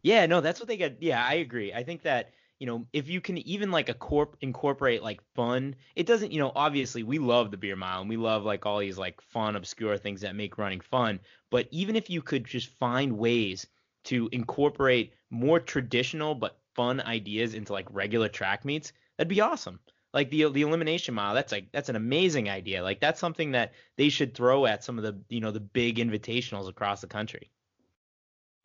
Yeah, 0.04 0.26
no, 0.26 0.42
that's 0.42 0.60
what 0.60 0.68
they 0.68 0.78
get. 0.78 1.02
Yeah, 1.02 1.26
I 1.26 1.36
agree. 1.36 1.74
I 1.74 1.84
think 1.84 2.04
that 2.04 2.34
you 2.60 2.68
know 2.68 2.88
if 2.94 3.10
you 3.10 3.22
can 3.22 3.38
even 3.40 3.72
like 3.72 3.90
a 3.90 3.94
corp 3.94 4.38
incorporate 4.42 5.02
like 5.02 5.22
fun, 5.36 5.76
it 5.96 6.06
doesn't. 6.06 6.32
You 6.32 6.40
know, 6.40 6.52
obviously 6.56 7.04
we 7.04 7.20
love 7.20 7.52
the 7.52 7.58
beer 7.58 7.76
mile 7.76 8.02
and 8.02 8.10
we 8.10 8.18
love 8.18 8.44
like 8.44 8.66
all 8.66 8.80
these 8.80 8.98
like 8.98 9.22
fun, 9.22 9.56
obscure 9.56 9.98
things 9.98 10.22
that 10.22 10.36
make 10.36 10.58
running 10.58 10.82
fun. 10.82 11.20
But 11.50 11.68
even 11.72 11.96
if 11.96 12.10
you 12.10 12.22
could 12.22 12.46
just 12.46 12.68
find 12.70 13.18
ways 13.18 13.68
to 14.06 14.30
incorporate 14.34 15.14
more 15.30 15.60
traditional 15.60 16.36
but 16.36 16.60
fun 16.76 17.02
ideas 17.02 17.54
into 17.54 17.74
like 17.74 17.88
regular 17.90 18.30
track 18.30 18.66
meets, 18.66 18.94
that'd 19.18 19.30
be 19.30 19.42
awesome. 19.42 19.80
Like 20.14 20.30
the 20.30 20.50
the 20.52 20.62
elimination 20.62 21.16
mile, 21.16 21.34
that's 21.34 21.52
like 21.52 21.72
that's 21.72 21.90
an 21.90 21.96
amazing 21.96 22.50
idea. 22.50 22.84
Like 22.84 23.00
that's 23.00 23.20
something 23.20 23.52
that 23.52 23.74
they 23.98 24.10
should 24.10 24.36
throw 24.36 24.66
at 24.66 24.84
some 24.84 24.98
of 24.98 25.04
the 25.04 25.20
you 25.30 25.40
know 25.42 25.52
the 25.52 25.60
big 25.60 25.98
invitationals 25.98 26.70
across 26.70 27.02
the 27.02 27.08
country. 27.08 27.50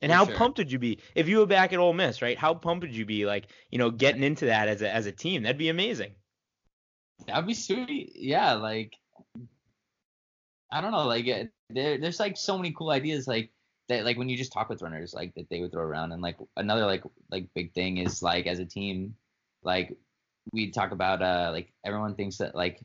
And 0.01 0.13
For 0.13 0.17
how 0.17 0.27
sure. 0.27 0.37
pumped 0.37 0.59
would 0.59 0.71
you 0.71 0.79
be 0.79 1.01
if 1.15 1.27
you 1.27 1.39
were 1.39 1.47
back 1.47 1.73
at 1.73 1.79
Ole 1.79 1.95
Miss, 1.95 2.23
right? 2.23 2.39
How 2.39 2.55
pumped 2.55 2.83
would 2.83 2.95
you 2.95 3.07
be, 3.07 3.27
like 3.27 3.49
you 3.71 3.79
know, 3.79 3.91
getting 3.91 4.23
into 4.23 4.47
that 4.47 4.69
as 4.69 4.83
a 4.83 4.95
as 4.95 5.07
a 5.07 5.13
team? 5.13 5.43
That'd 5.43 5.59
be 5.59 5.71
amazing. 5.71 6.13
That'd 7.27 7.47
be 7.47 7.55
sweet. 7.55 8.13
Yeah, 8.15 8.55
like 8.55 8.93
I 10.71 10.81
don't 10.81 10.93
know, 10.93 11.07
like 11.07 11.27
there 11.71 11.99
there's 11.99 12.21
like 12.21 12.37
so 12.37 12.57
many 12.57 12.73
cool 12.73 12.91
ideas 12.91 13.27
like 13.27 13.51
that 13.89 14.05
like 14.05 14.17
when 14.19 14.29
you 14.29 14.37
just 14.37 14.53
talk 14.53 14.69
with 14.69 14.83
runners 14.83 15.15
like 15.15 15.35
that 15.35 15.49
they 15.51 15.61
would 15.61 15.73
throw 15.73 15.83
around 15.83 16.13
and 16.13 16.23
like 16.23 16.37
another 16.57 16.85
like 16.87 17.03
like 17.31 17.49
big 17.55 17.73
thing 17.75 17.99
is 17.99 18.23
like 18.23 18.47
as 18.47 18.59
a 18.59 18.65
team 18.65 19.15
like 19.63 19.97
we 20.53 20.71
talk 20.71 20.93
about 20.93 21.23
uh 21.23 21.51
like 21.53 21.73
everyone 21.85 22.15
thinks 22.15 22.37
that 22.39 22.55
like 22.55 22.81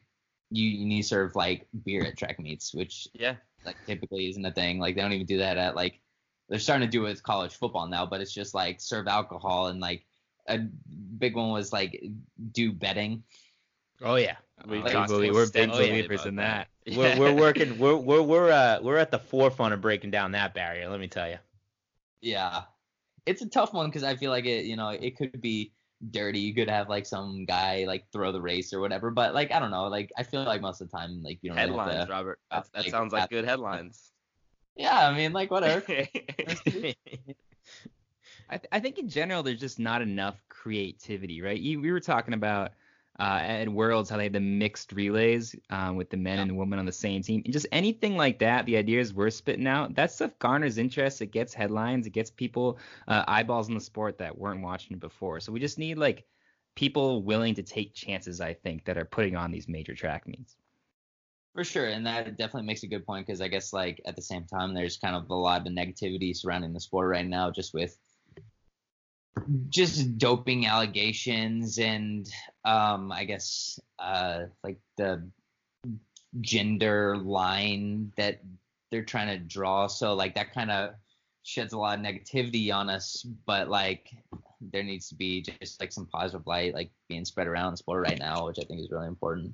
you, 0.50 0.68
you 0.68 0.86
need 0.86 1.02
to 1.02 1.08
serve 1.08 1.36
like 1.36 1.68
beer 1.84 2.06
at 2.06 2.18
track 2.18 2.40
meets 2.40 2.74
which 2.74 3.08
yeah. 3.14 3.36
like 3.66 3.78
typically 3.88 4.30
isn't 4.30 4.46
a 4.46 4.52
thing. 4.52 4.78
Like 4.80 4.96
they 4.96 5.02
don't 5.02 5.14
even 5.14 5.26
do 5.26 5.40
that 5.40 5.58
at 5.58 5.76
like 5.76 6.00
they're 6.50 6.60
starting 6.60 6.88
to 6.88 6.92
do 6.92 7.06
it 7.06 7.10
with 7.10 7.24
college 7.24 7.56
football 7.56 7.88
now 7.88 8.06
but 8.06 8.22
it's 8.22 8.34
just 8.34 8.54
like 8.54 8.80
serve 8.80 9.08
alcohol 9.08 9.68
and 9.68 9.80
like 9.80 10.06
a 10.48 10.60
big 11.18 11.36
one 11.36 11.52
was 11.52 11.72
like 11.74 12.04
do 12.52 12.72
betting. 12.72 13.24
Oh 14.02 14.16
yeah, 14.16 14.36
We 14.68 14.78
Oh, 14.80 14.88
talked 14.88 15.12
we- 15.12 15.32
we're 15.32 15.46
big 15.46 15.70
extensively 15.70 15.90
believers 15.90 16.22
about 16.22 16.28
in 16.28 16.36
that. 16.36 16.68
That. 16.86 16.96
we're 16.98 17.18
we're 17.20 17.36
working 17.36 17.78
we're 17.80 17.96
we're 17.96 18.22
we're 18.22 18.52
uh 18.52 18.80
we're 18.82 18.98
at 18.98 19.12
the 19.12 19.20
forefront 19.20 19.74
of 19.74 19.82
breaking 19.82 20.12
down 20.12 20.32
that 20.32 20.54
barrier. 20.54 20.90
Let 20.90 21.00
me 21.00 21.08
tell 21.08 21.30
you. 21.30 21.38
Yeah, 22.22 22.64
it's 23.26 23.42
a 23.42 23.50
tough 23.50 23.74
one 23.74 23.88
because 23.88 24.04
I 24.04 24.16
feel 24.16 24.32
like 24.32 24.46
it, 24.46 24.66
you 24.66 24.76
know, 24.76 24.90
it 24.90 25.18
could 25.18 25.42
be 25.42 25.74
dirty. 26.12 26.40
You 26.40 26.54
could 26.54 26.70
have 26.70 26.90
like 26.90 27.06
some 27.06 27.46
guy 27.46 27.86
like 27.88 28.06
throw 28.12 28.32
the 28.32 28.42
race 28.42 28.74
or 28.74 28.80
whatever, 28.80 29.12
but 29.12 29.34
like 29.34 29.52
I 29.52 29.60
don't 29.60 29.72
know, 29.72 29.88
like 29.88 30.12
I 30.18 30.24
feel 30.24 30.44
like 30.44 30.62
most 30.62 30.82
of 30.82 30.90
the 30.90 30.98
time 30.98 31.22
like 31.24 31.40
you 31.42 31.50
don't 31.50 31.58
really 31.58 31.72
have 31.72 31.80
headlines 31.80 32.06
to- 32.06 32.12
robert 32.12 32.40
That's, 32.52 32.70
that 32.70 32.84
like, 32.84 32.92
sounds 32.92 33.14
like 33.14 33.30
good 33.30 33.46
headlines 33.46 34.12
Yeah, 34.76 35.08
I 35.08 35.16
mean 35.16 35.34
like 35.34 35.52
whatever. 35.52 35.84
I, 38.50 38.58
th- 38.58 38.68
I 38.72 38.80
think 38.80 38.98
in 38.98 39.08
general 39.08 39.44
there's 39.44 39.60
just 39.60 39.80
not 39.80 40.02
enough 40.02 40.42
creativity, 40.50 41.42
right? 41.42 41.60
You, 41.60 41.80
we 41.80 41.92
were 41.92 42.00
talking 42.00 42.34
about 42.34 42.72
uh, 43.20 43.40
at 43.42 43.70
Worlds 43.70 44.10
how 44.10 44.18
they 44.18 44.24
had 44.24 44.34
the 44.34 44.40
mixed 44.40 44.92
relays 44.92 45.56
um, 45.70 45.96
with 45.96 46.10
the 46.10 46.18
men 46.18 46.40
and 46.40 46.50
the 46.50 46.56
women 46.56 46.80
on 46.80 46.86
the 46.86 46.92
same 46.92 47.22
team, 47.22 47.42
and 47.46 47.54
just 47.54 47.68
anything 47.72 48.18
like 48.18 48.40
that. 48.40 48.66
The 48.66 48.78
ideas 48.78 49.14
we're 49.14 49.30
spitting 49.30 49.68
out, 49.68 49.96
that 49.96 50.12
stuff 50.12 50.32
garners 50.40 50.78
interest. 50.78 51.22
It 51.22 51.28
gets 51.28 51.54
headlines. 51.54 52.08
It 52.08 52.12
gets 52.12 52.32
people 52.32 52.80
uh, 53.08 53.24
eyeballs 53.28 53.68
in 53.68 53.76
the 53.76 53.82
sport 53.82 54.18
that 54.18 54.38
weren't 54.38 54.62
watching 54.62 54.96
it 54.96 55.00
before. 55.00 55.40
So 55.40 55.52
we 55.52 55.60
just 55.60 55.78
need 55.78 55.98
like 55.98 56.26
people 56.76 57.22
willing 57.22 57.56
to 57.56 57.64
take 57.64 57.94
chances. 57.94 58.42
I 58.42 58.54
think 58.54 58.86
that 58.86 58.98
are 58.98 59.06
putting 59.06 59.36
on 59.36 59.52
these 59.52 59.68
major 59.68 59.94
track 59.94 60.28
meets. 60.28 60.56
For 61.54 61.64
sure, 61.64 61.86
and 61.86 62.04
that 62.08 62.36
definitely 62.36 62.66
makes 62.66 62.82
a 62.82 62.88
good 62.88 63.06
point 63.06 63.28
because 63.28 63.40
I 63.40 63.48
guess 63.48 63.74
like 63.74 64.02
at 64.08 64.16
the 64.16 64.24
same 64.24 64.46
time 64.46 64.74
there's 64.74 64.98
kind 64.98 65.16
of 65.16 65.30
a 65.30 65.36
lot 65.36 65.68
of 65.68 65.72
negativity 65.72 66.36
surrounding 66.36 66.74
the 66.74 66.80
sport 66.80 67.10
right 67.10 67.28
now, 67.28 67.52
just 67.52 67.76
with 67.76 67.96
just 69.70 70.18
doping 70.18 70.68
allegations 70.68 71.80
and 71.80 72.30
um 72.66 73.12
I 73.12 73.26
guess 73.26 73.80
uh 74.00 74.46
like 74.64 74.80
the 74.98 75.28
gender 76.42 77.18
line 77.18 78.12
that 78.18 78.42
they're 78.92 79.04
trying 79.04 79.28
to 79.28 79.44
draw. 79.44 79.88
So 79.88 80.14
like 80.14 80.36
that 80.36 80.54
kind 80.54 80.72
of 80.72 80.92
sheds 81.44 81.74
a 81.74 81.78
lot 81.78 81.98
of 81.98 82.06
negativity 82.06 82.74
on 82.74 82.90
us, 82.90 83.26
but 83.46 83.70
like 83.70 84.12
there 84.62 84.84
needs 84.84 85.10
to 85.10 85.16
be 85.16 85.42
just 85.42 85.80
like 85.80 85.92
some 85.92 86.06
positive 86.08 86.46
light 86.48 86.74
like 86.74 86.92
being 87.10 87.26
spread 87.26 87.48
around 87.48 87.72
the 87.72 87.78
sport 87.78 88.08
right 88.08 88.20
now, 88.20 88.46
which 88.46 88.60
I 88.60 88.64
think 88.64 88.82
is 88.82 88.92
really 88.92 89.08
important. 89.08 89.54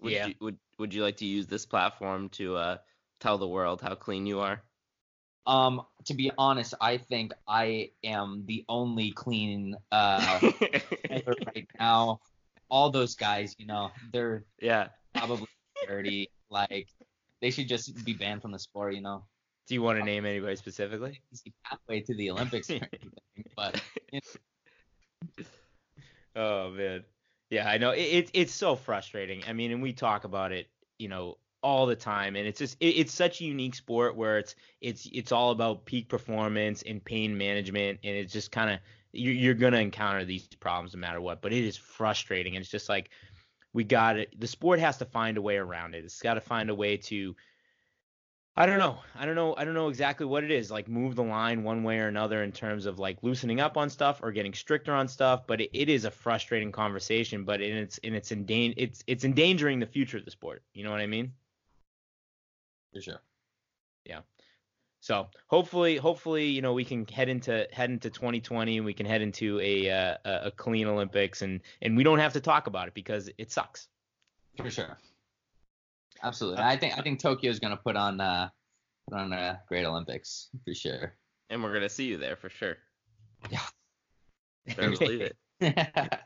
would 0.00 0.12
Yeah. 0.12 0.26
you 0.28 0.34
would 0.40 0.58
would 0.78 0.94
you 0.94 1.02
like 1.02 1.18
to 1.18 1.26
use 1.26 1.46
this 1.46 1.66
platform 1.66 2.28
to 2.30 2.56
uh 2.56 2.76
tell 3.18 3.38
the 3.38 3.48
world 3.48 3.82
how 3.82 3.94
clean 3.94 4.24
you 4.24 4.40
are 4.40 4.62
Um, 5.46 5.82
to 6.04 6.14
be 6.14 6.30
honest, 6.36 6.74
I 6.80 6.98
think 6.98 7.32
I 7.48 7.90
am 8.04 8.44
the 8.46 8.64
only 8.68 9.12
clean 9.12 9.76
uh 9.90 10.40
right 11.10 11.68
now. 11.78 12.20
All 12.68 12.90
those 12.90 13.16
guys, 13.16 13.54
you 13.58 13.66
know, 13.66 13.90
they're 14.12 14.44
yeah 14.60 14.88
probably 15.14 15.48
dirty. 15.86 16.30
Like 16.50 16.88
they 17.40 17.50
should 17.50 17.68
just 17.68 18.04
be 18.04 18.12
banned 18.12 18.42
from 18.42 18.52
the 18.52 18.58
sport, 18.58 18.94
you 18.94 19.00
know. 19.00 19.24
Do 19.66 19.74
you 19.74 19.82
want 19.82 19.98
to 19.98 20.04
name 20.04 20.26
anybody 20.26 20.56
specifically? 20.56 21.20
Easy 21.32 21.52
pathway 21.64 22.00
to 22.00 22.14
the 22.14 22.30
Olympics 22.30 22.70
or 22.70 22.74
anything. 22.74 23.10
But 23.56 23.82
you 24.12 24.20
know, 24.20 25.44
Oh 26.36 26.70
man. 26.70 27.04
Yeah, 27.50 27.68
I 27.68 27.78
know. 27.78 27.90
It, 27.90 28.00
it 28.02 28.30
it's 28.34 28.52
so 28.52 28.76
frustrating. 28.76 29.42
I 29.48 29.52
mean, 29.52 29.72
and 29.72 29.82
we 29.82 29.92
talk 29.92 30.24
about 30.24 30.52
it, 30.52 30.68
you 30.98 31.08
know, 31.08 31.38
all 31.62 31.86
the 31.86 31.96
time, 31.96 32.36
and 32.36 32.46
it's 32.46 32.58
just 32.58 32.76
it, 32.80 32.96
it's 32.96 33.12
such 33.12 33.40
a 33.40 33.44
unique 33.44 33.74
sport 33.74 34.16
where 34.16 34.38
it's 34.38 34.54
it's 34.80 35.08
it's 35.12 35.32
all 35.32 35.50
about 35.50 35.84
peak 35.84 36.08
performance 36.08 36.82
and 36.82 37.04
pain 37.04 37.36
management, 37.36 38.00
and 38.04 38.16
it's 38.16 38.32
just 38.32 38.50
kind 38.50 38.70
of 38.70 38.78
you're, 39.12 39.34
you're 39.34 39.54
gonna 39.54 39.78
encounter 39.78 40.24
these 40.24 40.46
problems 40.60 40.94
no 40.94 41.00
matter 41.00 41.20
what. 41.20 41.42
But 41.42 41.52
it 41.52 41.64
is 41.64 41.76
frustrating, 41.76 42.56
and 42.56 42.62
it's 42.62 42.70
just 42.70 42.88
like 42.88 43.10
we 43.72 43.84
got 43.84 44.16
it. 44.16 44.38
The 44.38 44.46
sport 44.46 44.80
has 44.80 44.98
to 44.98 45.04
find 45.04 45.36
a 45.36 45.42
way 45.42 45.56
around 45.56 45.94
it. 45.94 46.04
It's 46.04 46.20
got 46.20 46.34
to 46.34 46.40
find 46.40 46.70
a 46.70 46.74
way 46.74 46.96
to 46.96 47.34
I 48.56 48.66
don't 48.66 48.78
know. 48.78 48.98
I 49.14 49.26
don't 49.26 49.36
know. 49.36 49.54
I 49.56 49.64
don't 49.64 49.74
know 49.74 49.88
exactly 49.88 50.26
what 50.26 50.44
it 50.44 50.50
is. 50.50 50.70
Like 50.70 50.88
move 50.88 51.14
the 51.14 51.22
line 51.22 51.62
one 51.62 51.82
way 51.82 51.98
or 51.98 52.08
another 52.08 52.42
in 52.42 52.52
terms 52.52 52.84
of 52.84 52.98
like 52.98 53.22
loosening 53.22 53.60
up 53.60 53.76
on 53.76 53.88
stuff 53.88 54.20
or 54.22 54.32
getting 54.32 54.52
stricter 54.52 54.92
on 54.92 55.08
stuff. 55.08 55.46
But 55.46 55.60
it, 55.60 55.70
it 55.72 55.88
is 55.88 56.04
a 56.04 56.10
frustrating 56.10 56.72
conversation. 56.72 57.44
But 57.44 57.62
in 57.62 57.76
it's 57.76 57.98
and 58.04 58.14
it's 58.14 58.32
in 58.32 58.44
it's 58.48 59.04
it's 59.06 59.24
endangering 59.24 59.78
the 59.78 59.86
future 59.86 60.18
of 60.18 60.24
the 60.24 60.30
sport. 60.30 60.62
You 60.74 60.84
know 60.84 60.90
what 60.90 61.00
I 61.00 61.06
mean? 61.06 61.32
For 62.92 63.00
sure. 63.00 63.22
Yeah. 64.04 64.20
So 65.00 65.28
hopefully, 65.46 65.96
hopefully, 65.96 66.46
you 66.46 66.60
know, 66.60 66.74
we 66.74 66.84
can 66.84 67.06
head 67.06 67.28
into 67.28 67.66
head 67.72 67.90
into 67.90 68.10
2020 68.10 68.76
and 68.76 68.86
we 68.86 68.92
can 68.92 69.06
head 69.06 69.22
into 69.22 69.58
a 69.60 69.90
uh, 69.90 70.16
a 70.24 70.32
a 70.46 70.50
clean 70.50 70.86
Olympics 70.86 71.42
and 71.42 71.60
and 71.80 71.96
we 71.96 72.04
don't 72.04 72.18
have 72.18 72.34
to 72.34 72.40
talk 72.40 72.66
about 72.66 72.88
it 72.88 72.94
because 72.94 73.30
it 73.38 73.50
sucks. 73.50 73.88
For 74.56 74.70
sure. 74.70 74.98
Absolutely. 76.22 76.62
I 76.62 76.76
think 76.76 76.98
I 76.98 77.02
think 77.02 77.18
Tokyo 77.18 77.50
is 77.50 77.58
gonna 77.58 77.78
put 77.78 77.96
on 77.96 78.20
uh 78.20 78.50
put 79.08 79.18
on 79.18 79.32
a 79.32 79.60
great 79.68 79.86
Olympics 79.86 80.48
for 80.64 80.74
sure. 80.74 81.14
And 81.48 81.62
we're 81.62 81.72
gonna 81.72 81.88
see 81.88 82.04
you 82.04 82.18
there 82.18 82.36
for 82.36 82.50
sure. 82.50 82.76
Yeah. 83.50 83.60
Better 84.66 84.90
believe 84.90 85.22
it. 85.22 85.36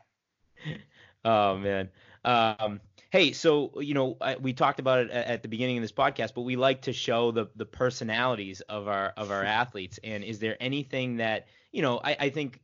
oh 1.25 1.57
man. 1.57 1.89
Um, 2.25 2.81
hey, 3.15 3.31
so 3.31 3.71
you 3.79 3.93
know 3.93 4.17
I, 4.19 4.35
we 4.35 4.51
talked 4.51 4.81
about 4.81 4.99
it 4.99 5.09
at, 5.09 5.27
at 5.27 5.41
the 5.41 5.47
beginning 5.47 5.77
of 5.77 5.81
this 5.81 5.93
podcast, 5.93 6.33
but 6.33 6.41
we 6.41 6.57
like 6.57 6.81
to 6.81 6.91
show 6.91 7.31
the 7.31 7.47
the 7.55 7.65
personalities 7.65 8.59
of 8.61 8.89
our 8.89 9.13
of 9.15 9.31
our 9.31 9.43
athletes. 9.61 9.99
And 10.03 10.23
is 10.23 10.39
there 10.39 10.57
anything 10.59 11.17
that 11.17 11.47
you 11.71 11.81
know? 11.81 12.01
I, 12.03 12.17
I 12.19 12.29
think 12.29 12.59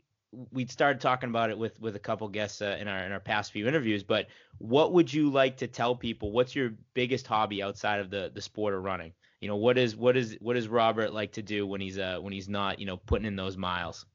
we 0.51 0.65
started 0.65 0.99
talking 0.99 1.29
about 1.29 1.51
it 1.51 1.57
with 1.57 1.79
with 1.79 1.95
a 1.95 1.99
couple 1.99 2.27
guests 2.27 2.61
uh, 2.61 2.77
in 2.79 2.89
our 2.89 2.99
in 3.05 3.13
our 3.13 3.19
past 3.21 3.53
few 3.53 3.65
interviews. 3.65 4.03
But 4.03 4.27
what 4.57 4.91
would 4.91 5.13
you 5.13 5.29
like 5.29 5.55
to 5.57 5.67
tell 5.67 5.95
people? 5.95 6.33
What's 6.33 6.53
your 6.53 6.73
biggest 6.93 7.27
hobby 7.27 7.63
outside 7.63 8.01
of 8.01 8.09
the 8.09 8.29
the 8.33 8.41
sport 8.41 8.73
of 8.73 8.83
running? 8.83 9.13
You 9.39 9.47
know, 9.47 9.55
what 9.55 9.77
is 9.77 9.95
what 9.95 10.17
is 10.17 10.35
what 10.41 10.55
does 10.55 10.67
Robert 10.67 11.13
like 11.13 11.31
to 11.33 11.41
do 11.41 11.65
when 11.65 11.79
he's 11.79 11.97
uh 11.97 12.17
when 12.19 12.33
he's 12.33 12.49
not 12.49 12.77
you 12.77 12.85
know 12.85 12.97
putting 12.97 13.25
in 13.25 13.37
those 13.37 13.55
miles? 13.55 14.05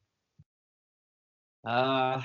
Uh 1.65 2.21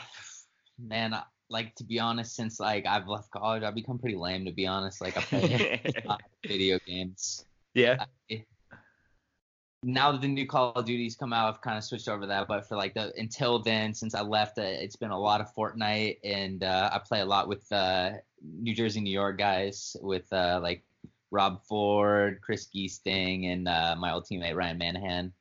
man, 0.77 1.15
like 1.51 1.75
to 1.75 1.83
be 1.83 1.99
honest, 1.99 2.35
since 2.35 2.59
like 2.59 2.85
I've 2.85 3.07
left 3.07 3.29
college, 3.31 3.63
I've 3.63 3.75
become 3.75 3.99
pretty 3.99 4.15
lame 4.15 4.45
to 4.45 4.51
be 4.51 4.65
honest. 4.65 5.01
Like 5.01 5.17
I 5.17 5.21
play 5.21 5.81
a 6.03 6.07
lot 6.07 6.21
of 6.21 6.49
video 6.49 6.79
games. 6.87 7.45
Yeah. 7.73 8.05
I- 8.29 8.45
now 9.83 10.11
that 10.11 10.21
the 10.21 10.27
new 10.27 10.45
Call 10.45 10.73
of 10.73 10.85
Duty's 10.85 11.15
come 11.15 11.33
out, 11.33 11.51
I've 11.51 11.61
kind 11.61 11.75
of 11.75 11.83
switched 11.83 12.07
over 12.07 12.27
that. 12.27 12.47
But 12.47 12.67
for 12.67 12.75
like 12.77 12.93
the 12.93 13.11
until 13.17 13.57
then, 13.57 13.93
since 13.95 14.13
I 14.13 14.21
left, 14.21 14.59
uh, 14.59 14.61
it's 14.61 14.95
been 14.95 15.09
a 15.09 15.19
lot 15.19 15.41
of 15.41 15.53
Fortnite, 15.55 16.19
and 16.23 16.63
uh, 16.63 16.91
I 16.93 16.99
play 16.99 17.21
a 17.21 17.25
lot 17.25 17.47
with 17.47 17.69
uh, 17.71 18.11
New 18.43 18.75
Jersey, 18.75 19.01
New 19.01 19.11
York 19.11 19.39
guys, 19.39 19.97
with 20.01 20.31
uh, 20.31 20.59
like 20.61 20.83
Rob 21.31 21.63
Ford, 21.63 22.41
Chris 22.41 22.67
Geesting, 22.73 23.51
and 23.51 23.67
uh, 23.67 23.95
my 23.97 24.13
old 24.13 24.25
teammate 24.25 24.55
Ryan 24.55 24.77
Manahan. 24.79 25.31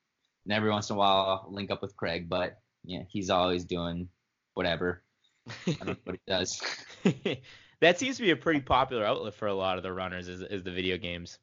And 0.44 0.52
every 0.52 0.70
once 0.70 0.88
in 0.88 0.96
a 0.96 0.98
while, 0.98 1.42
I'll 1.44 1.52
link 1.52 1.70
up 1.70 1.82
with 1.82 1.94
Craig, 1.96 2.30
but 2.30 2.60
yeah, 2.84 3.02
he's 3.10 3.28
always 3.28 3.64
doing 3.64 4.08
whatever. 4.54 5.02
I 5.48 5.72
don't 5.72 5.86
know 5.86 5.96
what 6.04 6.16
he 6.16 6.32
does. 6.32 6.60
that 7.80 7.98
seems 7.98 8.16
to 8.16 8.22
be 8.22 8.30
a 8.30 8.36
pretty 8.36 8.60
popular 8.60 9.04
outlet 9.04 9.34
for 9.34 9.48
a 9.48 9.54
lot 9.54 9.76
of 9.76 9.82
the 9.82 9.92
runners 9.92 10.28
is, 10.28 10.42
is 10.42 10.62
the 10.62 10.70
video 10.70 10.96
games. 10.96 11.38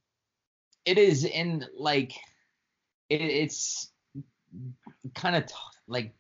It 0.85 0.97
is, 0.97 1.25
and 1.25 1.65
like, 1.77 2.13
it, 3.09 3.21
it's 3.21 3.91
kind 5.15 5.35
of 5.35 5.47
tough. 5.47 5.75
Like, 5.87 6.15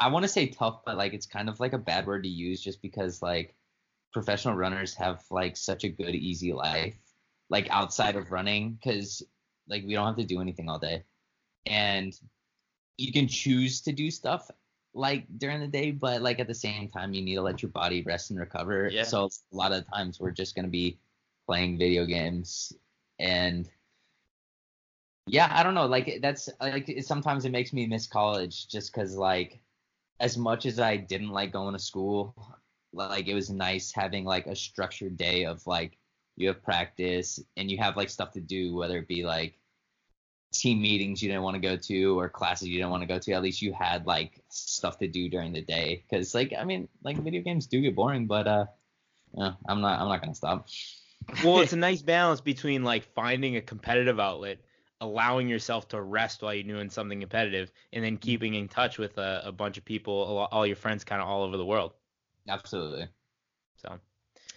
I 0.00 0.08
want 0.08 0.24
to 0.24 0.28
say 0.28 0.48
tough, 0.48 0.80
but 0.84 0.96
like, 0.96 1.14
it's 1.14 1.26
kind 1.26 1.48
of 1.48 1.60
like 1.60 1.72
a 1.72 1.78
bad 1.78 2.06
word 2.06 2.24
to 2.24 2.28
use, 2.28 2.60
just 2.60 2.82
because 2.82 3.22
like, 3.22 3.54
professional 4.12 4.54
runners 4.54 4.94
have 4.94 5.22
like 5.30 5.56
such 5.56 5.84
a 5.84 5.88
good, 5.88 6.14
easy 6.14 6.52
life, 6.52 6.96
like 7.50 7.68
outside 7.70 8.16
of 8.16 8.32
running, 8.32 8.72
because 8.72 9.22
like 9.68 9.84
we 9.84 9.94
don't 9.94 10.06
have 10.06 10.16
to 10.16 10.24
do 10.24 10.40
anything 10.40 10.68
all 10.68 10.78
day, 10.78 11.04
and 11.66 12.18
you 12.96 13.12
can 13.12 13.28
choose 13.28 13.82
to 13.82 13.92
do 13.92 14.10
stuff 14.10 14.50
like 14.94 15.26
during 15.38 15.60
the 15.60 15.68
day, 15.68 15.90
but 15.90 16.22
like 16.22 16.40
at 16.40 16.46
the 16.46 16.54
same 16.54 16.88
time, 16.88 17.12
you 17.12 17.22
need 17.22 17.34
to 17.34 17.42
let 17.42 17.62
your 17.62 17.70
body 17.70 18.02
rest 18.02 18.30
and 18.30 18.38
recover. 18.38 18.88
Yeah. 18.90 19.02
So 19.02 19.24
a 19.24 19.56
lot 19.56 19.72
of 19.72 19.86
times 19.92 20.20
we're 20.20 20.30
just 20.30 20.54
gonna 20.54 20.68
be 20.68 20.98
playing 21.46 21.78
video 21.78 22.06
games 22.06 22.72
and 23.18 23.68
yeah 25.26 25.48
i 25.52 25.62
don't 25.62 25.74
know 25.74 25.86
like 25.86 26.18
that's 26.20 26.48
like 26.60 26.88
it, 26.88 27.06
sometimes 27.06 27.44
it 27.44 27.52
makes 27.52 27.72
me 27.72 27.86
miss 27.86 28.06
college 28.06 28.68
just 28.68 28.92
because 28.92 29.16
like 29.16 29.60
as 30.20 30.36
much 30.36 30.66
as 30.66 30.78
i 30.78 30.96
didn't 30.96 31.30
like 31.30 31.52
going 31.52 31.72
to 31.72 31.78
school 31.78 32.34
like 32.92 33.26
it 33.28 33.34
was 33.34 33.50
nice 33.50 33.92
having 33.92 34.24
like 34.24 34.46
a 34.46 34.56
structured 34.56 35.16
day 35.16 35.44
of 35.44 35.66
like 35.66 35.96
you 36.36 36.48
have 36.48 36.62
practice 36.62 37.40
and 37.56 37.70
you 37.70 37.78
have 37.78 37.96
like 37.96 38.10
stuff 38.10 38.32
to 38.32 38.40
do 38.40 38.74
whether 38.74 38.98
it 38.98 39.08
be 39.08 39.24
like 39.24 39.58
team 40.54 40.80
meetings 40.80 41.22
you 41.22 41.28
didn't 41.28 41.42
want 41.42 41.54
to 41.54 41.60
go 41.60 41.76
to 41.76 42.18
or 42.18 42.28
classes 42.28 42.68
you 42.68 42.76
didn't 42.76 42.90
want 42.90 43.02
to 43.02 43.06
go 43.06 43.18
to 43.18 43.32
at 43.32 43.42
least 43.42 43.60
you 43.60 43.72
had 43.72 44.06
like 44.06 44.40
stuff 44.48 44.98
to 44.98 45.08
do 45.08 45.28
during 45.28 45.52
the 45.52 45.60
day. 45.62 46.04
Because 46.08 46.34
like 46.34 46.52
i 46.58 46.64
mean 46.64 46.88
like 47.02 47.16
video 47.18 47.42
games 47.42 47.66
do 47.66 47.80
get 47.80 47.94
boring 47.94 48.26
but 48.26 48.46
uh 48.46 48.66
yeah, 49.36 49.52
i'm 49.68 49.80
not 49.80 50.00
i'm 50.00 50.08
not 50.08 50.20
gonna 50.20 50.34
stop. 50.34 50.68
Well, 51.42 51.60
it's 51.60 51.72
a 51.74 51.76
nice 51.76 52.02
balance 52.02 52.40
between 52.40 52.84
like 52.84 53.04
finding 53.14 53.56
a 53.56 53.60
competitive 53.60 54.20
outlet, 54.20 54.58
allowing 55.00 55.48
yourself 55.48 55.88
to 55.88 56.00
rest 56.00 56.42
while 56.42 56.54
you're 56.54 56.64
doing 56.76 56.90
something 56.90 57.20
competitive, 57.20 57.72
and 57.92 58.04
then 58.04 58.16
keeping 58.16 58.54
in 58.54 58.68
touch 58.68 58.98
with 58.98 59.16
a, 59.18 59.42
a 59.44 59.52
bunch 59.52 59.78
of 59.78 59.84
people, 59.84 60.14
all- 60.14 60.48
all 60.52 60.66
your 60.66 60.76
friends, 60.76 61.02
kind 61.04 61.20
of 61.22 61.28
all 61.28 61.42
over 61.42 61.56
the 61.56 61.64
world. 61.64 61.92
absolutely. 62.48 63.08
So. 63.76 63.98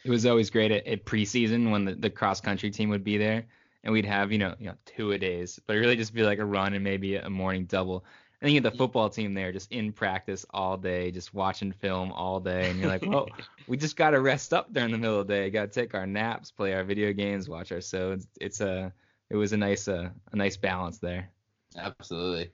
It 0.03 0.09
was 0.09 0.25
always 0.25 0.49
great 0.49 0.71
at, 0.71 0.85
at 0.87 1.05
preseason 1.05 1.71
when 1.71 1.85
the, 1.85 1.95
the 1.95 2.09
cross 2.09 2.39
country 2.41 2.69
team 2.69 2.89
would 2.89 3.03
be 3.03 3.17
there, 3.17 3.47
and 3.83 3.93
we'd 3.93 4.05
have 4.05 4.31
you 4.31 4.37
know 4.37 4.55
you 4.59 4.67
know 4.67 4.75
two 4.85 5.11
a 5.11 5.17
days, 5.17 5.59
but 5.65 5.75
it 5.75 5.79
really 5.79 5.95
just 5.95 6.13
be 6.13 6.23
like 6.23 6.39
a 6.39 6.45
run 6.45 6.73
and 6.73 6.83
maybe 6.83 7.15
a 7.15 7.29
morning 7.29 7.65
double. 7.65 8.05
And 8.39 8.47
then 8.47 8.53
you 8.53 8.61
get 8.61 8.71
the 8.71 8.77
football 8.77 9.09
team 9.09 9.33
there, 9.33 9.51
just 9.51 9.71
in 9.71 9.91
practice 9.91 10.45
all 10.51 10.77
day, 10.77 11.09
just 11.09 11.33
watching 11.33 11.71
film 11.71 12.11
all 12.11 12.39
day, 12.39 12.69
and 12.69 12.79
you're 12.79 12.89
like, 12.89 13.03
oh, 13.07 13.27
we 13.67 13.77
just 13.77 13.95
gotta 13.95 14.19
rest 14.19 14.53
up 14.53 14.71
during 14.71 14.91
the 14.91 14.97
middle 14.97 15.19
of 15.19 15.27
the 15.27 15.33
day. 15.33 15.49
Gotta 15.49 15.69
take 15.69 15.95
our 15.95 16.05
naps, 16.05 16.51
play 16.51 16.73
our 16.73 16.83
video 16.83 17.13
games, 17.13 17.49
watch 17.49 17.71
our 17.71 17.81
so 17.81 18.11
it's, 18.11 18.27
it's 18.39 18.61
a 18.61 18.93
it 19.29 19.35
was 19.35 19.53
a 19.53 19.57
nice 19.57 19.87
uh, 19.87 20.09
a 20.31 20.35
nice 20.35 20.57
balance 20.57 20.99
there. 20.99 21.29
absolutely 21.77 22.51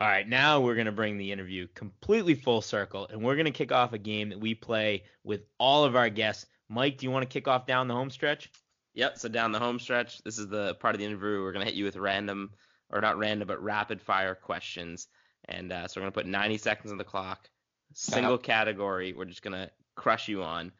All 0.00 0.08
right, 0.08 0.28
now 0.28 0.60
we're 0.60 0.74
going 0.74 0.86
to 0.86 0.92
bring 0.92 1.16
the 1.16 1.30
interview 1.30 1.68
completely 1.74 2.34
full 2.34 2.60
circle, 2.60 3.06
and 3.10 3.22
we're 3.22 3.36
going 3.36 3.46
to 3.46 3.52
kick 3.52 3.72
off 3.72 3.92
a 3.92 3.98
game 3.98 4.28
that 4.28 4.40
we 4.40 4.54
play 4.54 5.04
with 5.22 5.42
all 5.58 5.84
of 5.84 5.96
our 5.96 6.10
guests. 6.10 6.46
Mike, 6.68 6.98
do 6.98 7.06
you 7.06 7.10
want 7.10 7.22
to 7.22 7.32
kick 7.32 7.46
off 7.46 7.64
down 7.66 7.88
the 7.88 7.94
home 7.94 8.10
stretch? 8.10 8.50
Yep. 8.94 9.18
So 9.18 9.28
down 9.28 9.52
the 9.52 9.58
home 9.58 9.78
stretch, 9.78 10.22
this 10.22 10.38
is 10.38 10.48
the 10.48 10.74
part 10.76 10.94
of 10.94 10.98
the 11.00 11.04
interview 11.04 11.42
we're 11.42 11.52
gonna 11.52 11.64
hit 11.64 11.74
you 11.74 11.84
with 11.84 11.96
random, 11.96 12.50
or 12.90 13.00
not 13.00 13.18
random, 13.18 13.48
but 13.48 13.62
rapid 13.62 14.00
fire 14.00 14.34
questions. 14.34 15.08
And 15.46 15.72
uh, 15.72 15.88
so 15.88 16.00
we're 16.00 16.04
gonna 16.04 16.12
put 16.12 16.26
90 16.26 16.58
seconds 16.58 16.92
on 16.92 16.98
the 16.98 17.04
clock. 17.04 17.48
Single 17.92 18.38
category. 18.38 19.12
We're 19.12 19.24
just 19.26 19.42
gonna 19.42 19.70
crush 19.94 20.28
you 20.28 20.42
on. 20.42 20.72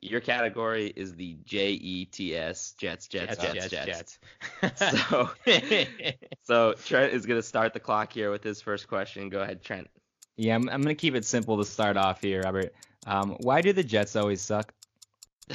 Your 0.00 0.20
category 0.20 0.86
is 0.94 1.14
the 1.16 1.36
J 1.44 1.70
E 1.72 2.04
T 2.04 2.36
S 2.36 2.72
Jets 2.78 3.08
Jets 3.08 3.36
Jets 3.36 3.68
Jets. 3.68 4.18
Jets. 4.62 4.80
So- 5.02 5.30
So 6.44 6.72
Trent 6.84 7.12
is 7.12 7.26
gonna 7.26 7.42
start 7.42 7.72
the 7.74 7.80
clock 7.80 8.12
here 8.12 8.30
with 8.30 8.42
his 8.44 8.60
first 8.62 8.88
question. 8.88 9.28
Go 9.28 9.40
ahead, 9.40 9.62
Trent. 9.62 9.88
Yeah, 10.36 10.54
I'm, 10.54 10.68
I'm 10.68 10.82
gonna 10.82 10.94
keep 10.94 11.14
it 11.14 11.24
simple 11.24 11.58
to 11.58 11.64
start 11.64 11.96
off 11.96 12.20
here, 12.20 12.42
Robert. 12.42 12.72
Um, 13.06 13.36
why 13.40 13.60
do 13.60 13.72
the 13.72 13.82
Jets 13.82 14.14
always 14.16 14.40
suck? 14.40 14.72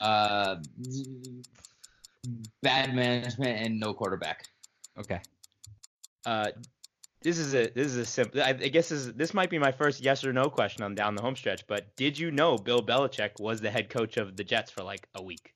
uh 0.00 0.56
bad 2.62 2.94
management 2.94 3.66
and 3.66 3.78
no 3.80 3.94
quarterback 3.94 4.44
Okay. 4.98 5.20
uh, 6.26 6.50
this 7.22 7.38
is 7.38 7.54
a 7.54 7.68
this 7.68 7.86
is 7.86 7.96
a 7.96 8.04
simple. 8.04 8.42
I, 8.42 8.48
I 8.48 8.52
guess 8.54 8.88
this 8.88 9.00
is, 9.00 9.12
this 9.14 9.34
might 9.34 9.50
be 9.50 9.58
my 9.58 9.72
first 9.72 10.00
yes 10.00 10.24
or 10.24 10.32
no 10.32 10.48
question 10.50 10.82
on 10.82 10.94
down 10.94 11.14
the 11.14 11.22
home 11.22 11.36
stretch. 11.36 11.66
But 11.66 11.94
did 11.96 12.18
you 12.18 12.30
know 12.30 12.56
Bill 12.58 12.82
Belichick 12.82 13.38
was 13.38 13.60
the 13.60 13.70
head 13.70 13.90
coach 13.90 14.16
of 14.16 14.36
the 14.36 14.44
Jets 14.44 14.70
for 14.70 14.82
like 14.82 15.06
a 15.14 15.22
week? 15.22 15.52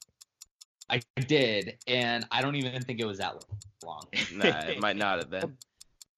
i 0.90 1.00
did 1.26 1.78
and 1.86 2.26
i 2.30 2.42
don't 2.42 2.56
even 2.56 2.82
think 2.82 3.00
it 3.00 3.06
was 3.06 3.18
that 3.18 3.34
long 3.82 4.06
Nah, 4.34 4.60
it 4.68 4.78
might 4.78 4.96
not 4.96 5.18
have 5.18 5.30
been. 5.30 5.56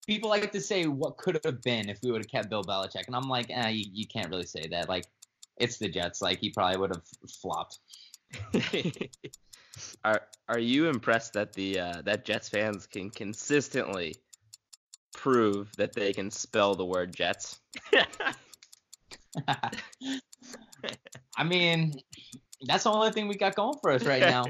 people 0.06 0.28
like 0.28 0.50
to 0.50 0.60
say 0.60 0.86
what 0.86 1.16
could 1.18 1.40
have 1.44 1.62
been 1.62 1.88
if 1.88 1.98
we 2.02 2.10
would 2.10 2.20
have 2.20 2.28
kept 2.30 2.50
bill 2.50 2.64
belichick 2.64 3.06
and 3.06 3.14
i'm 3.14 3.28
like 3.28 3.46
eh, 3.50 3.68
you, 3.68 3.84
you 3.92 4.06
can't 4.06 4.28
really 4.28 4.46
say 4.46 4.66
that 4.68 4.88
like 4.88 5.06
it's 5.56 5.78
the 5.78 5.88
jets 5.88 6.20
like 6.20 6.40
he 6.40 6.50
probably 6.50 6.78
would 6.78 6.90
have 6.90 7.02
flopped 7.40 7.78
Are 10.04 10.22
are 10.48 10.58
you 10.58 10.88
impressed 10.88 11.34
that 11.34 11.52
the 11.52 11.78
uh, 11.80 12.02
that 12.02 12.24
Jets 12.24 12.48
fans 12.48 12.86
can 12.86 13.10
consistently 13.10 14.16
prove 15.12 15.74
that 15.76 15.92
they 15.92 16.12
can 16.12 16.30
spell 16.30 16.74
the 16.74 16.84
word 16.84 17.14
Jets? 17.14 17.60
I 21.36 21.44
mean, 21.44 22.00
that's 22.62 22.84
the 22.84 22.90
only 22.90 23.10
thing 23.10 23.28
we 23.28 23.36
got 23.36 23.54
going 23.54 23.76
for 23.80 23.90
us 23.90 24.04
right 24.04 24.20
now. 24.20 24.46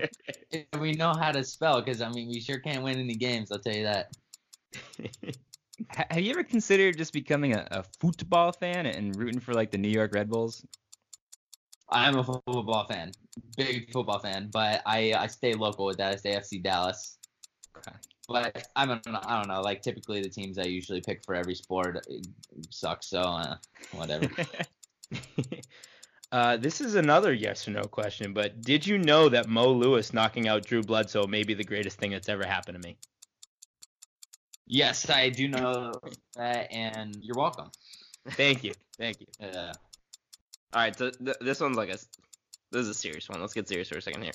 we 0.79 0.93
know 0.93 1.12
how 1.12 1.33
to 1.33 1.43
spell 1.43 1.81
because 1.81 2.01
I 2.01 2.09
mean 2.11 2.29
we 2.29 2.41
sure 2.41 2.59
can't 2.61 2.85
win 2.85 2.99
any 2.99 3.14
games. 3.14 3.51
I'll 3.51 3.59
tell 3.59 3.74
you 3.74 3.85
that. 3.85 4.12
Have 5.89 6.20
you 6.20 6.31
ever 6.31 6.45
considered 6.45 6.97
just 6.97 7.12
becoming 7.12 7.55
a, 7.55 7.66
a 7.70 7.85
football 8.01 8.53
fan 8.53 8.87
and 8.87 9.14
rooting 9.16 9.41
for 9.41 9.55
like 9.55 9.70
the 9.70 9.79
New 9.79 9.89
York 9.89 10.14
Red 10.14 10.31
Bulls? 10.31 10.64
I'm 11.89 12.18
a 12.18 12.24
football 12.24 12.87
fan, 12.89 13.12
big 13.57 13.93
football 13.93 14.18
fan, 14.18 14.49
but 14.53 14.82
I 14.87 15.14
I 15.14 15.26
stay 15.28 15.55
local 15.55 15.87
with 15.87 15.99
that. 15.99 16.12
I 16.12 16.16
stay 16.16 16.32
FC 16.32 16.62
Dallas. 16.62 17.18
Okay. 17.76 17.97
But 18.28 18.66
I 18.74 18.87
don't 18.87 19.07
know. 19.07 19.20
I 19.24 19.39
don't 19.39 19.49
know. 19.49 19.61
Like 19.61 19.82
typically 19.82 20.20
the 20.20 20.28
teams 20.28 20.59
I 20.59 20.64
usually 20.64 21.01
pick 21.01 21.24
for 21.24 21.34
every 21.34 21.55
sport 21.55 22.05
suck. 22.70 23.03
So 23.03 23.20
uh, 23.20 23.57
whatever. 23.93 24.28
uh, 26.32 26.57
this 26.57 26.80
is 26.80 26.97
another 26.97 27.32
yes 27.32 27.68
or 27.68 27.70
no 27.70 27.82
question, 27.82 28.32
but 28.32 28.62
did 28.62 28.84
you 28.84 28.99
know 28.99 29.28
that 29.28 29.49
Mo 29.49 29.70
Lewis 29.70 30.12
knocking 30.12 30.49
out 30.49 30.66
Drew 30.66 30.82
Bledsoe 30.82 31.26
may 31.28 31.45
be 31.45 31.55
the 31.55 31.64
greatest 31.64 31.99
thing 31.99 32.11
that's 32.11 32.28
ever 32.28 32.45
happened 32.45 32.82
to 32.82 32.89
me? 32.89 32.97
yes, 34.66 35.09
I 35.09 35.28
do 35.30 35.49
know 35.49 35.93
that, 36.34 36.72
and 36.72 37.16
you're 37.20 37.37
welcome. 37.37 37.70
Thank 38.30 38.64
you. 38.64 38.74
Thank 38.99 39.20
you. 39.20 39.26
Uh, 39.41 39.72
All 40.77 40.83
right, 40.83 40.95
so 40.95 41.09
th- 41.09 41.39
this 41.41 41.59
one's 41.59 41.79
like 41.79 41.89
a 41.89 41.95
s- 41.95 42.07
this 42.70 42.83
is 42.83 42.89
a 42.91 42.95
serious 42.95 43.27
one. 43.31 43.41
Let's 43.41 43.55
get 43.55 43.66
serious 43.66 43.89
for 43.89 43.97
a 43.97 44.03
second 44.03 44.20
here. 44.20 44.35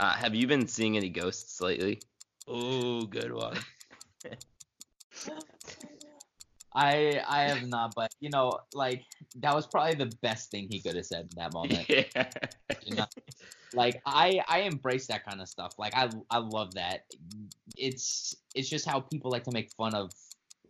Uh, 0.00 0.14
have 0.14 0.34
you 0.34 0.46
been 0.46 0.66
seeing 0.66 0.96
any 0.96 1.10
ghosts 1.10 1.60
lately? 1.60 2.00
Oh, 2.48 3.04
good 3.04 3.30
one. 3.34 3.58
I 6.74 7.22
I 7.28 7.42
have 7.42 7.68
not, 7.68 7.92
but 7.94 8.10
you 8.18 8.30
know, 8.30 8.60
like 8.72 9.04
that 9.40 9.54
was 9.54 9.66
probably 9.66 9.94
the 9.96 10.10
best 10.22 10.50
thing 10.50 10.68
he 10.70 10.80
could 10.80 10.96
have 10.96 11.04
said 11.04 11.28
in 11.30 11.36
that 11.36 11.52
moment. 11.52 11.86
yeah. 11.90 12.30
you 12.86 12.94
know? 12.94 13.04
Like 13.74 14.00
I 14.06 14.40
I 14.48 14.60
embrace 14.60 15.08
that 15.08 15.26
kind 15.26 15.42
of 15.42 15.48
stuff. 15.50 15.74
Like 15.78 15.94
I 15.94 16.08
I 16.30 16.38
love 16.38 16.76
that. 16.76 17.04
It's 17.76 18.34
it's 18.54 18.70
just 18.70 18.88
how 18.88 19.00
people 19.00 19.30
like 19.30 19.44
to 19.44 19.52
make 19.52 19.70
fun 19.76 19.94
of 19.94 20.12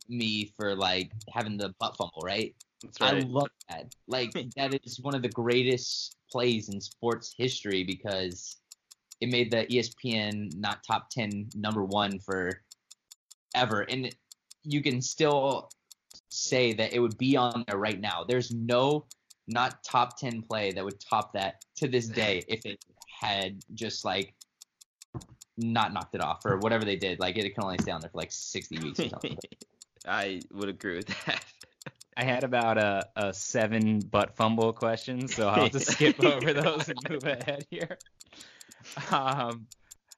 me 0.08 0.52
for 0.56 0.74
like 0.74 1.12
having 1.32 1.56
the 1.56 1.72
butt 1.78 1.96
fumble, 1.96 2.22
right? 2.24 2.52
That's 2.98 3.00
I 3.00 3.20
love 3.20 3.48
that. 3.68 3.94
Like 4.06 4.32
that 4.56 4.74
is 4.84 5.00
one 5.00 5.14
of 5.14 5.22
the 5.22 5.28
greatest 5.28 6.16
plays 6.30 6.68
in 6.68 6.80
sports 6.80 7.34
history 7.36 7.84
because 7.84 8.56
it 9.20 9.30
made 9.30 9.50
the 9.50 9.66
ESPN 9.66 10.56
not 10.56 10.78
top 10.86 11.08
10 11.10 11.50
number 11.54 11.84
1 11.84 12.18
for 12.18 12.62
ever 13.54 13.82
and 13.82 14.14
you 14.64 14.82
can 14.82 15.00
still 15.00 15.70
say 16.28 16.72
that 16.72 16.92
it 16.92 16.98
would 16.98 17.16
be 17.18 17.36
on 17.36 17.64
there 17.68 17.78
right 17.78 18.00
now. 18.00 18.24
There's 18.26 18.50
no 18.50 19.06
not 19.46 19.84
top 19.84 20.18
10 20.18 20.42
play 20.42 20.72
that 20.72 20.84
would 20.84 20.98
top 21.00 21.32
that 21.34 21.64
to 21.76 21.88
this 21.88 22.08
day 22.22 22.44
if 22.48 22.64
it 22.66 22.84
had 23.20 23.60
just 23.74 24.04
like 24.04 24.34
not 25.56 25.92
knocked 25.92 26.14
it 26.14 26.20
off 26.20 26.44
or 26.44 26.58
whatever 26.58 26.84
they 26.84 26.96
did. 26.96 27.20
Like 27.20 27.36
it 27.36 27.54
can 27.54 27.62
only 27.62 27.78
stay 27.80 27.92
on 27.92 28.00
there 28.00 28.10
for 28.10 28.18
like 28.18 28.32
60 28.32 28.78
weeks 28.80 29.00
or 29.00 29.08
something. 29.08 29.38
I 30.06 30.40
would 30.52 30.68
agree 30.68 30.96
with 30.96 31.06
that. 31.26 31.42
I 32.16 32.24
had 32.24 32.44
about 32.44 32.78
a, 32.78 33.08
a 33.16 33.34
seven 33.34 33.98
butt 34.00 34.36
fumble 34.36 34.72
questions, 34.72 35.34
so 35.34 35.48
I'll 35.48 35.68
just 35.68 35.86
skip 35.92 36.22
over 36.22 36.52
those 36.52 36.88
and 36.88 36.98
move 37.08 37.24
ahead 37.24 37.66
here. 37.70 37.98
Um, 39.10 39.66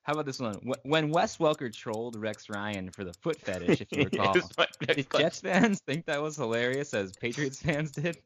how 0.03 0.13
about 0.13 0.27
this 0.27 0.39
one? 0.39 0.55
When 0.85 1.11
Wes 1.11 1.39
Welker 1.39 1.75
trolled 1.75 2.17
Rex 2.17 2.49
Ryan 2.49 2.91
for 2.91 3.03
the 3.03 3.15
foot 3.15 3.41
fetish, 3.41 3.81
if 3.81 3.89
you 3.91 4.05
recall, 4.13 4.35
Here's 4.35 4.97
did. 4.97 5.11
Jets 5.11 5.41
fans 5.41 5.81
think 5.81 6.07
that 6.07 6.23
was 6.23 6.37
hilarious 6.37 6.95
as 6.95 7.13
Patriots 7.13 7.61
fans 7.61 7.93
did? 7.93 8.17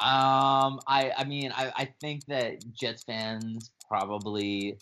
Um, 0.00 0.80
I 0.88 1.12
I 1.16 1.24
mean 1.24 1.52
I 1.54 1.72
I 1.76 1.94
think 2.00 2.24
that 2.26 2.64
Jets 2.72 3.04
fans 3.04 3.70
probably 3.88 4.78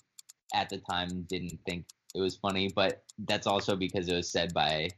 at 0.55 0.70
the 0.70 0.79
time 0.79 1.27
didn't 1.29 1.61
think 1.66 1.87
it 2.14 2.20
was 2.20 2.37
funny, 2.37 2.70
but 2.75 3.05
that's 3.18 3.47
also 3.47 3.77
because 3.77 4.09
it 4.09 4.14
was 4.14 4.31
said 4.31 4.55
by 4.55 4.89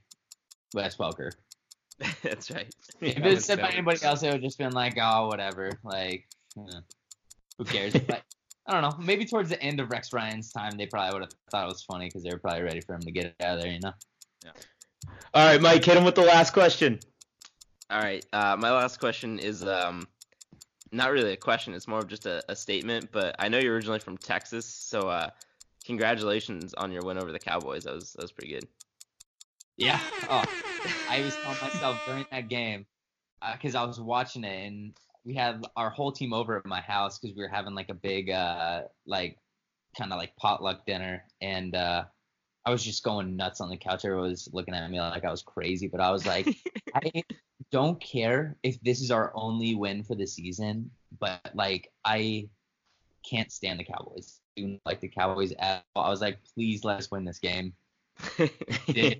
Wes 0.74 0.96
Welker. 0.96 1.30
That's 2.22 2.50
right. 2.50 2.72
If 3.00 3.16
it 3.16 3.22
was 3.22 3.34
was 3.36 3.44
said 3.44 3.60
by 3.60 3.70
anybody 3.70 4.02
else, 4.02 4.22
it 4.22 4.32
would 4.32 4.42
just 4.42 4.58
been 4.58 4.72
like, 4.72 4.96
oh, 5.00 5.28
whatever. 5.28 5.70
Like, 5.82 6.26
eh, 6.58 6.80
who 7.58 7.64
cares? 7.64 7.92
but 8.08 8.22
I 8.66 8.72
don't 8.72 8.82
know. 8.82 9.04
Maybe 9.04 9.24
towards 9.24 9.50
the 9.50 9.62
end 9.62 9.80
of 9.80 9.90
Rex 9.90 10.12
Ryan's 10.12 10.52
time, 10.52 10.76
they 10.76 10.86
probably 10.86 11.14
would 11.14 11.22
have 11.22 11.32
thought 11.50 11.64
it 11.64 11.72
was 11.72 11.82
funny 11.82 12.06
because 12.06 12.22
they 12.22 12.30
were 12.30 12.38
probably 12.38 12.62
ready 12.62 12.80
for 12.80 12.94
him 12.94 13.02
to 13.02 13.10
get 13.10 13.34
out 13.40 13.56
of 13.56 13.62
there, 13.62 13.72
you 13.72 13.80
know? 13.80 13.92
Yeah. 14.44 14.50
All 15.34 15.46
right, 15.46 15.60
Mike, 15.60 15.84
hit 15.84 15.96
him 15.96 16.04
with 16.04 16.14
the 16.14 16.22
last 16.22 16.52
question. 16.52 16.98
All 17.90 18.00
right. 18.00 18.24
Uh, 18.32 18.56
my 18.58 18.70
last 18.70 18.98
question 18.98 19.38
is 19.38 19.62
um, 19.64 20.08
not 20.92 21.12
really 21.12 21.32
a 21.32 21.36
question. 21.36 21.74
It's 21.74 21.88
more 21.88 21.98
of 21.98 22.06
just 22.06 22.26
a, 22.26 22.42
a 22.48 22.56
statement. 22.56 23.10
But 23.12 23.36
I 23.38 23.48
know 23.48 23.58
you're 23.58 23.74
originally 23.74 23.98
from 23.98 24.16
Texas, 24.16 24.66
so 24.66 25.08
uh, 25.08 25.28
congratulations 25.84 26.72
on 26.74 26.90
your 26.90 27.02
win 27.02 27.18
over 27.18 27.32
the 27.32 27.38
Cowboys. 27.38 27.84
That 27.84 27.94
was 27.94 28.12
that 28.14 28.22
was 28.22 28.32
pretty 28.32 28.54
good. 28.54 28.66
Yeah. 29.76 30.00
Oh, 30.28 30.42
I 31.08 31.22
was 31.22 31.36
telling 31.36 31.58
myself 31.60 32.00
during 32.06 32.26
that 32.30 32.48
game 32.48 32.86
because 33.52 33.74
I 33.74 33.84
was 33.84 34.00
watching 34.00 34.44
it 34.44 34.66
and 34.66 34.92
we 35.24 35.34
had 35.34 35.64
our 35.76 35.90
whole 35.90 36.12
team 36.12 36.32
over 36.32 36.56
at 36.56 36.66
my 36.66 36.80
house 36.80 37.18
because 37.18 37.34
we 37.36 37.42
were 37.42 37.48
having 37.48 37.74
like 37.74 37.88
a 37.88 37.94
big 37.94 38.30
uh 38.30 38.82
like 39.06 39.38
kind 39.96 40.12
of 40.12 40.18
like 40.18 40.36
potluck 40.36 40.86
dinner 40.86 41.24
and 41.40 41.74
uh 41.74 42.04
I 42.66 42.70
was 42.70 42.82
just 42.82 43.04
going 43.04 43.36
nuts 43.36 43.60
on 43.60 43.68
the 43.68 43.76
couch. 43.76 44.06
Everyone 44.06 44.30
was 44.30 44.48
looking 44.52 44.74
at 44.74 44.90
me 44.90 44.98
like 44.98 45.24
I 45.24 45.30
was 45.30 45.42
crazy, 45.42 45.86
but 45.86 46.00
I 46.00 46.10
was 46.10 46.24
like, 46.24 46.48
I 46.94 47.22
don't 47.70 48.00
care 48.00 48.56
if 48.62 48.80
this 48.80 49.02
is 49.02 49.10
our 49.10 49.32
only 49.34 49.74
win 49.74 50.02
for 50.02 50.14
the 50.14 50.26
season, 50.26 50.90
but 51.20 51.50
like 51.54 51.92
I 52.06 52.48
can't 53.28 53.52
stand 53.52 53.80
the 53.80 53.84
Cowboys. 53.84 54.40
I 54.56 54.62
do 54.62 54.78
like 54.86 55.00
the 55.00 55.08
Cowboys 55.08 55.52
at 55.58 55.84
all. 55.94 56.04
I 56.04 56.08
was 56.08 56.22
like, 56.22 56.38
please 56.54 56.84
let 56.84 56.98
us 56.98 57.10
win 57.10 57.24
this 57.26 57.38
game 57.38 57.74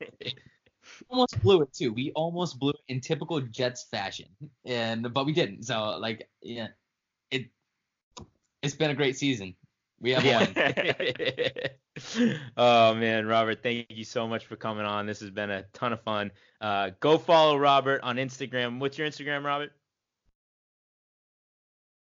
almost 1.09 1.41
blew 1.43 1.63
it 1.63 1.73
too. 1.73 1.93
We 1.93 2.13
almost 2.13 2.59
blew 2.59 2.71
it 2.71 2.81
in 2.89 3.01
typical 3.01 3.41
Jets 3.41 3.85
fashion, 3.85 4.27
and 4.65 5.13
but 5.13 5.27
we 5.27 5.33
didn't. 5.33 5.65
So 5.65 5.99
like, 5.99 6.29
yeah, 6.43 6.69
it 7.31 7.47
it's 8.63 8.75
been 8.75 8.91
a 8.91 8.95
great 8.95 9.17
season. 9.17 9.55
We 10.01 10.13
have 10.13 10.25
won. 10.25 10.55
oh 12.57 12.95
man, 12.95 13.27
Robert, 13.27 13.63
thank 13.63 13.87
you 13.91 14.05
so 14.05 14.27
much 14.27 14.47
for 14.47 14.57
coming 14.57 14.85
on. 14.85 15.07
This 15.07 15.21
has 15.21 15.31
been 15.31 15.51
a 15.51 15.63
ton 15.73 15.93
of 15.93 16.03
fun. 16.03 16.33
Uh, 16.61 16.91
go 17.01 17.19
follow 17.19 17.57
Robert 17.57 18.03
on 18.03 18.17
Instagram. 18.17 18.81
What's 18.81 18.99
your 18.99 19.09
Instagram, 19.09 19.45
Robert? 19.45 19.73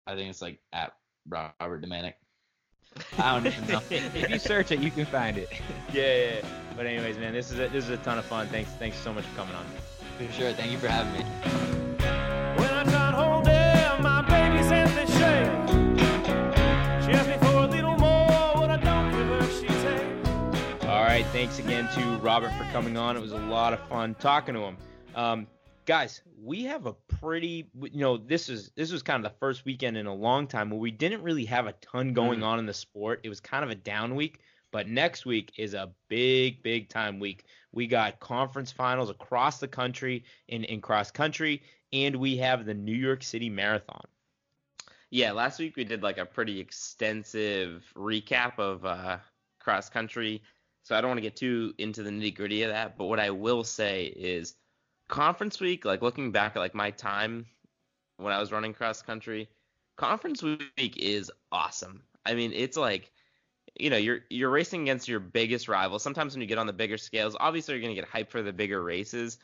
I 0.08 0.16
think 0.16 0.30
it's 0.30 0.42
like 0.42 0.60
at 0.74 0.94
Robert 1.28 1.84
Domanic. 1.84 2.14
I 3.18 3.34
don't 3.34 3.48
even 3.48 3.68
know. 3.68 3.82
If 3.90 4.30
you 4.30 4.40
search 4.40 4.72
it, 4.72 4.80
you 4.80 4.92
can 4.92 5.06
find 5.06 5.38
it. 5.38 5.50
Yeah, 5.94 6.02
yeah, 6.02 6.34
yeah. 6.36 6.48
But 6.76 6.86
anyways, 6.86 7.18
man, 7.18 7.34
this 7.34 7.52
is 7.52 7.60
a, 7.60 7.68
this 7.68 7.84
is 7.86 7.90
a 7.90 7.98
ton 7.98 8.18
of 8.18 8.26
fun. 8.26 8.48
Thanks, 8.48 8.70
thanks 8.72 8.98
so 8.98 9.14
much 9.14 9.26
for 9.26 9.36
coming 9.38 9.56
on. 9.56 9.66
For 10.18 10.32
sure. 10.34 10.52
Thank 10.54 10.72
you 10.72 10.78
for 10.78 10.88
having 10.88 11.14
me. 11.14 11.24
When 12.60 12.70
I 12.70 12.84
got 12.86 13.14
home 13.14 13.44
there, 13.44 13.98
my 14.02 14.22
baby's 14.22 14.70
hands 14.70 14.94
they 14.96 15.06
shake. 15.06 15.52
She 17.04 17.12
asked 17.12 17.30
me 17.30 17.38
for 17.38 17.58
a 17.64 17.68
little 17.68 17.98
more, 17.98 18.56
what 18.56 18.70
I 18.70 18.78
don't 18.78 19.12
give 19.12 19.28
her, 19.28 19.44
she 19.52 19.68
takes. 19.68 20.86
All 20.86 21.04
right, 21.04 21.26
thanks 21.28 21.60
again 21.60 21.88
to 21.96 22.18
Robert 22.18 22.52
for 22.54 22.64
coming 22.72 22.98
on. 22.98 23.18
It 23.18 23.22
was 23.22 23.32
a 23.32 23.38
lot 23.38 23.74
of 23.74 23.80
fun 23.88 24.16
talking 24.16 24.54
to 24.56 24.62
him. 24.62 24.78
Um, 25.16 25.48
guys, 25.86 26.22
we 26.42 26.64
have 26.64 26.86
a 26.86 26.94
pretty, 26.94 27.70
you 27.82 28.00
know, 28.00 28.18
this 28.18 28.50
is 28.50 28.72
this 28.76 28.92
was 28.92 29.04
kind 29.04 29.26
of 29.26 29.32
the 29.32 29.38
first 29.40 29.66
weekend 29.66 29.98
in 29.98 30.06
a 30.06 30.14
long 30.14 30.48
time 30.48 30.70
where 30.70 30.80
we 30.80 30.92
didn't 30.92 31.24
really 31.24 31.46
have 31.46 31.68
a 31.68 31.74
ton 31.74 32.14
going 32.14 32.40
Mhm. 32.40 32.46
on 32.46 32.60
in 32.60 32.66
the 32.66 32.74
sport. 32.74 33.22
It 33.24 33.30
was 33.30 33.40
kind 33.40 33.64
of 33.64 33.70
a 33.70 33.76
down 33.76 34.16
week, 34.16 34.40
but 34.72 34.88
next 34.88 35.26
week 35.26 35.52
is 35.58 35.74
a 35.74 35.94
big, 36.08 36.62
big 36.64 36.90
time 36.90 37.20
week. 37.20 37.46
We 37.72 37.88
got 37.88 38.20
conference 38.20 38.72
finals 38.72 39.10
across 39.10 39.60
the 39.60 39.68
country 39.68 40.24
in 40.48 40.64
in 40.66 40.82
cross 40.82 41.12
country, 41.12 41.62
and 41.94 42.16
we 42.16 42.38
have 42.38 42.66
the 42.66 42.74
New 42.74 42.96
York 42.96 43.24
City 43.24 43.50
Marathon. 43.50 44.06
Yeah, 45.10 45.34
last 45.34 45.60
week 45.60 45.76
we 45.76 45.84
did 45.84 46.04
like 46.04 46.18
a 46.18 46.26
pretty 46.26 46.60
extensive 46.60 47.84
recap 47.96 48.58
of 48.60 48.86
uh, 48.86 49.18
cross 49.60 49.90
country, 49.90 50.42
so 50.84 50.96
I 50.96 51.02
don't 51.02 51.10
want 51.10 51.18
to 51.18 51.22
get 51.22 51.36
too 51.36 51.74
into 51.78 52.02
the 52.02 52.10
nitty 52.10 52.36
gritty 52.36 52.64
of 52.64 52.70
that. 52.72 52.98
But 52.98 53.06
what 53.06 53.20
I 53.20 53.30
will 53.30 53.64
say 53.64 54.06
is, 54.06 54.56
conference 55.12 55.60
week, 55.60 55.86
like 55.86 56.02
looking 56.02 56.32
back 56.32 56.56
at 56.56 56.60
like 56.60 56.74
my 56.74 56.90
time 56.90 57.46
when 58.18 58.34
I 58.34 58.40
was 58.40 58.52
running 58.52 58.74
cross 58.74 59.04
country, 59.04 59.48
conference 59.98 60.42
week 60.42 60.98
is 60.98 61.32
awesome. 61.52 62.02
I 62.26 62.34
mean, 62.34 62.52
it's 62.54 62.78
like, 62.78 63.12
you 63.80 63.92
know, 63.92 63.98
you're 63.98 64.22
you're 64.32 64.50
racing 64.50 64.82
against 64.82 65.08
your 65.08 65.20
biggest 65.20 65.68
rival. 65.68 66.00
Sometimes 66.00 66.34
when 66.34 66.42
you 66.42 66.48
get 66.48 66.58
on 66.58 66.68
the 66.68 66.74
bigger 66.74 66.98
scales, 66.98 67.38
obviously 67.40 67.76
you're 67.76 67.84
gonna 67.84 67.94
get 67.94 68.10
hyped 68.10 68.32
for 68.32 68.42
the 68.42 68.52
bigger 68.52 68.82
races 68.82 69.38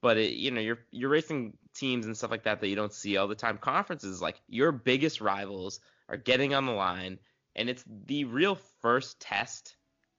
but 0.00 0.16
it, 0.16 0.34
you 0.34 0.50
know 0.50 0.60
you're 0.60 0.78
you're 0.90 1.08
racing 1.08 1.56
teams 1.74 2.06
and 2.06 2.16
stuff 2.16 2.30
like 2.30 2.44
that 2.44 2.60
that 2.60 2.68
you 2.68 2.76
don't 2.76 2.92
see 2.92 3.16
all 3.16 3.28
the 3.28 3.34
time. 3.34 3.58
Conferences 3.58 4.22
like 4.22 4.40
your 4.48 4.72
biggest 4.72 5.20
rivals 5.20 5.80
are 6.08 6.16
getting 6.16 6.54
on 6.54 6.66
the 6.66 6.72
line, 6.72 7.18
and 7.56 7.68
it's 7.68 7.84
the 8.06 8.24
real 8.24 8.58
first 8.80 9.20
test 9.20 9.76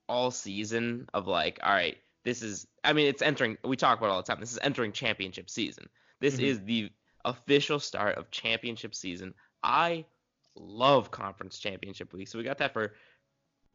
all 0.08 0.32
season 0.32 1.08
of 1.14 1.28
like, 1.28 1.60
all 1.64 1.74
right, 1.74 1.98
this 2.30 2.44
is 2.44 2.68
I 2.84 2.94
mean 2.94 3.08
it's 3.08 3.24
entering 3.24 3.58
we 3.64 3.76
talk 3.76 3.98
about 3.98 4.08
it 4.08 4.12
all 4.12 4.22
the 4.22 4.32
time. 4.32 4.40
This 4.40 4.52
is 4.52 4.60
entering 4.62 4.92
championship 4.92 5.50
season. 5.50 5.90
This 6.20 6.36
Mhm. 6.36 6.44
is 6.44 6.64
the 6.64 6.92
official 7.26 7.80
start 7.80 8.18
of 8.18 8.30
championship 8.30 8.94
season. 8.94 9.34
I 9.64 10.06
love 10.56 11.10
conference 11.10 11.58
championship 11.58 12.14
week. 12.14 12.28
So 12.28 12.38
we 12.38 12.44
got 12.44 12.60
that 12.60 12.74
for 12.74 12.94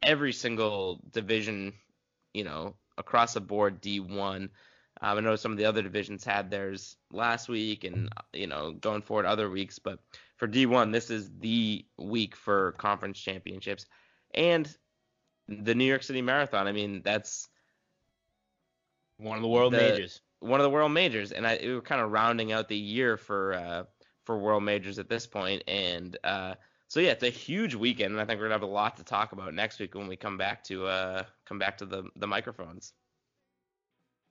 every 0.01 0.31
single 0.31 1.01
division, 1.11 1.73
you 2.33 2.45
know, 2.45 2.77
across 2.97 3.33
the 3.33 3.41
board 3.41 3.81
D1. 3.81 4.49
Um, 5.01 5.17
I 5.17 5.19
know 5.19 5.35
some 5.35 5.51
of 5.51 5.57
the 5.57 5.65
other 5.65 5.81
divisions 5.81 6.23
had 6.23 6.49
theirs 6.49 6.95
last 7.11 7.49
week 7.49 7.83
and 7.83 8.09
you 8.31 8.47
know 8.47 8.71
going 8.71 9.01
forward 9.01 9.25
other 9.25 9.49
weeks, 9.49 9.79
but 9.79 9.99
for 10.37 10.47
D1 10.47 10.91
this 10.91 11.09
is 11.09 11.29
the 11.39 11.85
week 11.97 12.37
for 12.37 12.71
conference 12.73 13.19
championships 13.19 13.85
and 14.33 14.73
the 15.49 15.75
New 15.75 15.83
York 15.83 16.03
City 16.03 16.21
Marathon. 16.21 16.67
I 16.67 16.71
mean 16.71 17.01
that's 17.03 17.49
One 19.17 19.37
of 19.37 19.41
the 19.41 19.47
world 19.47 19.73
The- 19.73 19.77
majors. 19.77 20.21
one 20.39 20.59
of 20.59 20.63
the 20.63 20.69
world 20.69 20.91
majors, 20.91 21.31
and 21.31 21.47
I 21.47 21.57
we 21.61 21.73
were 21.73 21.81
kind 21.81 22.01
of 22.01 22.11
rounding 22.11 22.51
out 22.51 22.67
the 22.67 22.77
year 22.77 23.17
for 23.17 23.53
uh, 23.53 23.83
for 24.25 24.37
world 24.37 24.63
majors 24.63 24.99
at 24.99 25.09
this 25.09 25.25
point, 25.27 25.63
and 25.67 26.17
uh, 26.23 26.55
so 26.87 26.99
yeah, 26.99 27.11
it's 27.11 27.23
a 27.23 27.29
huge 27.29 27.75
weekend, 27.75 28.13
and 28.13 28.21
I 28.21 28.25
think 28.25 28.39
we're 28.39 28.45
gonna 28.45 28.55
have 28.55 28.63
a 28.63 28.65
lot 28.67 28.97
to 28.97 29.03
talk 29.03 29.31
about 29.31 29.53
next 29.53 29.79
week 29.79 29.95
when 29.95 30.07
we 30.07 30.15
come 30.17 30.37
back 30.37 30.63
to 30.65 30.85
uh, 30.87 31.23
come 31.45 31.59
back 31.59 31.77
to 31.79 31.85
the 31.85 32.03
the 32.15 32.27
microphones. 32.27 32.93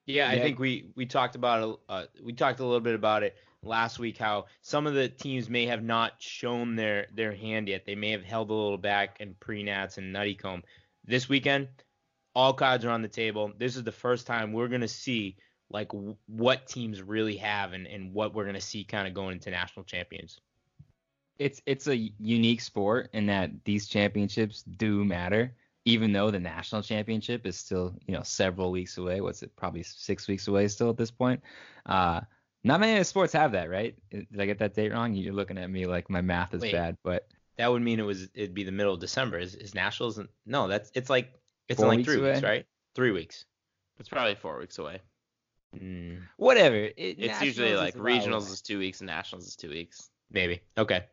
Yeah, 0.06 0.28
I 0.28 0.34
Yeah. 0.34 0.42
think 0.42 0.58
we 0.58 0.92
we 0.96 1.06
talked 1.06 1.34
about 1.34 1.68
it, 1.68 1.78
uh, 1.88 2.06
we 2.22 2.32
talked 2.34 2.60
a 2.60 2.64
little 2.64 2.80
bit 2.80 2.94
about 2.94 3.22
it 3.22 3.36
last 3.62 3.98
week 3.98 4.18
how 4.18 4.44
some 4.60 4.86
of 4.86 4.92
the 4.92 5.08
teams 5.08 5.48
may 5.48 5.64
have 5.64 5.82
not 5.82 6.20
shown 6.20 6.76
their 6.76 7.06
their 7.12 7.34
hand 7.34 7.68
yet. 7.68 7.86
They 7.86 7.94
may 7.94 8.10
have 8.10 8.22
held 8.22 8.50
a 8.50 8.54
little 8.54 8.76
back 8.78 9.20
in 9.20 9.34
pre-nats 9.36 9.96
and 9.96 10.14
Nuttycombe. 10.14 10.62
This 11.04 11.28
weekend, 11.28 11.68
all 12.34 12.52
cards 12.52 12.84
are 12.84 12.90
on 12.90 13.02
the 13.02 13.08
table. 13.08 13.52
This 13.58 13.76
is 13.76 13.84
the 13.84 13.92
first 13.92 14.26
time 14.26 14.52
we're 14.52 14.68
gonna 14.68 14.88
see 14.88 15.36
like 15.70 15.88
w- 15.88 16.16
what 16.26 16.66
teams 16.66 17.02
really 17.02 17.36
have 17.36 17.72
and, 17.72 17.86
and 17.86 18.12
what 18.12 18.34
we're 18.34 18.44
gonna 18.44 18.60
see 18.60 18.84
kind 18.84 19.08
of 19.08 19.14
going 19.14 19.32
into 19.34 19.50
national 19.50 19.84
champions. 19.84 20.40
it's 21.38 21.60
it's 21.66 21.88
a 21.88 21.96
unique 22.20 22.60
sport 22.60 23.08
in 23.12 23.26
that 23.26 23.50
these 23.64 23.88
championships 23.88 24.62
do 24.62 25.04
matter 25.04 25.52
even 25.86 26.12
though 26.12 26.30
the 26.30 26.38
national 26.38 26.80
championship 26.82 27.44
is 27.46 27.56
still 27.56 27.94
you 28.06 28.14
know 28.14 28.22
several 28.22 28.70
weeks 28.70 28.98
away 28.98 29.20
what's 29.20 29.42
it 29.42 29.50
probably 29.56 29.82
six 29.82 30.28
weeks 30.28 30.46
away 30.48 30.68
still 30.68 30.90
at 30.90 30.96
this 30.96 31.10
point 31.10 31.40
uh 31.86 32.20
not 32.62 32.78
many 32.78 33.02
sports 33.02 33.32
have 33.32 33.52
that 33.52 33.68
right 33.68 33.96
did 34.10 34.26
i 34.38 34.46
get 34.46 34.58
that 34.58 34.74
date 34.74 34.92
wrong 34.92 35.12
you're 35.14 35.32
looking 35.34 35.58
at 35.58 35.68
me 35.70 35.86
like 35.86 36.08
my 36.08 36.20
math 36.20 36.54
is 36.54 36.62
Wait. 36.62 36.72
bad 36.72 36.96
but 37.02 37.26
That 37.56 37.70
would 37.72 37.82
mean 37.82 37.98
it 37.98 38.04
was 38.04 38.28
it'd 38.34 38.54
be 38.54 38.64
the 38.64 38.72
middle 38.72 38.94
of 38.94 39.00
December. 39.00 39.38
Is, 39.38 39.54
is 39.54 39.74
nationals? 39.74 40.18
No, 40.44 40.66
that's 40.68 40.90
it's 40.94 41.08
like 41.10 41.32
it's 41.68 41.80
Four 41.80 41.92
in 41.92 41.98
like 41.98 42.04
three 42.06 42.20
weeks, 42.20 42.42
right? 42.42 42.66
Three 42.94 43.10
weeks. 43.10 43.44
It's 43.98 44.08
probably 44.08 44.34
four 44.34 44.58
weeks 44.58 44.78
away. 44.78 45.00
Mm, 45.76 46.20
whatever 46.36 46.76
it, 46.76 46.94
It's 46.96 47.42
usually 47.42 47.74
like 47.74 47.94
regionals 47.96 48.50
is 48.50 48.62
two 48.62 48.78
weeks 48.78 49.00
and 49.00 49.06
nationals 49.08 49.46
is 49.46 49.56
two 49.56 49.70
weeks. 49.70 50.10
maybe. 50.30 50.60
Okay. 50.78 51.04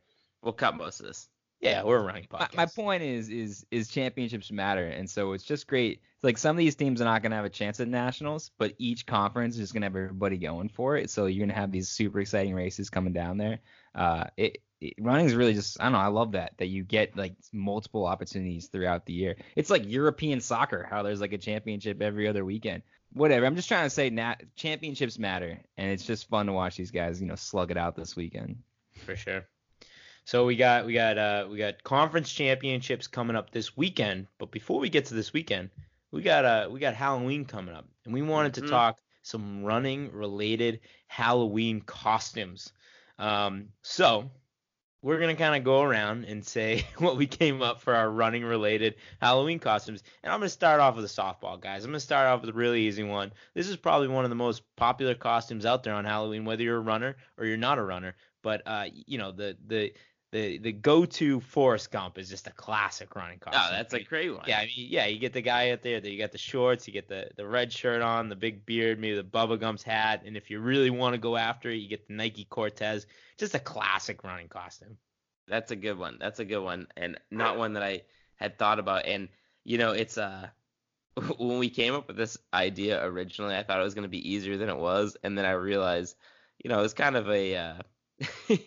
We'll 0.43 0.53
cut 0.53 0.75
most 0.75 0.99
of 0.99 1.05
this. 1.05 1.29
Yeah, 1.61 1.83
we're 1.83 1.97
a 1.97 2.03
running 2.03 2.27
my, 2.31 2.39
podcast. 2.39 2.55
my 2.55 2.65
point 2.65 3.03
is 3.03 3.29
is 3.29 3.65
is 3.69 3.87
championships 3.87 4.51
matter 4.51 4.87
and 4.87 5.09
so 5.09 5.33
it's 5.33 5.43
just 5.43 5.67
great 5.67 6.01
like 6.23 6.37
some 6.37 6.55
of 6.55 6.57
these 6.57 6.75
teams 6.75 7.01
are 7.01 7.05
not 7.05 7.21
going 7.21 7.31
to 7.31 7.35
have 7.35 7.45
a 7.45 7.49
chance 7.49 7.79
at 7.79 7.87
nationals 7.87 8.51
but 8.57 8.73
each 8.79 9.05
conference 9.05 9.57
is 9.57 9.71
going 9.71 9.81
to 9.81 9.85
have 9.85 9.95
everybody 9.95 10.37
going 10.37 10.69
for 10.69 10.97
it 10.97 11.09
so 11.09 11.27
you're 11.27 11.45
going 11.45 11.53
to 11.53 11.59
have 11.59 11.71
these 11.71 11.87
super 11.87 12.19
exciting 12.19 12.55
races 12.55 12.89
coming 12.89 13.13
down 13.13 13.37
there 13.37 13.59
uh 13.93 14.25
it, 14.37 14.57
it 14.79 14.95
running 14.99 15.27
is 15.27 15.35
really 15.35 15.53
just 15.53 15.79
i 15.79 15.83
don't 15.83 15.93
know 15.93 15.99
i 15.99 16.07
love 16.07 16.31
that 16.31 16.53
that 16.57 16.67
you 16.67 16.83
get 16.83 17.15
like 17.15 17.35
multiple 17.53 18.05
opportunities 18.05 18.67
throughout 18.67 19.05
the 19.05 19.13
year 19.13 19.35
it's 19.55 19.69
like 19.69 19.83
european 19.85 20.41
soccer 20.41 20.87
how 20.89 21.03
there's 21.03 21.21
like 21.21 21.33
a 21.33 21.37
championship 21.37 22.01
every 22.01 22.27
other 22.27 22.43
weekend 22.43 22.81
whatever 23.13 23.45
i'm 23.45 23.55
just 23.55 23.67
trying 23.67 23.85
to 23.85 23.89
say 23.89 24.09
nat 24.09 24.41
championships 24.55 25.19
matter 25.19 25.59
and 25.77 25.91
it's 25.91 26.05
just 26.05 26.27
fun 26.27 26.47
to 26.47 26.53
watch 26.53 26.75
these 26.75 26.91
guys 26.91 27.21
you 27.21 27.27
know 27.27 27.35
slug 27.35 27.69
it 27.69 27.77
out 27.77 27.95
this 27.95 28.15
weekend 28.15 28.57
for 29.05 29.15
sure. 29.15 29.47
So 30.25 30.45
we 30.45 30.55
got 30.55 30.85
we 30.85 30.93
got 30.93 31.17
uh 31.17 31.47
we 31.49 31.57
got 31.57 31.83
conference 31.83 32.31
championships 32.31 33.07
coming 33.07 33.35
up 33.35 33.51
this 33.51 33.75
weekend, 33.75 34.27
but 34.37 34.51
before 34.51 34.79
we 34.79 34.89
get 34.89 35.05
to 35.05 35.13
this 35.13 35.33
weekend, 35.33 35.69
we 36.11 36.21
got 36.21 36.45
uh 36.45 36.69
we 36.71 36.79
got 36.79 36.93
Halloween 36.95 37.45
coming 37.45 37.75
up, 37.75 37.87
and 38.05 38.13
we 38.13 38.21
wanted 38.21 38.53
to 38.55 38.61
Mhm. 38.61 38.67
talk 38.69 39.01
some 39.23 39.63
running 39.63 40.11
related 40.11 40.81
Halloween 41.07 41.81
costumes. 41.81 42.73
Um, 43.19 43.69
so 43.83 44.31
we're 45.03 45.19
gonna 45.19 45.35
kind 45.35 45.55
of 45.55 45.63
go 45.63 45.81
around 45.81 46.25
and 46.25 46.45
say 46.45 46.85
what 46.99 47.17
we 47.17 47.25
came 47.27 47.61
up 47.61 47.81
for 47.81 47.95
our 47.95 48.09
running 48.09 48.43
related 48.43 48.95
Halloween 49.19 49.59
costumes, 49.59 50.03
and 50.23 50.31
I'm 50.31 50.39
gonna 50.39 50.49
start 50.49 50.79
off 50.79 50.95
with 50.95 51.05
a 51.05 51.07
softball, 51.07 51.59
guys. 51.59 51.83
I'm 51.83 51.91
gonna 51.91 51.99
start 51.99 52.27
off 52.27 52.41
with 52.41 52.51
a 52.51 52.53
really 52.53 52.81
easy 52.83 53.03
one. 53.03 53.33
This 53.55 53.67
is 53.67 53.77
probably 53.77 54.07
one 54.09 54.23
of 54.25 54.29
the 54.29 54.35
most 54.35 54.63
popular 54.75 55.15
costumes 55.15 55.65
out 55.65 55.83
there 55.83 55.93
on 55.95 56.05
Halloween, 56.05 56.45
whether 56.45 56.63
you're 56.63 56.77
a 56.77 56.81
runner 56.81 57.17
or 57.37 57.45
you're 57.45 57.57
not 57.57 57.79
a 57.79 57.83
runner. 57.83 58.15
But 58.43 58.61
uh, 58.65 58.87
you 58.93 59.17
know 59.17 59.31
the 59.31 59.57
the 59.67 59.93
the 60.31 60.57
the 60.59 60.71
go-to 60.71 61.39
Forrest 61.41 61.91
Gump 61.91 62.17
is 62.17 62.29
just 62.29 62.47
a 62.47 62.51
classic 62.51 63.15
running 63.15 63.39
costume. 63.39 63.61
Oh, 63.65 63.71
that's 63.71 63.93
a 63.93 64.01
great 64.01 64.33
one. 64.33 64.45
Yeah, 64.47 64.59
I 64.59 64.65
mean, 64.65 64.87
yeah, 64.89 65.05
you 65.05 65.19
get 65.19 65.33
the 65.33 65.41
guy 65.41 65.71
out 65.71 65.81
there, 65.81 65.99
that 65.99 66.09
you 66.09 66.17
got 66.17 66.31
the 66.31 66.37
shorts, 66.37 66.87
you 66.87 66.93
get 66.93 67.09
the 67.09 67.29
the 67.35 67.45
red 67.45 67.71
shirt 67.71 68.01
on, 68.01 68.29
the 68.29 68.35
big 68.35 68.65
beard, 68.65 68.99
maybe 68.99 69.15
the 69.15 69.23
Bubba 69.23 69.59
Gumps 69.59 69.83
hat, 69.83 70.23
and 70.25 70.37
if 70.37 70.49
you 70.49 70.59
really 70.59 70.89
want 70.89 71.13
to 71.13 71.17
go 71.17 71.35
after 71.35 71.69
it, 71.69 71.75
you 71.75 71.89
get 71.89 72.07
the 72.07 72.13
Nike 72.13 72.45
Cortez. 72.45 73.07
Just 73.37 73.55
a 73.55 73.59
classic 73.59 74.23
running 74.23 74.47
costume. 74.47 74.97
That's 75.47 75.71
a 75.71 75.75
good 75.75 75.97
one. 75.97 76.17
That's 76.19 76.39
a 76.39 76.45
good 76.45 76.61
one, 76.61 76.87
and 76.95 77.19
not 77.29 77.57
one 77.57 77.73
that 77.73 77.83
I 77.83 78.03
had 78.35 78.57
thought 78.57 78.79
about. 78.79 79.05
And 79.05 79.27
you 79.65 79.77
know, 79.77 79.91
it's 79.91 80.17
uh, 80.17 80.47
when 81.37 81.59
we 81.59 81.69
came 81.69 81.93
up 81.93 82.07
with 82.07 82.17
this 82.17 82.37
idea 82.53 83.03
originally, 83.05 83.55
I 83.55 83.63
thought 83.63 83.79
it 83.79 83.83
was 83.83 83.93
going 83.95 84.03
to 84.03 84.09
be 84.09 84.31
easier 84.31 84.57
than 84.57 84.69
it 84.69 84.77
was, 84.77 85.17
and 85.23 85.37
then 85.37 85.45
I 85.45 85.51
realized, 85.51 86.15
you 86.63 86.69
know, 86.69 86.83
it's 86.83 86.93
kind 86.93 87.15
of 87.15 87.29
a, 87.29 87.55
uh, 87.55 87.73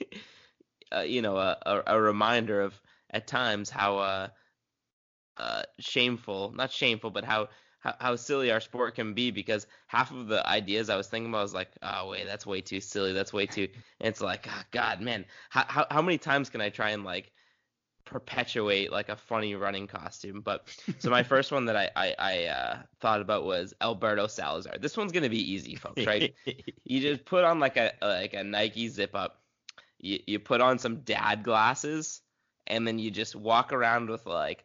uh, 0.97 1.01
you 1.03 1.23
know, 1.23 1.37
a, 1.37 1.57
a, 1.67 1.83
a 1.97 2.01
reminder 2.01 2.61
of 2.61 2.81
at 3.11 3.27
times 3.27 3.71
how 3.71 3.99
uh, 3.99 4.29
uh, 5.37 5.63
shameful, 5.81 6.53
not 6.55 6.71
shameful, 6.73 7.11
but 7.11 7.25
how. 7.25 7.49
How, 7.81 7.95
how 8.01 8.17
silly 8.17 8.51
our 8.51 8.61
sport 8.61 8.95
can 8.95 9.13
be 9.13 9.31
because 9.31 9.67
half 9.89 10.11
of 10.11 10.27
the 10.27 10.49
ideas 10.49 10.89
I 10.89 10.97
was 10.97 11.09
thinking 11.09 11.31
about 11.31 11.43
was 11.43 11.53
like, 11.53 11.69
oh 11.83 12.09
wait, 12.09 12.25
that's 12.25 12.47
way 12.47 12.63
too 12.63 12.81
silly, 12.81 13.13
that's 13.13 13.31
way 13.31 13.45
too. 13.45 13.69
And 14.01 14.09
it's 14.09 14.23
like, 14.23 14.47
oh, 14.49 14.63
God, 14.71 15.03
man, 15.03 15.27
how, 15.51 15.67
how 15.69 15.87
how 15.91 16.01
many 16.01 16.17
times 16.17 16.49
can 16.49 16.63
I 16.63 16.71
try 16.71 16.93
and 16.93 17.05
like 17.05 17.31
perpetuate 18.07 18.91
like 18.93 19.11
a 19.11 19.17
funny 19.17 19.55
running 19.55 19.87
costume? 19.87 20.41
But 20.41 20.69
so 20.99 21.11
my 21.11 21.23
first 21.23 21.53
one 21.53 21.67
that 21.67 21.77
I 21.77 21.91
I, 21.95 22.15
I 22.19 22.45
uh, 22.47 22.79
thought 23.01 23.21
about 23.21 23.45
was 23.45 23.75
Alberto 23.83 24.29
Salazar. 24.29 24.79
This 24.79 24.97
one's 24.97 25.13
gonna 25.13 25.29
be 25.29 25.53
easy, 25.53 25.75
folks, 25.75 26.07
right? 26.07 26.35
you 26.85 27.01
just 27.01 27.27
put 27.27 27.45
on 27.45 27.61
like 27.61 27.77
a 27.77 27.93
like 28.01 28.33
a 28.35 28.45
Nike 28.45 28.89
zip 28.89 29.15
up. 29.15 29.44
You 30.05 30.21
you 30.27 30.39
put 30.39 30.61
on 30.61 30.79
some 30.79 31.01
dad 31.01 31.43
glasses, 31.43 32.21
and 32.67 32.87
then 32.87 32.99
you 32.99 33.11
just 33.11 33.35
walk 33.35 33.73
around 33.73 34.11
with 34.11 34.27
like 34.27 34.65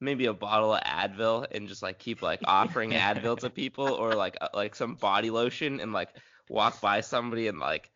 maybe 0.00 0.26
a 0.26 0.32
bottle 0.32 0.74
of 0.74 0.82
Advil 0.82 1.46
and 1.50 1.68
just 1.68 1.82
like 1.82 1.98
keep 1.98 2.22
like 2.22 2.40
offering 2.44 2.90
Advil 2.92 3.38
to 3.40 3.50
people 3.50 3.88
or 3.88 4.14
like 4.14 4.38
uh, 4.40 4.48
like 4.54 4.74
some 4.74 4.94
body 4.94 5.30
lotion 5.30 5.80
and 5.80 5.92
like 5.92 6.08
walk 6.48 6.80
by 6.80 7.00
somebody 7.00 7.48
and 7.48 7.58
like 7.58 7.90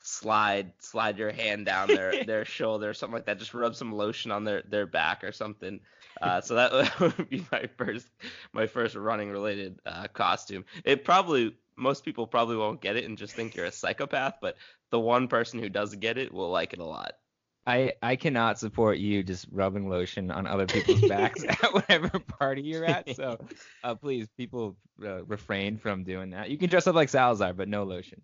slide 0.00 0.72
slide 0.78 1.18
your 1.18 1.32
hand 1.32 1.66
down 1.66 1.88
their 1.88 2.24
their 2.26 2.44
shoulder 2.44 2.88
or 2.88 2.94
something 2.94 3.14
like 3.14 3.26
that 3.26 3.38
just 3.38 3.52
rub 3.52 3.74
some 3.74 3.92
lotion 3.92 4.30
on 4.30 4.44
their 4.44 4.62
their 4.68 4.86
back 4.86 5.22
or 5.22 5.32
something. 5.32 5.80
Uh, 6.22 6.40
so 6.40 6.54
that 6.54 7.00
would 7.00 7.28
be 7.28 7.44
my 7.52 7.68
first 7.76 8.08
my 8.52 8.66
first 8.66 8.94
running 8.94 9.30
related 9.30 9.78
uh, 9.84 10.06
costume. 10.08 10.64
It 10.84 11.04
probably 11.04 11.54
most 11.76 12.04
people 12.04 12.26
probably 12.26 12.56
won't 12.56 12.80
get 12.80 12.96
it 12.96 13.04
and 13.04 13.16
just 13.16 13.34
think 13.34 13.54
you're 13.54 13.66
a 13.66 13.70
psychopath 13.70 14.34
but 14.40 14.56
the 14.90 15.00
one 15.00 15.28
person 15.28 15.58
who 15.58 15.68
does 15.68 15.94
get 15.94 16.18
it 16.18 16.32
will 16.32 16.50
like 16.50 16.72
it 16.72 16.78
a 16.78 16.84
lot 16.84 17.12
I, 17.68 17.92
I 18.02 18.16
cannot 18.16 18.58
support 18.58 18.96
you 18.96 19.22
just 19.22 19.46
rubbing 19.52 19.90
lotion 19.90 20.30
on 20.30 20.46
other 20.46 20.64
people's 20.64 21.02
backs 21.08 21.44
at 21.48 21.74
whatever 21.74 22.18
party 22.18 22.62
you're 22.62 22.86
at. 22.86 23.14
So 23.14 23.38
uh, 23.84 23.94
please, 23.94 24.26
people 24.38 24.74
uh, 25.04 25.22
refrain 25.26 25.76
from 25.76 26.02
doing 26.02 26.30
that. 26.30 26.48
You 26.48 26.56
can 26.56 26.70
dress 26.70 26.86
up 26.86 26.94
like 26.94 27.10
Salazar, 27.10 27.52
but 27.52 27.68
no 27.68 27.84
lotion. 27.84 28.22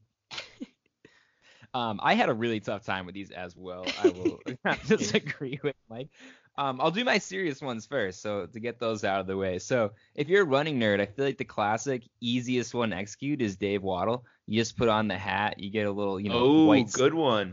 um, 1.74 2.00
I 2.02 2.14
had 2.14 2.30
a 2.30 2.34
really 2.34 2.60
tough 2.60 2.86
time 2.86 3.04
with 3.04 3.14
these 3.14 3.30
as 3.30 3.54
well. 3.54 3.84
I 4.02 4.08
will 4.08 4.40
not 4.64 4.82
disagree 4.86 5.60
with 5.62 5.76
Mike. 5.90 6.08
Um, 6.56 6.80
I'll 6.80 6.90
do 6.90 7.04
my 7.04 7.18
serious 7.18 7.60
ones 7.60 7.84
first, 7.84 8.22
so 8.22 8.46
to 8.46 8.60
get 8.60 8.80
those 8.80 9.04
out 9.04 9.20
of 9.20 9.26
the 9.26 9.36
way. 9.36 9.58
So 9.58 9.90
if 10.14 10.28
you're 10.28 10.44
a 10.44 10.46
running 10.46 10.80
nerd, 10.80 11.00
I 11.00 11.06
feel 11.06 11.26
like 11.26 11.36
the 11.36 11.44
classic 11.44 12.04
easiest 12.22 12.72
one 12.72 12.90
to 12.90 12.96
execute 12.96 13.42
is 13.42 13.56
Dave 13.56 13.82
Wottle. 13.82 14.24
You 14.46 14.60
just 14.60 14.76
put 14.76 14.88
on 14.88 15.08
the 15.08 15.16
hat, 15.16 15.58
you 15.58 15.70
get 15.70 15.86
a 15.86 15.92
little, 15.92 16.20
you 16.20 16.28
know, 16.28 16.40
oh, 16.40 16.64
white 16.66 16.92
good 16.92 17.14
one. 17.14 17.52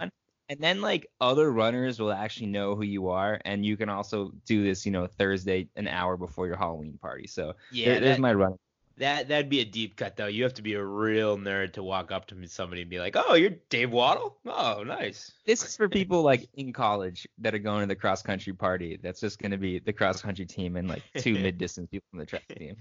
and 0.49 0.59
then 0.59 0.81
like 0.81 1.07
other 1.21 1.51
runners 1.51 1.99
will 1.99 2.11
actually 2.11 2.47
know 2.47 2.75
who 2.75 2.83
you 2.83 3.07
are 3.09 3.39
and 3.45 3.65
you 3.65 3.77
can 3.77 3.87
also 3.87 4.33
do 4.45 4.65
this 4.65 4.85
you 4.85 4.91
know 4.91 5.07
thursday 5.07 5.65
an 5.77 5.87
hour 5.87 6.17
before 6.17 6.45
your 6.45 6.57
halloween 6.57 6.97
party 7.01 7.25
so 7.25 7.53
Yeah, 7.71 7.85
there- 7.85 7.99
there's 8.01 8.17
that, 8.17 8.21
my 8.21 8.33
run 8.33 8.57
that 8.97 9.29
that'd 9.29 9.47
be 9.49 9.61
a 9.61 9.65
deep 9.65 9.95
cut 9.95 10.17
though. 10.17 10.27
You 10.27 10.43
have 10.43 10.53
to 10.55 10.61
be 10.61 10.73
a 10.73 10.83
real 10.83 11.37
nerd 11.37 11.71
to 11.73 11.83
walk 11.83 12.11
up 12.11 12.27
to 12.27 12.47
somebody 12.49 12.81
and 12.81 12.89
be 12.89 12.99
like, 12.99 13.15
"Oh, 13.17 13.33
you're 13.35 13.55
Dave 13.69 13.91
Wottle? 13.91 14.35
Oh, 14.45 14.83
nice." 14.83 15.31
this 15.45 15.63
is 15.63 15.77
for 15.77 15.87
people 15.87 16.21
like 16.21 16.49
in 16.55 16.73
college 16.73 17.25
that 17.37 17.55
are 17.55 17.59
going 17.59 17.81
to 17.81 17.87
the 17.87 17.95
cross 17.95 18.21
country 18.21 18.51
party 18.53 18.99
that's 19.01 19.21
just 19.21 19.39
going 19.39 19.51
to 19.51 19.57
be 19.57 19.79
the 19.79 19.93
cross 19.93 20.21
country 20.21 20.45
team 20.45 20.75
and 20.75 20.89
like 20.89 21.01
two 21.17 21.33
mid 21.45 21.57
distance 21.57 21.87
people 21.89 22.05
from 22.11 22.19
the 22.19 22.25
track 22.25 22.43
team 22.59 22.75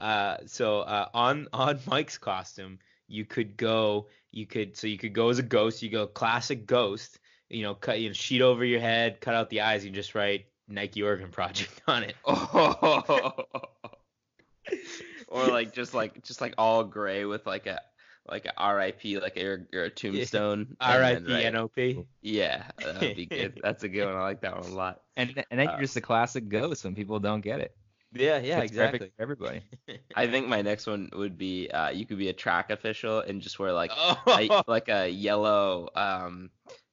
Uh, 0.00 0.36
so 0.46 0.80
uh, 0.82 1.08
on 1.12 1.48
on 1.52 1.80
Mike's 1.86 2.16
costume, 2.18 2.78
you 3.12 3.24
could 3.26 3.56
go, 3.56 4.06
you 4.30 4.46
could 4.46 4.76
so 4.76 4.86
you 4.86 4.96
could 4.98 5.12
go 5.12 5.28
as 5.28 5.38
a 5.38 5.42
ghost. 5.42 5.82
You 5.82 5.90
go 5.90 6.06
classic 6.06 6.66
ghost. 6.66 7.18
You 7.50 7.62
know, 7.64 7.74
cut 7.74 8.00
you 8.00 8.08
know, 8.08 8.14
sheet 8.14 8.40
over 8.40 8.64
your 8.64 8.80
head, 8.80 9.20
cut 9.20 9.34
out 9.34 9.50
the 9.50 9.60
eyes. 9.60 9.84
You 9.84 9.90
just 9.90 10.14
write 10.14 10.46
Nike 10.68 11.02
Oregon 11.02 11.28
Project 11.30 11.82
on 11.86 12.02
it. 12.04 12.16
oh 12.24 13.34
or 15.28 15.46
like 15.48 15.72
just 15.74 15.92
like 15.92 16.22
just 16.24 16.40
like 16.40 16.54
all 16.56 16.84
gray 16.84 17.24
with 17.24 17.46
like 17.46 17.66
a 17.66 17.80
like 18.28 18.46
a 18.46 18.74
RIP 18.74 19.20
like 19.20 19.36
a, 19.36 19.44
or 19.44 19.66
a 19.84 19.90
tombstone. 19.90 20.60
and 20.60 20.76
R.I.P. 20.80 21.32
right- 21.32 21.52
NOP. 21.52 22.06
Yeah, 22.22 22.64
that 22.78 23.00
would 23.00 23.16
be 23.16 23.26
good. 23.26 23.60
That's 23.62 23.82
a 23.82 23.88
good 23.88 24.06
one. 24.06 24.14
I 24.14 24.22
like 24.22 24.40
that 24.42 24.54
one 24.56 24.70
a 24.70 24.74
lot. 24.74 25.02
And 25.16 25.44
and 25.50 25.58
then 25.60 25.68
Uh, 25.68 25.72
you're 25.72 25.80
just 25.82 25.96
a 25.96 26.00
classic 26.00 26.48
ghost 26.48 26.84
when 26.84 26.94
people 26.94 27.18
don't 27.18 27.40
get 27.40 27.60
it. 27.60 27.76
Yeah, 28.14 28.38
yeah, 28.38 28.58
It's 28.60 28.70
exactly. 28.70 29.12
for 29.16 29.22
everybody. 29.22 29.62
I 30.16 30.26
think 30.26 30.46
my 30.46 30.62
next 30.62 30.86
one 30.86 31.08
would 31.14 31.38
be 31.38 31.70
uh, 31.70 31.90
you 31.90 32.04
could 32.06 32.18
be 32.18 32.28
a 32.28 32.32
track 32.32 32.70
official 32.70 33.20
and 33.20 33.40
just 33.40 33.58
wear 33.58 33.72
like 33.72 33.90
oh, 33.94 34.22
a, 34.26 34.64
like 34.66 34.88
a 34.88 35.08
yellow 35.08 35.88
um 35.94 36.50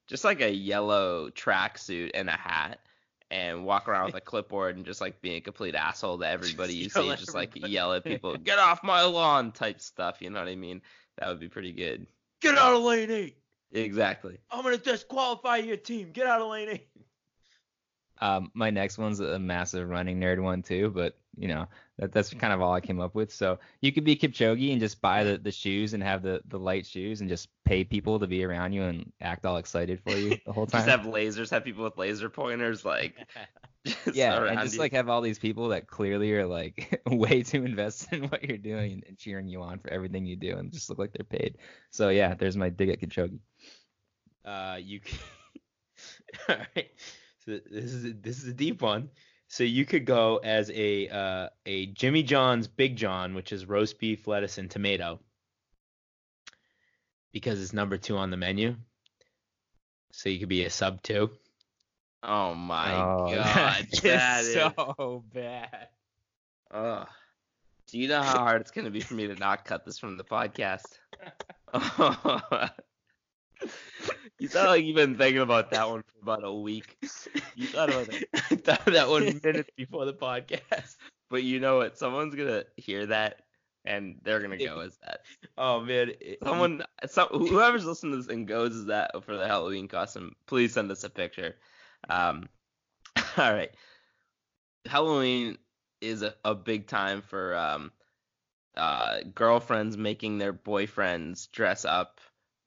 just 0.07 0.23
like 0.23 0.41
a 0.41 0.51
yellow 0.51 1.29
tracksuit 1.29 2.11
and 2.13 2.29
a 2.29 2.33
hat 2.33 2.79
and 3.31 3.63
walk 3.63 3.87
around 3.87 4.07
with 4.07 4.15
a 4.15 4.21
clipboard 4.21 4.75
and 4.75 4.85
just 4.85 5.01
like 5.01 5.21
being 5.21 5.37
a 5.37 5.41
complete 5.41 5.75
asshole 5.75 6.17
to 6.17 6.27
everybody 6.27 6.73
you 6.73 6.89
see 6.89 7.09
at 7.09 7.19
just 7.19 7.35
like 7.35 7.51
yell 7.55 7.93
at 7.93 8.03
people 8.03 8.35
get 8.43 8.57
off 8.57 8.83
my 8.83 9.03
lawn 9.03 9.51
type 9.51 9.79
stuff 9.79 10.17
you 10.19 10.29
know 10.29 10.39
what 10.39 10.47
i 10.47 10.55
mean 10.55 10.81
that 11.17 11.27
would 11.27 11.39
be 11.39 11.47
pretty 11.47 11.71
good 11.71 12.07
get 12.41 12.57
out 12.57 12.73
of 12.73 12.81
lane 12.81 13.11
eight. 13.11 13.37
exactly 13.71 14.39
I'm 14.49 14.63
gonna 14.63 14.77
disqualify 14.77 15.57
your 15.57 15.77
team. 15.77 16.11
Get 16.11 16.25
out 16.25 16.41
of 16.41 16.47
lane 16.47 16.69
eight. 16.69 16.87
Um, 18.21 18.51
my 18.53 18.69
next 18.69 18.97
one's 18.97 19.19
a 19.19 19.39
massive 19.39 19.89
running 19.89 20.19
nerd 20.19 20.41
one 20.41 20.61
too, 20.61 20.91
but 20.93 21.17
you 21.37 21.47
know 21.47 21.67
that 21.97 22.11
that's 22.11 22.33
kind 22.33 22.51
of 22.51 22.61
all 22.61 22.73
I 22.73 22.81
came 22.81 22.99
up 22.99 23.15
with. 23.15 23.31
So 23.31 23.59
you 23.81 23.91
could 23.91 24.03
be 24.03 24.15
Kipchoge 24.15 24.71
and 24.71 24.79
just 24.79 25.01
buy 25.01 25.23
the, 25.23 25.37
the 25.37 25.51
shoes 25.51 25.93
and 25.93 26.03
have 26.03 26.21
the, 26.21 26.41
the 26.47 26.59
light 26.59 26.85
shoes 26.85 27.21
and 27.21 27.29
just 27.29 27.49
pay 27.65 27.83
people 27.83 28.19
to 28.19 28.27
be 28.27 28.43
around 28.43 28.73
you 28.73 28.83
and 28.83 29.11
act 29.21 29.45
all 29.45 29.57
excited 29.57 30.01
for 30.01 30.15
you 30.15 30.37
the 30.45 30.51
whole 30.51 30.65
time. 30.67 30.85
just 30.85 30.89
have 30.89 31.05
lasers 31.13 31.49
have 31.49 31.63
people 31.63 31.83
with 31.83 31.97
laser 31.97 32.29
pointers 32.29 32.83
like 32.83 33.15
just 33.85 34.15
yeah, 34.15 34.43
and 34.43 34.59
just 34.59 34.73
you. 34.73 34.79
like 34.79 34.91
have 34.91 35.07
all 35.07 35.21
these 35.21 35.39
people 35.39 35.69
that 35.69 35.87
clearly 35.87 36.33
are 36.33 36.45
like 36.45 37.01
way 37.07 37.43
too 37.43 37.63
invested 37.63 38.23
in 38.23 38.29
what 38.29 38.43
you're 38.43 38.57
doing 38.57 38.93
and, 38.93 39.03
and 39.07 39.17
cheering 39.17 39.47
you 39.47 39.61
on 39.61 39.79
for 39.79 39.89
everything 39.89 40.25
you 40.25 40.35
do 40.35 40.57
and 40.57 40.71
just 40.73 40.89
look 40.89 40.99
like 40.99 41.13
they're 41.13 41.23
paid. 41.23 41.57
So 41.89 42.09
yeah, 42.09 42.33
there's 42.33 42.57
my 42.57 42.69
dig 42.69 42.89
at 42.89 42.99
Kipchoge. 42.99 43.39
Uh, 44.43 44.77
you. 44.81 44.99
All 46.49 46.57
right. 46.75 46.89
So 47.45 47.59
this 47.69 47.93
is 47.93 48.05
a, 48.05 48.13
this 48.13 48.37
is 48.41 48.47
a 48.49 48.53
deep 48.53 48.81
one. 48.81 49.09
So 49.47 49.63
you 49.63 49.85
could 49.85 50.05
go 50.05 50.37
as 50.37 50.69
a 50.71 51.07
uh, 51.07 51.49
a 51.65 51.87
Jimmy 51.87 52.21
John's 52.23 52.67
Big 52.67 52.95
John, 52.95 53.33
which 53.33 53.51
is 53.51 53.65
roast 53.65 53.97
beef, 53.99 54.27
lettuce, 54.27 54.57
and 54.57 54.69
tomato, 54.69 55.19
because 57.31 57.61
it's 57.61 57.73
number 57.73 57.97
two 57.97 58.17
on 58.17 58.29
the 58.29 58.37
menu. 58.37 58.75
So 60.11 60.29
you 60.29 60.39
could 60.39 60.49
be 60.49 60.65
a 60.65 60.69
sub 60.69 61.01
two. 61.01 61.31
oh 62.23 62.53
my 62.53 62.93
Oh, 62.95 63.31
god 63.35 63.87
that 63.91 64.01
that 64.03 64.41
is 64.41 64.47
is 64.47 64.53
so 64.53 65.23
bad. 65.33 65.87
Ugh. 66.71 67.07
Do 67.87 67.97
you 67.97 68.07
know 68.07 68.21
how 68.21 68.39
hard 68.39 68.61
it's 68.61 68.69
gonna 68.71 68.91
be 68.91 68.99
for 68.99 69.15
me 69.15 69.25
to 69.27 69.35
not 69.35 69.65
cut 69.65 69.83
this 69.85 69.97
from 69.97 70.17
the 70.17 70.23
podcast? 70.23 70.99
you 74.39 74.47
sound 74.47 74.69
like 74.69 74.85
you've 74.85 74.95
been 74.95 75.17
thinking 75.17 75.41
about 75.41 75.71
that 75.71 75.89
one 75.89 76.01
for 76.01 76.21
about 76.21 76.43
a 76.43 76.53
week. 76.53 76.97
You 77.55 77.67
thought 77.67 77.89
about 77.89 78.09
I 78.33 78.55
thought 78.55 78.87
of 78.87 78.93
that 78.93 79.09
one 79.09 79.23
minutes 79.43 79.69
before 79.75 80.05
the 80.05 80.13
podcast. 80.13 80.95
but 81.29 81.43
you 81.43 81.59
know 81.59 81.77
what? 81.77 81.97
Someone's 81.97 82.35
gonna 82.35 82.63
hear 82.77 83.05
that 83.07 83.41
and 83.85 84.15
they're 84.23 84.39
gonna 84.39 84.57
go 84.57 84.79
as 84.79 84.97
that. 85.05 85.21
Oh 85.57 85.81
man. 85.81 86.13
Someone, 86.43 86.83
some, 87.07 87.27
whoever's 87.29 87.85
listening 87.85 88.13
to 88.13 88.17
this 88.17 88.27
and 88.27 88.47
goes 88.47 88.75
as 88.75 88.85
that 88.85 89.11
for 89.25 89.35
the 89.35 89.47
Halloween 89.47 89.87
costume, 89.87 90.35
please 90.45 90.73
send 90.73 90.89
us 90.91 91.03
a 91.03 91.09
picture. 91.09 91.55
Um, 92.09 92.47
all 93.37 93.53
right. 93.53 93.71
Halloween 94.85 95.57
is 96.01 96.21
a, 96.21 96.33
a 96.45 96.55
big 96.55 96.87
time 96.87 97.21
for 97.21 97.55
um, 97.55 97.91
uh, 98.77 99.19
girlfriends 99.35 99.97
making 99.97 100.37
their 100.37 100.53
boyfriends 100.53 101.51
dress 101.51 101.83
up 101.83 102.21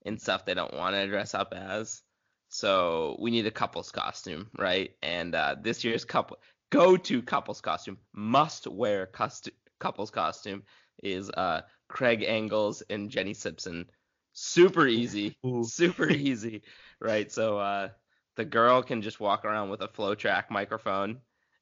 in 0.05 0.17
stuff 0.17 0.45
they 0.45 0.53
don't 0.53 0.73
want 0.73 0.95
to 0.95 1.07
dress 1.07 1.33
up 1.33 1.53
as. 1.55 2.01
So 2.49 3.17
we 3.19 3.31
need 3.31 3.47
a 3.47 3.51
couple's 3.51 3.91
costume, 3.91 4.49
right? 4.57 4.91
And 5.01 5.33
uh, 5.33 5.55
this 5.61 5.83
year's 5.83 6.05
couple 6.05 6.37
go-to 6.71 7.21
couple's 7.21 7.61
costume, 7.61 7.97
must 8.13 8.67
wear 8.67 9.07
costu- 9.07 9.53
couple's 9.79 10.11
costume 10.11 10.63
is 11.01 11.29
uh, 11.31 11.61
Craig 11.87 12.23
Engels 12.25 12.81
and 12.89 13.09
Jenny 13.09 13.33
Simpson. 13.33 13.89
Super 14.33 14.87
easy, 14.87 15.37
Ooh. 15.45 15.63
super 15.63 16.09
easy, 16.11 16.63
right? 16.99 17.31
So 17.31 17.57
uh, 17.57 17.89
the 18.35 18.45
girl 18.45 18.81
can 18.81 19.01
just 19.01 19.19
walk 19.19 19.45
around 19.45 19.69
with 19.69 19.81
a 19.81 19.87
FloTrack 19.87 20.49
microphone, 20.49 21.19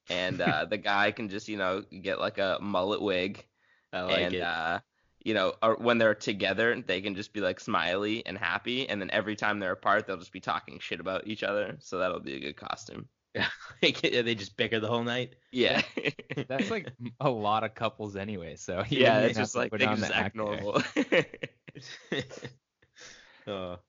and 0.10 0.40
uh, 0.42 0.66
the 0.70 0.78
guy 0.78 1.12
can 1.12 1.30
just 1.30 1.48
you 1.50 1.58
know 1.58 1.84
get 2.02 2.20
like 2.20 2.38
a 2.38 2.60
mullet 2.62 3.02
wig, 3.02 3.46
I 3.92 4.02
like 4.02 4.22
and 4.22 4.36
it. 4.36 4.42
uh, 4.42 4.80
you 5.24 5.34
know 5.34 5.54
or 5.62 5.76
when 5.76 5.98
they're 5.98 6.16
together 6.16 6.82
they 6.86 7.02
can 7.02 7.16
just 7.16 7.34
be 7.34 7.42
like 7.42 7.60
smiley 7.60 8.26
and 8.26 8.38
happy, 8.38 8.88
and 8.90 9.02
then 9.02 9.10
every 9.12 9.36
time 9.36 9.60
they're 9.60 9.72
apart 9.72 10.08
they'll 10.08 10.18
just 10.18 10.34
be 10.34 10.40
talking 10.40 10.80
shit 10.80 11.00
about 11.00 11.28
each 11.28 11.44
other. 11.44 11.78
So 11.80 11.98
that'll 11.98 12.20
be 12.20 12.36
a 12.36 12.40
good 12.40 12.58
costume. 12.58 13.08
Yeah, 13.34 13.48
they 13.82 14.36
just 14.36 14.58
bicker 14.58 14.80
the 14.80 14.88
whole 14.88 15.04
night. 15.04 15.36
Yeah. 15.52 15.82
That's 16.48 16.70
like 16.70 16.90
a 17.20 17.30
lot 17.30 17.64
of 17.64 17.76
couples 17.76 18.16
anyway. 18.16 18.56
So 18.56 18.84
yeah, 18.90 19.20
it's 19.22 19.38
just 19.38 19.56
like 19.56 19.72
they 19.72 19.86
on 19.86 19.96
can 19.96 20.02
the 20.02 20.08
just 20.08 20.18
act 20.18 20.26
act 20.26 20.36
normal. 20.36 20.84
oh. 23.48 23.80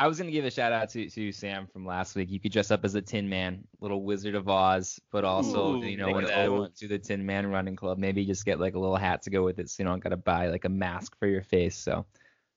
I 0.00 0.06
was 0.06 0.16
gonna 0.18 0.30
give 0.30 0.44
a 0.44 0.50
shout 0.50 0.72
out 0.72 0.90
to, 0.90 1.10
to 1.10 1.32
Sam 1.32 1.66
from 1.66 1.84
last 1.84 2.14
week. 2.14 2.30
You 2.30 2.38
could 2.38 2.52
dress 2.52 2.70
up 2.70 2.84
as 2.84 2.94
a 2.94 3.02
Tin 3.02 3.28
Man, 3.28 3.64
little 3.80 4.04
Wizard 4.04 4.36
of 4.36 4.48
Oz, 4.48 5.00
but 5.10 5.24
also 5.24 5.74
Ooh, 5.74 5.84
you 5.84 5.96
know 5.96 6.06
think 6.06 6.18
an 6.18 6.24
of 6.24 6.30
ode 6.30 6.60
one. 6.60 6.72
to 6.78 6.86
the 6.86 7.00
Tin 7.00 7.26
Man 7.26 7.48
Running 7.48 7.74
Club. 7.74 7.98
Maybe 7.98 8.24
just 8.24 8.44
get 8.44 8.60
like 8.60 8.76
a 8.76 8.78
little 8.78 8.96
hat 8.96 9.22
to 9.22 9.30
go 9.30 9.42
with 9.42 9.58
it, 9.58 9.68
so 9.68 9.82
you 9.82 9.88
don't 9.88 10.02
gotta 10.02 10.16
buy 10.16 10.48
like 10.48 10.64
a 10.64 10.68
mask 10.68 11.18
for 11.18 11.26
your 11.26 11.42
face. 11.42 11.76
So, 11.76 12.06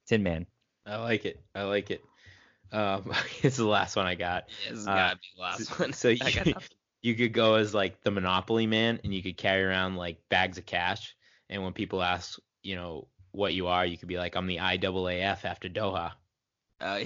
Tin 0.08 0.22
Man. 0.22 0.46
I 0.86 0.98
like 0.98 1.26
it. 1.26 1.42
I 1.56 1.64
like 1.64 1.90
it. 1.90 2.04
Um, 2.72 3.12
it's 3.42 3.58
the 3.58 3.66
last 3.66 3.96
one 3.96 4.06
I 4.06 4.14
got. 4.14 4.48
this 4.70 4.78
has 4.78 4.88
Uh, 4.88 4.94
gotta 4.94 5.16
be 5.16 5.28
the 5.36 5.42
last 5.42 5.80
one. 5.80 5.94
So 5.94 6.10
you, 6.10 6.54
you 7.02 7.16
could 7.16 7.34
go 7.34 7.56
as 7.56 7.74
like 7.74 8.04
the 8.04 8.12
Monopoly 8.12 8.68
man, 8.68 9.00
and 9.04 9.12
you 9.14 9.24
could 9.24 9.38
carry 9.38 9.64
around 9.64 9.96
like 9.96 10.18
bags 10.30 10.60
of 10.60 10.68
cash. 10.68 11.16
And 11.50 11.64
when 11.64 11.74
people 11.74 12.04
ask, 12.04 12.40
you 12.62 12.76
know, 12.76 13.08
what 13.32 13.56
you 13.56 13.66
are, 13.66 13.84
you 13.84 13.98
could 13.98 14.08
be 14.08 14.18
like, 14.18 14.36
I'm 14.36 14.46
the 14.46 14.58
IAAF 14.58 15.44
after 15.44 15.70
Doha. 15.70 16.12
Uh, 16.80 17.02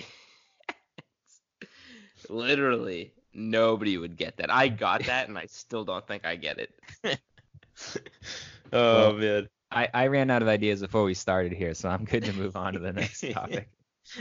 literally, 2.30 3.14
nobody 3.34 3.98
would 3.98 4.18
get 4.18 4.38
that. 4.38 4.52
I 4.54 4.68
got 4.68 5.04
that, 5.06 5.28
and 5.28 5.38
I 5.38 5.46
still 5.48 5.84
don't 5.86 6.06
think 6.08 6.26
I 6.26 6.36
get 6.36 6.60
it. 6.60 6.74
oh 8.74 9.10
Well, 9.10 9.14
man. 9.14 9.50
I, 9.72 9.90
I 9.94 10.08
ran 10.08 10.30
out 10.32 10.42
of 10.42 10.48
ideas 10.48 10.82
before 10.82 11.04
we 11.04 11.14
started 11.14 11.52
here, 11.52 11.74
so 11.74 11.90
I'm 11.90 12.06
good 12.06 12.24
to 12.26 12.34
move 12.34 12.56
on 12.56 12.74
to 12.74 12.80
the 12.80 12.94
next 12.94 13.24
topic. 13.32 13.68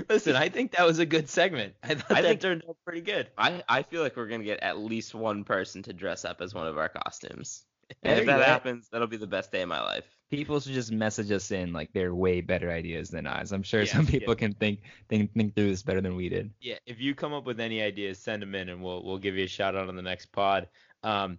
Listen, 0.09 0.34
I 0.34 0.48
think 0.48 0.72
that 0.72 0.86
was 0.86 0.98
a 0.98 1.07
good 1.07 1.28
segment. 1.28 1.74
I 1.82 1.94
thought 1.94 2.16
I 2.16 2.22
that 2.22 2.28
think- 2.28 2.40
turned 2.40 2.62
out 2.68 2.76
pretty 2.84 3.02
good. 3.02 3.28
I, 3.38 3.62
I 3.68 3.82
feel 3.82 4.02
like 4.02 4.16
we're 4.16 4.26
gonna 4.26 4.42
get 4.44 4.61
at 4.62 4.78
least 4.78 5.14
one 5.14 5.44
person 5.44 5.82
to 5.84 5.92
dress 5.92 6.24
up 6.24 6.40
as 6.40 6.55
one 6.55 6.66
of 6.66 6.78
our 6.78 6.88
costumes. 6.88 7.64
There 8.02 8.12
And 8.12 8.20
if 8.20 8.26
that 8.26 8.38
go. 8.38 8.44
happens, 8.44 8.88
that'll 8.90 9.07
be 9.07 9.18
the 9.18 9.26
best 9.26 9.52
day 9.52 9.61
of 9.62 9.68
my 9.68 9.82
life. 9.82 10.07
People 10.37 10.61
should 10.61 10.72
just 10.72 10.93
message 10.93 11.30
us 11.30 11.51
in 11.51 11.72
like 11.72 11.93
they're 11.93 12.14
way 12.14 12.41
better 12.41 12.70
ideas 12.70 13.11
than 13.11 13.26
us. 13.26 13.53
I'm 13.53 13.62
sure 13.62 13.85
Yeah, 13.85 13.93
some 13.93 14.07
yeah. 14.09 14.11
people 14.11 14.35
can 14.35 14.55
think 14.55 14.80
think 15.09 15.32
think 15.35 15.55
through 15.55 15.68
this 15.70 15.82
better 15.82 16.01
than 16.01 16.16
we 16.16 16.28
did. 16.28 16.51
Yeah, 16.61 16.78
if 16.87 17.01
you 17.01 17.14
come 17.14 17.32
up 17.32 17.45
with 17.45 17.61
any 17.61 17.82
ideas, 17.82 18.18
send 18.18 18.43
them 18.43 18.55
in, 18.55 18.68
and 18.68 18.82
we'll 18.82 19.05
we'll 19.05 19.18
give 19.18 19.37
you 19.37 19.45
a 19.45 19.49
shout 19.49 19.76
out 19.76 19.89
on 19.89 19.97
the 19.97 20.03
next 20.03 20.26
pod. 20.26 20.68
Um, 21.03 21.39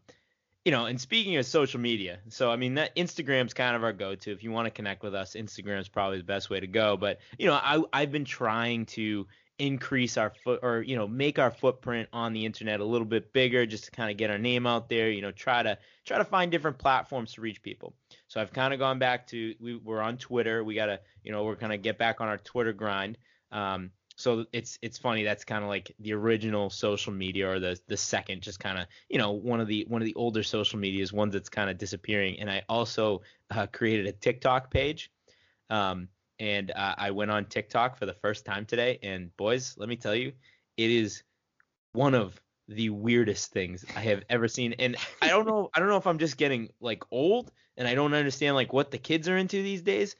you 0.64 0.72
know, 0.72 0.86
and 0.86 1.00
speaking 1.00 1.36
of 1.38 1.46
social 1.46 1.80
media, 1.80 2.20
so 2.30 2.52
I 2.52 2.56
mean 2.56 2.76
that 2.76 2.96
Instagram's 2.96 3.54
kind 3.54 3.76
of 3.76 3.84
our 3.84 3.94
go-to. 3.94 4.32
If 4.32 4.44
you 4.44 4.52
want 4.52 4.66
to 4.66 4.72
connect 4.72 5.04
with 5.04 5.14
us, 5.14 5.34
Instagram's 5.36 5.90
probably 5.90 6.18
the 6.18 6.24
best 6.24 6.50
way 6.50 6.60
to 6.60 6.68
go. 6.68 6.98
But 6.98 7.20
you 7.38 7.48
know, 7.48 7.54
I 7.54 7.84
I've 7.94 8.12
been 8.12 8.26
trying 8.26 8.86
to 8.88 9.28
increase 9.58 10.18
our 10.18 10.34
foot 10.44 10.60
or 10.64 10.82
you 10.82 10.96
know 10.98 11.08
make 11.08 11.40
our 11.40 11.52
footprint 11.52 12.10
on 12.12 12.34
the 12.34 12.46
internet 12.46 12.82
a 12.82 12.86
little 12.86 13.08
bit 13.08 13.32
bigger 13.32 13.66
just 13.66 13.86
to 13.86 13.92
kind 13.92 14.12
of 14.12 14.18
get 14.18 14.30
our 14.30 14.38
name 14.38 14.68
out 14.68 14.90
there 14.90 15.10
you 15.10 15.22
know 15.22 15.32
try 15.32 15.64
to 15.64 15.78
try 16.04 16.18
to 16.18 16.26
find 16.26 16.52
different 16.52 16.78
platforms 16.78 17.34
to 17.34 17.42
reach 17.42 17.62
people. 17.62 17.94
So 18.28 18.42
i've 18.42 18.52
kind 18.52 18.74
of 18.74 18.80
gone 18.80 19.00
back 19.00 19.28
to 19.28 19.56
we, 19.62 19.78
we're 19.78 20.02
on 20.02 20.18
twitter. 20.18 20.64
We 20.64 20.76
gotta 20.76 21.00
you 21.24 21.32
know 21.32 21.44
we're 21.44 21.56
gonna 21.56 21.78
get 21.78 21.98
back 21.98 22.20
on 22.20 22.28
our 22.28 22.38
twitter 22.38 22.74
grind. 22.74 23.18
Um, 23.52 23.92
so 24.18 24.46
it's 24.52 24.78
it's 24.82 24.98
funny 24.98 25.24
that's 25.24 25.46
kind 25.46 25.64
of 25.64 25.70
like 25.70 25.94
the 26.00 26.14
original 26.14 26.70
social 26.70 27.14
media 27.14 27.50
or 27.50 27.60
the 27.60 27.80
the 27.88 27.98
second 27.98 28.42
just 28.42 28.60
kind 28.60 28.78
of 28.78 28.88
you 29.10 29.18
know 29.18 29.32
one 29.32 29.62
of 29.62 29.68
the 29.68 29.86
one 29.88 30.02
of 30.02 30.06
the 30.06 30.16
older 30.16 30.44
social 30.44 30.80
medias 30.80 31.14
one 31.14 31.30
that's 31.30 31.50
kind 31.50 31.70
of 31.70 31.78
disappearing. 31.78 32.40
And 32.40 32.50
i 32.50 32.64
also 32.68 33.22
uh, 33.52 33.68
created 33.68 34.08
a 34.08 34.12
tiktok 34.12 34.70
page. 34.70 35.12
Um, 35.70 36.10
and 36.40 36.72
uh, 36.72 36.96
i 36.98 37.12
went 37.12 37.32
on 37.32 37.46
tiktok 37.46 37.98
for 37.98 38.06
the 38.06 38.14
first 38.14 38.46
time 38.46 38.66
today 38.66 39.00
and 39.04 39.36
boys 39.38 39.76
let 39.78 39.90
me 39.90 39.96
tell 39.96 40.16
you 40.16 40.32
it 40.78 40.92
is 40.92 41.24
one 41.94 42.14
of 42.14 42.40
the 42.68 42.90
weirdest 42.90 43.52
things 43.52 43.86
I 43.96 44.02
have 44.02 44.24
ever 44.30 44.48
seen. 44.48 44.74
And 44.80 44.96
I 45.22 45.30
don't 45.30 45.48
know 45.48 45.70
I 45.74 45.80
don't 45.80 45.90
know 45.90 45.98
if 45.98 46.08
I'm 46.08 46.20
just 46.20 46.38
getting 46.38 46.70
like 46.80 47.04
old 47.12 47.52
and 47.78 47.88
I 47.88 47.96
don't 47.96 48.14
understand 48.14 48.56
like 48.56 48.74
what 48.74 48.92
the 48.92 48.98
kids 48.98 49.30
are 49.30 49.38
into 49.38 49.62
these 49.62 49.82
days, 49.82 50.16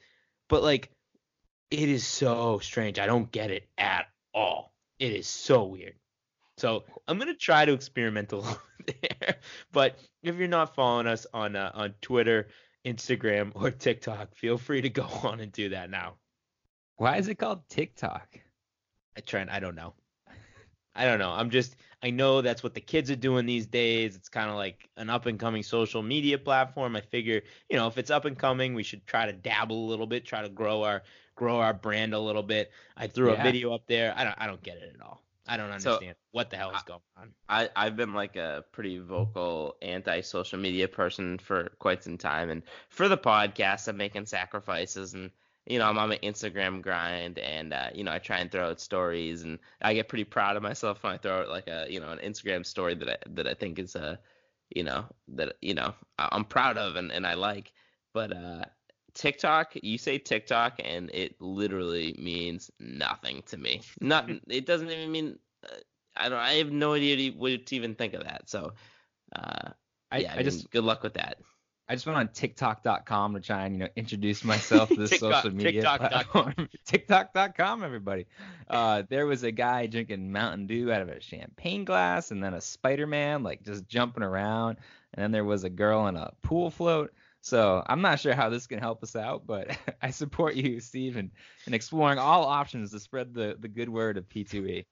but 0.48 0.62
like 0.62 0.90
it 1.70 1.88
is 1.88 2.06
so 2.06 2.58
strange. 2.60 2.98
I 2.98 3.06
don't 3.06 3.30
get 3.30 3.50
it 3.50 3.68
at 3.76 4.06
all. 4.34 4.72
It 4.98 5.12
is 5.12 5.26
so 5.26 5.64
weird. 5.64 5.94
So 6.58 6.84
I'm 7.06 7.18
gonna 7.18 7.34
try 7.34 7.64
to 7.64 7.72
experiment 7.72 8.32
a 8.32 8.36
little 8.36 8.58
bit 8.84 9.20
there. 9.20 9.36
But 9.72 9.98
if 10.22 10.36
you're 10.36 10.48
not 10.48 10.74
following 10.74 11.06
us 11.06 11.26
on 11.34 11.56
uh, 11.56 11.72
on 11.74 11.94
Twitter, 12.00 12.48
Instagram, 12.86 13.50
or 13.54 13.70
TikTok, 13.70 14.34
feel 14.34 14.56
free 14.56 14.80
to 14.80 14.88
go 14.88 15.02
on 15.24 15.40
and 15.40 15.52
do 15.52 15.70
that 15.70 15.90
now. 15.90 16.14
Why 16.96 17.16
is 17.18 17.28
it 17.28 17.34
called 17.34 17.68
TikTok? 17.68 18.38
I 19.16 19.20
Trent, 19.20 19.50
I 19.50 19.60
don't 19.60 19.74
know. 19.74 19.94
I 20.94 21.04
don't 21.04 21.18
know. 21.18 21.30
I'm 21.30 21.50
just 21.50 21.76
I 22.02 22.10
know 22.10 22.40
that's 22.40 22.62
what 22.62 22.72
the 22.74 22.80
kids 22.80 23.10
are 23.10 23.16
doing 23.16 23.44
these 23.44 23.66
days. 23.66 24.16
It's 24.16 24.28
kind 24.30 24.48
of 24.48 24.56
like 24.56 24.88
an 24.96 25.10
up 25.10 25.26
and 25.26 25.38
coming 25.38 25.62
social 25.62 26.02
media 26.02 26.38
platform. 26.38 26.96
I 26.96 27.00
figure, 27.02 27.42
you 27.68 27.76
know, 27.76 27.86
if 27.86 27.98
it's 27.98 28.10
up 28.10 28.24
and 28.24 28.38
coming, 28.38 28.72
we 28.72 28.82
should 28.82 29.06
try 29.06 29.26
to 29.26 29.32
dabble 29.32 29.76
a 29.76 29.88
little 29.88 30.06
bit, 30.06 30.24
try 30.24 30.40
to 30.42 30.48
grow 30.48 30.84
our 30.84 31.02
grow 31.34 31.58
our 31.58 31.74
brand 31.74 32.14
a 32.14 32.18
little 32.18 32.42
bit. 32.42 32.70
I 32.96 33.08
threw 33.08 33.32
Yeah. 33.32 33.40
a 33.40 33.42
video 33.42 33.74
up 33.74 33.82
there. 33.86 34.14
I 34.16 34.24
don't 34.24 34.36
I 34.38 34.46
don't 34.46 34.62
get 34.62 34.78
it 34.78 34.94
at 34.94 35.02
all. 35.04 35.22
I 35.46 35.56
don't 35.56 35.70
So, 35.78 35.92
understand 35.92 36.16
what 36.32 36.50
the 36.50 36.56
hell 36.56 36.74
is 36.74 36.82
going 36.82 37.00
on. 37.16 37.34
I, 37.48 37.68
I've 37.76 37.96
been 37.96 38.12
like 38.12 38.36
a 38.36 38.64
pretty 38.72 38.98
vocal 38.98 39.76
anti 39.82 40.20
social 40.20 40.58
media 40.58 40.88
person 40.88 41.38
for 41.38 41.70
quite 41.78 42.02
some 42.02 42.18
time. 42.18 42.50
And 42.50 42.62
for 42.88 43.08
the 43.08 43.18
podcast, 43.18 43.88
I'm 43.88 43.96
making 43.96 44.26
sacrifices 44.26 45.14
and, 45.14 45.30
you 45.66 45.78
know, 45.78 45.86
I'm 45.88 45.98
on 45.98 46.08
my 46.08 46.18
Instagram 46.18 46.82
grind 46.82 47.38
and, 47.38 47.72
uh, 47.72 47.90
you 47.94 48.04
know, 48.04 48.12
I 48.12 48.18
try 48.18 48.38
and 48.38 48.50
throw 48.50 48.70
out 48.70 48.80
stories 48.80 49.42
and 49.42 49.58
I 49.80 49.94
get 49.94 50.08
pretty 50.08 50.24
proud 50.24 50.56
of 50.56 50.62
myself 50.62 51.02
when 51.02 51.12
I 51.12 51.18
throw 51.18 51.42
out 51.42 51.48
like 51.48 51.68
a, 51.68 51.86
you 51.88 52.00
know, 52.00 52.10
an 52.10 52.18
Instagram 52.18 52.66
story 52.66 52.94
that 52.96 53.08
I, 53.08 53.16
that 53.34 53.46
I 53.46 53.54
think 53.54 53.78
is, 53.78 53.94
a, 53.94 54.18
you 54.70 54.82
know, 54.84 55.06
that, 55.28 55.54
you 55.62 55.74
know, 55.74 55.94
I'm 56.18 56.44
proud 56.44 56.76
of 56.78 56.96
and, 56.96 57.12
and 57.12 57.26
I 57.26 57.34
like. 57.34 57.72
But, 58.12 58.32
uh, 58.36 58.64
TikTok, 59.16 59.72
you 59.82 59.98
say 59.98 60.18
TikTok, 60.18 60.78
and 60.84 61.10
it 61.12 61.40
literally 61.40 62.14
means 62.18 62.70
nothing 62.78 63.42
to 63.46 63.56
me. 63.56 63.80
Not, 64.00 64.30
it 64.48 64.66
doesn't 64.66 64.90
even 64.90 65.10
mean. 65.10 65.38
Uh, 65.64 65.74
I 66.14 66.28
don't. 66.28 66.38
I 66.38 66.54
have 66.54 66.70
no 66.70 66.92
idea 66.92 67.32
what 67.32 67.66
to 67.66 67.76
even 67.76 67.94
think 67.94 68.14
of 68.14 68.24
that. 68.24 68.48
So, 68.48 68.74
uh, 69.34 69.70
I, 70.12 70.18
yeah, 70.18 70.30
I, 70.30 70.34
I, 70.34 70.36
mean, 70.36 70.44
just 70.44 70.70
good 70.70 70.84
luck 70.84 71.02
with 71.02 71.14
that. 71.14 71.38
I 71.88 71.94
just 71.94 72.04
went 72.04 72.18
on 72.18 72.28
TikTok.com 72.28 73.34
to 73.34 73.40
try 73.40 73.64
and 73.64 73.74
you 73.74 73.80
know 73.80 73.88
introduce 73.96 74.44
myself 74.44 74.88
to 74.90 74.96
this 74.96 75.10
TikTok- 75.18 75.44
social 75.44 75.56
media 75.56 75.82
TikTok.com. 75.82 76.08
platform. 76.10 76.68
TikTok.com, 76.86 77.84
everybody. 77.84 78.26
Uh, 78.68 79.04
there 79.08 79.26
was 79.26 79.44
a 79.44 79.52
guy 79.52 79.86
drinking 79.86 80.30
Mountain 80.30 80.66
Dew 80.66 80.92
out 80.92 81.00
of 81.00 81.08
a 81.08 81.20
champagne 81.20 81.84
glass, 81.84 82.32
and 82.32 82.42
then 82.42 82.54
a 82.54 82.60
Spider-Man 82.60 83.42
like 83.42 83.62
just 83.62 83.88
jumping 83.88 84.22
around, 84.22 84.78
and 85.14 85.22
then 85.22 85.32
there 85.32 85.44
was 85.44 85.64
a 85.64 85.70
girl 85.70 86.06
in 86.08 86.16
a 86.16 86.32
pool 86.42 86.70
float. 86.70 87.12
So 87.46 87.80
I'm 87.86 88.02
not 88.02 88.18
sure 88.18 88.34
how 88.34 88.48
this 88.48 88.66
can 88.66 88.80
help 88.80 89.04
us 89.04 89.14
out, 89.14 89.46
but 89.46 89.78
I 90.02 90.10
support 90.10 90.56
you, 90.56 90.80
Steve, 90.80 91.16
in, 91.16 91.30
in 91.68 91.74
exploring 91.74 92.18
all 92.18 92.42
options 92.42 92.90
to 92.90 92.98
spread 92.98 93.34
the, 93.34 93.56
the 93.60 93.68
good 93.68 93.88
word 93.88 94.16
of 94.16 94.28
P2E. 94.28 94.84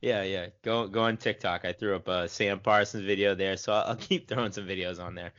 Yeah, 0.00 0.22
yeah. 0.22 0.46
Go 0.62 0.88
go 0.88 1.02
on 1.02 1.18
TikTok. 1.18 1.66
I 1.66 1.72
threw 1.74 1.94
up 1.94 2.08
a 2.08 2.30
Sam 2.30 2.60
Parsons 2.60 3.04
video 3.04 3.34
there, 3.34 3.58
so 3.58 3.74
I'll, 3.74 3.88
I'll 3.88 3.96
keep 3.96 4.26
throwing 4.26 4.52
some 4.52 4.66
videos 4.66 4.98
on 4.98 5.14
there. 5.14 5.32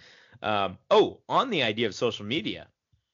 Um, 0.43 0.77
oh, 0.91 1.21
on 1.27 1.49
the 1.49 1.63
idea 1.63 1.87
of 1.87 1.95
social 1.95 2.25
media, 2.25 2.67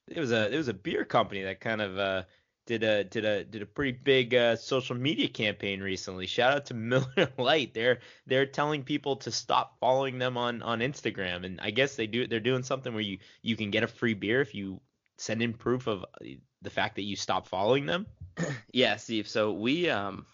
there 0.09 0.19
was 0.19 0.31
a 0.31 0.49
there 0.49 0.57
was 0.57 0.67
a 0.67 0.73
beer 0.73 1.05
company 1.05 1.41
that 1.43 1.61
kind 1.61 1.81
of 1.81 1.97
uh, 1.97 2.23
did 2.69 2.83
a 2.83 3.03
did 3.03 3.25
a 3.25 3.43
did 3.43 3.63
a 3.63 3.65
pretty 3.65 3.91
big 3.91 4.35
uh, 4.35 4.55
social 4.55 4.95
media 4.95 5.27
campaign 5.27 5.81
recently. 5.81 6.27
Shout 6.27 6.53
out 6.53 6.65
to 6.67 6.73
Miller 6.75 7.29
Lite. 7.37 7.73
They're 7.73 7.99
they're 8.27 8.45
telling 8.45 8.83
people 8.83 9.15
to 9.17 9.31
stop 9.31 9.79
following 9.79 10.19
them 10.19 10.37
on 10.37 10.61
on 10.61 10.79
Instagram, 10.79 11.45
and 11.45 11.59
I 11.59 11.71
guess 11.71 11.95
they 11.95 12.05
do 12.05 12.27
they're 12.27 12.39
doing 12.39 12.61
something 12.61 12.93
where 12.93 13.01
you 13.01 13.17
you 13.41 13.55
can 13.55 13.71
get 13.71 13.81
a 13.81 13.87
free 13.87 14.13
beer 14.13 14.39
if 14.39 14.53
you 14.53 14.79
send 15.17 15.41
in 15.41 15.53
proof 15.53 15.87
of 15.87 16.03
uh, 16.03 16.25
the 16.61 16.69
fact 16.69 16.95
that 16.97 17.01
you 17.03 17.15
stop 17.15 17.47
following 17.47 17.85
them. 17.87 18.05
Yeah, 18.71 18.95
Steve. 18.97 19.27
So 19.27 19.51
we, 19.51 19.89
um, 19.89 20.25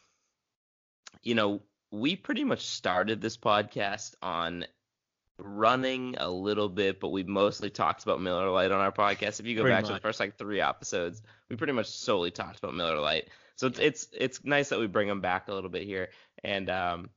you 1.23 1.33
know, 1.33 1.61
we 1.91 2.15
pretty 2.17 2.43
much 2.43 2.65
started 2.67 3.21
this 3.21 3.37
podcast 3.37 4.13
on 4.21 4.65
running 5.37 6.15
a 6.17 6.29
little 6.29 6.69
bit, 6.69 6.99
but 6.99 7.09
we 7.09 7.23
mostly 7.23 7.69
talked 7.69 8.03
about 8.03 8.21
Miller 8.21 8.49
Lite 8.49 8.71
on 8.71 8.79
our 8.79 8.91
podcast. 8.91 9.39
If 9.39 9.45
you 9.45 9.55
go 9.55 9.61
Pretty 9.61 9.75
back 9.75 9.85
to 9.85 9.93
the 9.93 9.99
first 9.99 10.19
like 10.19 10.37
three 10.37 10.61
episodes, 10.61 11.21
we 11.49 11.55
pretty 11.55 11.73
much 11.73 11.87
solely 11.87 12.31
talked 12.31 12.59
about 12.59 12.75
Miller 12.75 12.99
Lite. 12.99 13.29
So 13.55 13.67
it's 13.67 13.79
it's 13.79 14.07
it's 14.13 14.43
nice 14.43 14.69
that 14.69 14.79
we 14.79 14.87
bring 14.87 15.07
them 15.07 15.21
back 15.21 15.47
a 15.47 15.53
little 15.53 15.69
bit 15.69 15.83
here. 15.83 16.09
And 16.43 16.69
um, 16.69 17.09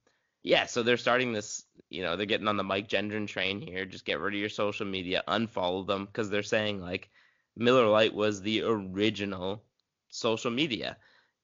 yeah, 0.42 0.66
so 0.66 0.82
they're 0.82 0.96
starting 0.96 1.32
this. 1.32 1.64
You 1.90 2.02
know, 2.02 2.16
they're 2.16 2.26
getting 2.26 2.48
on 2.48 2.56
the 2.56 2.64
Mike 2.64 2.88
Gendron 2.88 3.26
train 3.26 3.60
here. 3.60 3.84
Just 3.84 4.04
get 4.04 4.20
rid 4.20 4.34
of 4.34 4.40
your 4.40 4.48
social 4.48 4.86
media, 4.86 5.22
unfollow 5.26 5.86
them 5.86 6.06
because 6.06 6.30
they're 6.30 6.42
saying 6.42 6.80
like 6.80 7.08
Miller 7.56 7.86
Lite 7.86 8.14
was 8.14 8.42
the 8.42 8.62
original 8.62 9.64
social 10.10 10.50
media. 10.50 10.96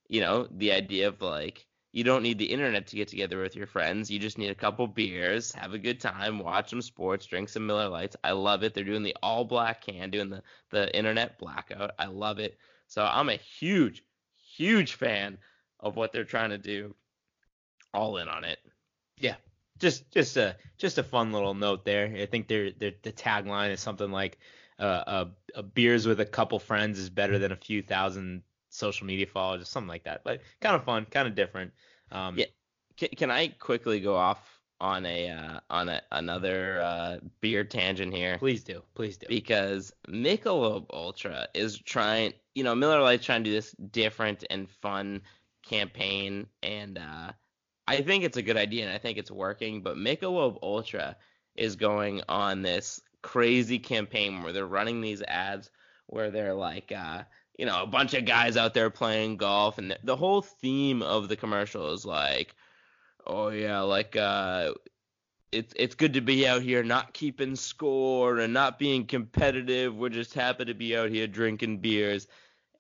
You 0.08 0.20
know, 0.20 0.48
the 0.50 0.72
idea 0.72 1.08
of 1.08 1.22
like 1.22 1.66
you 1.94 2.02
don't 2.02 2.24
need 2.24 2.38
the 2.38 2.46
internet 2.46 2.88
to 2.88 2.96
get 2.96 3.06
together 3.06 3.40
with 3.40 3.54
your 3.54 3.68
friends. 3.68 4.10
You 4.10 4.18
just 4.18 4.36
need 4.36 4.50
a 4.50 4.54
couple 4.56 4.84
beers, 4.88 5.52
have 5.52 5.74
a 5.74 5.78
good 5.78 6.00
time, 6.00 6.40
watch 6.40 6.70
some 6.70 6.82
sports, 6.82 7.24
drink 7.24 7.48
some 7.48 7.68
Miller 7.68 7.88
Lites. 7.88 8.16
I 8.24 8.32
love 8.32 8.64
it. 8.64 8.74
They're 8.74 8.82
doing 8.82 9.04
the 9.04 9.16
all 9.22 9.44
black 9.44 9.82
can, 9.82 10.10
doing 10.10 10.28
the 10.28 10.42
the 10.70 10.94
internet 10.94 11.38
blackout. 11.38 11.92
I 11.96 12.06
love 12.06 12.40
it. 12.40 12.58
So 12.88 13.04
I'm 13.04 13.28
a 13.28 13.36
huge, 13.36 14.02
huge 14.56 14.94
fan 14.94 15.38
of 15.78 15.94
what 15.94 16.12
they're 16.12 16.24
trying 16.24 16.50
to 16.50 16.58
do. 16.58 16.96
All 17.94 18.16
in 18.16 18.26
on 18.26 18.42
it. 18.42 18.58
Yeah. 19.16 19.36
Just 19.78 20.10
just 20.10 20.36
a 20.36 20.56
just 20.78 20.98
a 20.98 21.04
fun 21.04 21.30
little 21.30 21.54
note 21.54 21.84
there. 21.84 22.12
I 22.20 22.26
think 22.26 22.48
their 22.48 22.72
their 22.72 22.94
the 23.02 23.12
tagline 23.12 23.70
is 23.70 23.78
something 23.78 24.10
like 24.10 24.38
uh, 24.80 25.04
a, 25.06 25.58
uh, 25.60 25.62
beers 25.62 26.08
with 26.08 26.18
a 26.18 26.26
couple 26.26 26.58
friends 26.58 26.98
is 26.98 27.08
better 27.08 27.38
than 27.38 27.52
a 27.52 27.56
few 27.56 27.82
thousand 27.82 28.42
social 28.74 29.06
media 29.06 29.26
followers 29.26 29.62
or 29.62 29.66
something 29.66 29.88
like 29.88 30.04
that. 30.04 30.22
But 30.24 30.40
kind 30.60 30.74
of 30.74 30.84
fun, 30.84 31.06
kind 31.10 31.28
of 31.28 31.34
different. 31.34 31.72
Um, 32.10 32.38
Yeah. 32.38 32.46
Can, 32.96 33.08
can 33.16 33.30
I 33.30 33.48
quickly 33.48 34.00
go 34.00 34.14
off 34.14 34.60
on 34.80 35.06
a 35.06 35.30
uh, 35.30 35.60
on 35.70 35.88
a, 35.88 36.02
another 36.12 36.80
uh, 36.80 37.16
beer 37.40 37.64
tangent 37.64 38.14
here? 38.14 38.36
Please 38.38 38.62
do, 38.62 38.82
please 38.94 39.16
do. 39.16 39.26
because 39.28 39.92
Michelob 40.08 40.86
Ultra 40.92 41.48
is 41.54 41.78
trying, 41.78 42.34
you 42.54 42.62
know, 42.64 42.74
Miller 42.74 43.00
Lite's 43.00 43.24
trying 43.24 43.42
to 43.44 43.50
do 43.50 43.54
this 43.54 43.72
different 43.90 44.44
and 44.50 44.68
fun 44.70 45.22
campaign, 45.62 46.46
and 46.62 46.98
uh, 46.98 47.32
I 47.88 48.02
think 48.02 48.24
it's 48.24 48.36
a 48.36 48.42
good 48.42 48.56
idea, 48.56 48.84
and 48.84 48.92
I 48.92 48.98
think 48.98 49.18
it's 49.18 49.30
working. 49.30 49.82
But 49.82 49.96
Michelob 49.96 50.58
Ultra 50.62 51.16
is 51.56 51.76
going 51.76 52.22
on 52.28 52.62
this 52.62 53.00
crazy 53.22 53.78
campaign 53.78 54.42
where 54.42 54.52
they're 54.52 54.66
running 54.66 55.00
these 55.00 55.22
ads 55.22 55.70
where 56.06 56.30
they're 56.30 56.54
like, 56.54 56.92
uh, 56.92 57.22
you 57.58 57.66
know, 57.66 57.82
a 57.82 57.86
bunch 57.86 58.14
of 58.14 58.24
guys 58.24 58.56
out 58.56 58.74
there 58.74 58.90
playing 58.90 59.36
golf, 59.36 59.78
and 59.78 59.90
the, 59.90 59.98
the 60.04 60.16
whole 60.16 60.42
theme 60.42 61.02
of 61.02 61.28
the 61.28 61.36
commercial 61.36 61.92
is 61.92 62.04
like, 62.04 62.54
oh 63.26 63.48
yeah, 63.50 63.80
like 63.80 64.16
uh, 64.16 64.72
it's 65.52 65.72
it's 65.76 65.94
good 65.94 66.14
to 66.14 66.20
be 66.20 66.46
out 66.48 66.62
here 66.62 66.82
not 66.82 67.14
keeping 67.14 67.54
score 67.56 68.38
and 68.38 68.52
not 68.52 68.78
being 68.78 69.06
competitive. 69.06 69.94
We're 69.94 70.08
just 70.08 70.34
happy 70.34 70.64
to 70.66 70.74
be 70.74 70.96
out 70.96 71.10
here 71.10 71.26
drinking 71.26 71.78
beers. 71.78 72.26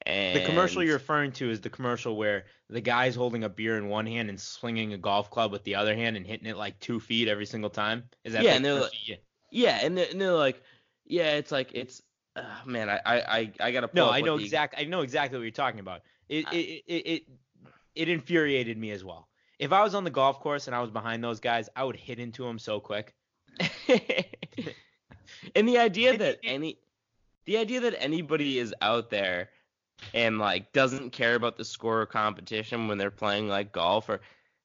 And 0.06 0.36
The 0.36 0.44
commercial 0.44 0.82
you're 0.82 0.94
referring 0.94 1.32
to 1.32 1.48
is 1.50 1.62
the 1.62 1.70
commercial 1.70 2.16
where 2.16 2.44
the 2.68 2.80
guy's 2.82 3.14
holding 3.14 3.44
a 3.44 3.48
beer 3.48 3.78
in 3.78 3.88
one 3.88 4.06
hand 4.06 4.28
and 4.28 4.38
swinging 4.38 4.92
a 4.92 4.98
golf 4.98 5.30
club 5.30 5.50
with 5.50 5.64
the 5.64 5.76
other 5.76 5.94
hand 5.94 6.16
and 6.16 6.26
hitting 6.26 6.46
it 6.46 6.58
like 6.58 6.78
two 6.78 7.00
feet 7.00 7.26
every 7.28 7.46
single 7.46 7.70
time. 7.70 8.04
Is 8.22 8.34
that 8.34 8.42
Yeah, 8.42 8.56
and 8.56 8.64
they're 8.64 8.80
like- 8.80 8.92
yeah, 9.50 9.78
and 9.82 9.96
they're, 9.96 10.08
and 10.10 10.20
they're 10.20 10.32
like, 10.32 10.60
yeah, 11.06 11.36
it's 11.36 11.52
like 11.52 11.70
it's. 11.74 12.02
Uh, 12.36 12.42
man, 12.66 12.88
I 12.90 13.00
I 13.04 13.16
I, 13.16 13.52
I 13.60 13.72
gotta. 13.72 13.88
Pull 13.88 14.06
No, 14.06 14.10
I 14.10 14.20
know 14.20 14.36
the- 14.38 14.44
exact. 14.44 14.74
I 14.76 14.84
know 14.84 15.00
exactly 15.02 15.38
what 15.38 15.44
you're 15.44 15.50
talking 15.52 15.80
about. 15.80 16.02
It 16.28 16.46
I- 16.48 16.54
it, 16.54 16.84
it 16.86 17.06
it 17.06 17.22
it 17.94 18.08
infuriated 18.08 18.76
me 18.78 18.90
as 18.90 19.04
well. 19.04 19.28
If 19.58 19.72
I 19.72 19.82
was 19.82 19.94
on 19.94 20.04
the 20.04 20.10
golf 20.10 20.40
course 20.40 20.66
and 20.66 20.74
I 20.74 20.80
was 20.80 20.90
behind 20.90 21.22
those 21.22 21.38
guys, 21.40 21.68
I 21.76 21.84
would 21.84 21.96
hit 21.96 22.18
into 22.18 22.44
them 22.44 22.58
so 22.58 22.80
quick. 22.80 23.14
and 25.54 25.68
the 25.68 25.78
idea 25.78 26.16
that 26.18 26.38
any 26.42 26.78
the 27.44 27.58
idea 27.58 27.80
that 27.80 27.94
anybody 28.02 28.58
is 28.58 28.74
out 28.82 29.10
there 29.10 29.50
and 30.12 30.38
like 30.38 30.72
doesn't 30.72 31.10
care 31.10 31.36
about 31.36 31.56
the 31.56 31.64
score 31.64 32.00
or 32.00 32.06
competition 32.06 32.88
when 32.88 32.98
they're 32.98 33.10
playing 33.12 33.48
like 33.48 33.72
golf 33.72 34.08
or 34.08 34.20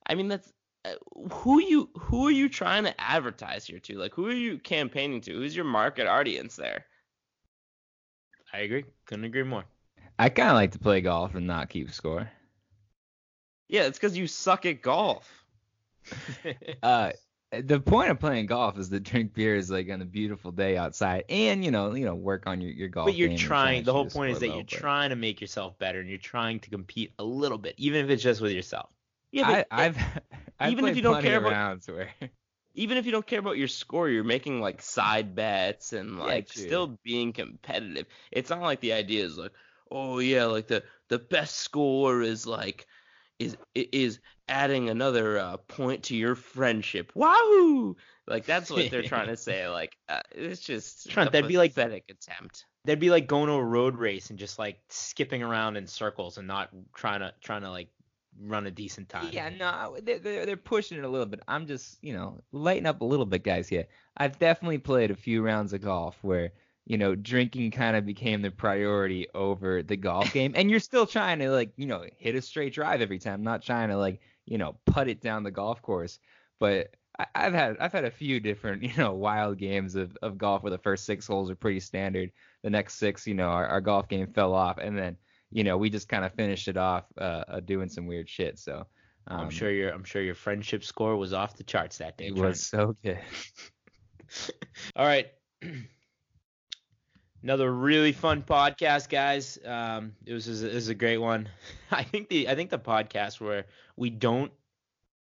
I 0.08 0.16
mean 0.16 0.28
that's 0.28 0.52
uh, 0.86 0.94
who 1.32 1.62
you 1.62 1.90
who 1.98 2.28
are 2.28 2.32
you 2.32 2.50
trying 2.50 2.84
to 2.86 3.00
advertise 3.02 3.66
here 3.66 3.80
to? 3.80 3.98
Like 4.00 4.14
who 4.14 4.28
are 4.28 4.34
you 4.34 4.58
campaigning 4.58 5.22
to? 5.22 5.34
Who's 5.34 5.56
your 5.56 5.66
market 5.66 6.08
audience 6.08 6.56
there? 6.56 6.86
I 8.54 8.60
agree. 8.60 8.86
Couldn't 9.06 9.26
agree 9.26 9.44
more. 9.44 9.66
I 10.18 10.30
kind 10.30 10.50
of 10.50 10.56
like 10.56 10.72
to 10.72 10.80
play 10.80 11.02
golf 11.02 11.36
and 11.36 11.48
not 11.48 11.70
keep 11.70 11.92
score. 11.92 12.30
Yeah, 13.68 13.84
it's 13.84 13.98
because 14.00 14.18
you 14.18 14.28
suck 14.28 14.66
at 14.66 14.82
golf. 14.82 15.46
Uh, 16.82 17.12
the 17.52 17.80
point 17.80 18.12
of 18.12 18.20
playing 18.20 18.46
golf 18.46 18.78
is 18.78 18.90
to 18.90 19.00
drink 19.00 19.34
beers 19.34 19.70
like 19.72 19.90
on 19.90 20.02
a 20.02 20.06
beautiful 20.06 20.52
day 20.52 20.78
outside, 20.78 21.24
and 21.30 21.66
you 21.66 21.72
know, 21.72 21.94
you 21.94 22.06
know, 22.06 22.16
work 22.16 22.46
on 22.46 22.62
your, 22.62 22.72
your 22.72 22.88
golf. 22.88 23.08
but 23.08 23.16
you're 23.16 23.30
game 23.30 23.38
trying. 23.38 23.84
The 23.84 23.94
whole 23.94 24.06
point 24.06 24.32
is 24.32 24.40
that 24.40 24.50
low, 24.50 24.56
you're 24.56 24.64
but 24.64 24.78
trying 24.78 25.10
to 25.10 25.16
make 25.16 25.42
yourself 25.42 25.78
better 25.80 26.00
and 26.00 26.10
you're 26.10 26.20
trying 26.20 26.60
to 26.62 26.70
compete 26.70 27.12
a 27.20 27.24
little 27.24 27.58
bit, 27.58 27.76
even 27.78 28.06
if 28.06 28.12
it's 28.12 28.24
just 28.24 28.42
with 28.42 28.52
yourself. 28.52 28.90
Yeah, 29.32 29.48
I, 29.48 29.54
but 29.54 29.68
I've 29.72 29.98
I 30.60 30.70
even 30.70 30.86
if 30.88 30.96
you 30.96 31.02
don't 31.02 31.22
care 31.22 31.40
about 31.40 31.52
rounds 31.52 31.88
where 31.88 32.10
even 32.74 32.98
if 32.98 33.06
you 33.06 33.12
don't 33.12 33.26
care 33.26 33.40
about 33.40 33.58
your 33.58 33.68
score, 33.68 34.10
you're 34.10 34.24
making 34.24 34.62
like 34.62 34.82
side 34.82 35.36
bets 35.36 35.94
and 35.94 36.20
like 36.20 36.50
true. 36.50 36.64
still 36.64 37.00
being 37.04 37.34
competitive. 37.34 38.06
It's 38.32 38.50
not 38.50 38.62
like 38.62 38.80
the 38.82 38.94
idea 38.94 39.26
is 39.26 39.38
like, 39.38 39.52
oh 39.92 40.20
yeah, 40.20 40.46
like 40.46 40.68
the 40.68 40.84
the 41.10 41.20
best 41.20 41.58
score 41.58 42.22
is 42.22 42.46
like 42.46 42.86
is 43.40 43.58
is 43.74 44.20
adding 44.48 44.90
another 44.90 45.38
uh, 45.38 45.58
point 45.58 46.04
to 46.04 46.16
your 46.16 46.36
friendship. 46.36 47.12
Wahoo! 47.16 47.96
Like 48.28 48.46
that's 48.46 48.70
what 48.70 48.92
they're 48.92 49.04
trying 49.04 49.28
to 49.28 49.38
say. 49.38 49.68
Like 49.70 49.98
uh, 50.08 50.22
it's 50.32 50.62
just 50.62 51.10
Trent, 51.10 51.30
a 51.30 51.32
that'd 51.32 51.48
be 51.48 51.58
like- 51.58 51.74
pathetic 51.74 52.06
attempt. 52.10 52.66
That'd 52.86 53.00
be 53.00 53.10
like 53.10 53.28
going 53.28 53.48
to 53.48 53.54
a 53.54 53.64
road 53.64 53.98
race 53.98 54.30
and 54.30 54.40
just 54.40 54.58
like 54.58 54.80
skipping 54.88 55.44
around 55.44 55.76
in 55.76 55.86
circles 55.86 56.38
and 56.38 56.48
not 56.48 56.70
trying 56.96 57.20
to 57.20 57.34
trying 57.42 57.62
to 57.64 57.70
like 57.70 57.90
run 58.38 58.68
a 58.68 58.72
decent 58.72 59.10
time. 59.10 59.30
Yeah, 59.32 59.50
no, 59.50 59.98
they're, 60.02 60.20
they're, 60.20 60.46
they're 60.46 60.58
pushing 60.58 60.98
it 60.98 61.04
a 61.04 61.10
little 61.10 61.26
bit. 61.26 61.42
I'm 61.48 61.68
just, 61.68 61.98
you 62.02 62.14
know, 62.14 62.40
lighten 62.52 62.86
up 62.86 63.02
a 63.02 63.06
little 63.06 63.26
bit, 63.26 63.44
guys. 63.44 63.68
Here, 63.68 63.86
I've 64.18 64.40
definitely 64.40 64.78
played 64.78 65.12
a 65.12 65.16
few 65.16 65.42
rounds 65.42 65.74
of 65.74 65.82
golf 65.82 66.18
where, 66.22 66.52
you 66.86 66.98
know, 66.98 67.16
drinking 67.16 67.72
kind 67.72 67.96
of 67.96 68.06
became 68.06 68.42
the 68.42 68.52
priority 68.52 69.28
over 69.34 69.84
the 69.84 69.98
golf 69.98 70.32
game, 70.34 70.54
and 70.56 70.70
you're 70.70 70.80
still 70.80 71.06
trying 71.06 71.40
to 71.40 71.52
like, 71.52 71.72
you 71.78 71.86
know, 71.86 72.06
hit 72.18 72.36
a 72.36 72.42
straight 72.42 72.74
drive 72.74 73.02
every 73.02 73.20
time, 73.20 73.44
not 73.44 73.62
trying 73.62 73.90
to 73.90 73.98
like, 73.98 74.22
you 74.46 74.58
know, 74.58 74.76
putt 74.86 75.08
it 75.08 75.22
down 75.22 75.44
the 75.44 75.52
golf 75.52 75.82
course. 75.82 76.20
But 76.60 76.96
I, 77.18 77.26
I've 77.36 77.54
had 77.54 77.78
I've 77.80 77.94
had 77.94 78.06
a 78.06 78.12
few 78.12 78.40
different, 78.40 78.84
you 78.84 78.96
know, 78.98 79.14
wild 79.14 79.58
games 79.58 79.96
of, 79.96 80.18
of 80.22 80.38
golf 80.38 80.64
where 80.64 80.72
the 80.72 80.78
first 80.78 81.06
six 81.06 81.28
holes 81.28 81.50
are 81.50 81.56
pretty 81.56 81.80
standard. 81.80 82.32
The 82.64 82.70
next 82.70 82.96
six, 82.96 83.28
you 83.28 83.34
know, 83.34 83.50
our, 83.50 83.68
our 83.68 83.82
golf 83.82 84.08
game 84.08 84.28
fell 84.28 84.54
off, 84.54 84.78
and 84.78 84.98
then 84.98 85.18
you 85.52 85.64
know, 85.64 85.78
we 85.78 85.90
just 85.90 86.08
kind 86.08 86.24
of 86.26 86.34
finished 86.34 86.68
it 86.68 86.78
off 86.78 87.06
uh, 87.18 87.44
uh, 87.48 87.60
doing 87.60 87.90
some 87.90 88.06
weird 88.06 88.30
shit. 88.30 88.60
So 88.60 88.86
um, 89.28 89.42
I'm 89.42 89.50
sure 89.50 89.72
your 89.72 89.92
I'm 89.92 90.04
sure 90.04 90.22
your 90.22 90.36
friendship 90.36 90.84
score 90.84 91.16
was 91.16 91.34
off 91.34 91.56
the 91.58 91.64
charts 91.64 91.98
that 92.00 92.18
day. 92.18 92.28
it 92.28 92.36
Trent. 92.36 92.42
was 92.50 92.66
so 92.66 92.96
good. 93.04 93.20
All 94.96 95.06
right. 95.06 95.28
Another 97.42 97.72
really 97.74 98.12
fun 98.12 98.44
podcast, 98.44 99.08
guys. 99.10 99.58
Um, 99.66 100.12
it 100.26 100.34
was 100.34 100.46
this 100.46 100.62
is 100.62 100.90
a 100.90 100.96
great 100.96 101.20
one. 101.20 101.48
I 101.92 102.04
think 102.04 102.30
the 102.30 102.50
I 102.50 102.56
think 102.56 102.70
the 102.70 102.80
podcast 102.80 103.40
where 103.40 103.66
we 103.96 104.10
don't, 104.10 104.52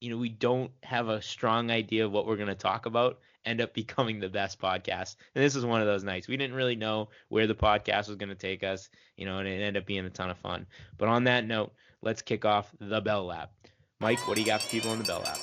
you 0.01 0.11
know, 0.11 0.17
we 0.17 0.31
don't 0.31 0.71
have 0.83 1.09
a 1.09 1.21
strong 1.21 1.71
idea 1.71 2.07
of 2.07 2.13
what 2.13 2.27
we're 2.27 2.37
gonna 2.37 2.55
talk 2.55 2.87
about 2.87 3.19
end 3.45 3.61
up 3.61 3.75
becoming 3.75 4.21
the 4.21 4.29
best 4.29 4.61
podcast. 4.61 5.17
And 5.35 5.45
this 5.45 5.57
is 5.57 5.65
one 5.65 5.81
of 5.81 5.87
those 5.87 6.05
nights. 6.05 6.29
We 6.29 6.37
didn't 6.37 6.57
really 6.57 6.77
know 6.77 7.09
where 7.29 7.47
the 7.47 7.55
podcast 7.55 8.09
was 8.09 8.17
gonna 8.17 8.35
take 8.35 8.63
us, 8.63 8.89
you 9.17 9.27
know, 9.27 9.39
and 9.39 9.49
it 9.49 9.63
ended 9.63 9.83
up 9.83 9.87
being 9.87 10.05
a 10.05 10.11
ton 10.11 10.31
of 10.31 10.39
fun. 10.39 10.67
But 10.99 11.09
on 11.09 11.25
that 11.25 11.47
note, 11.47 11.73
let's 12.03 12.23
kick 12.23 12.45
off 12.45 12.71
the 12.81 13.01
Bell 13.01 13.25
Lap. 13.25 13.53
Mike, 14.01 14.27
what 14.27 14.35
do 14.35 14.41
you 14.41 14.47
got 14.47 14.63
for 14.63 14.71
people 14.71 14.93
in 14.93 14.99
the 14.99 15.05
Bell 15.05 15.21
Lap? 15.21 15.39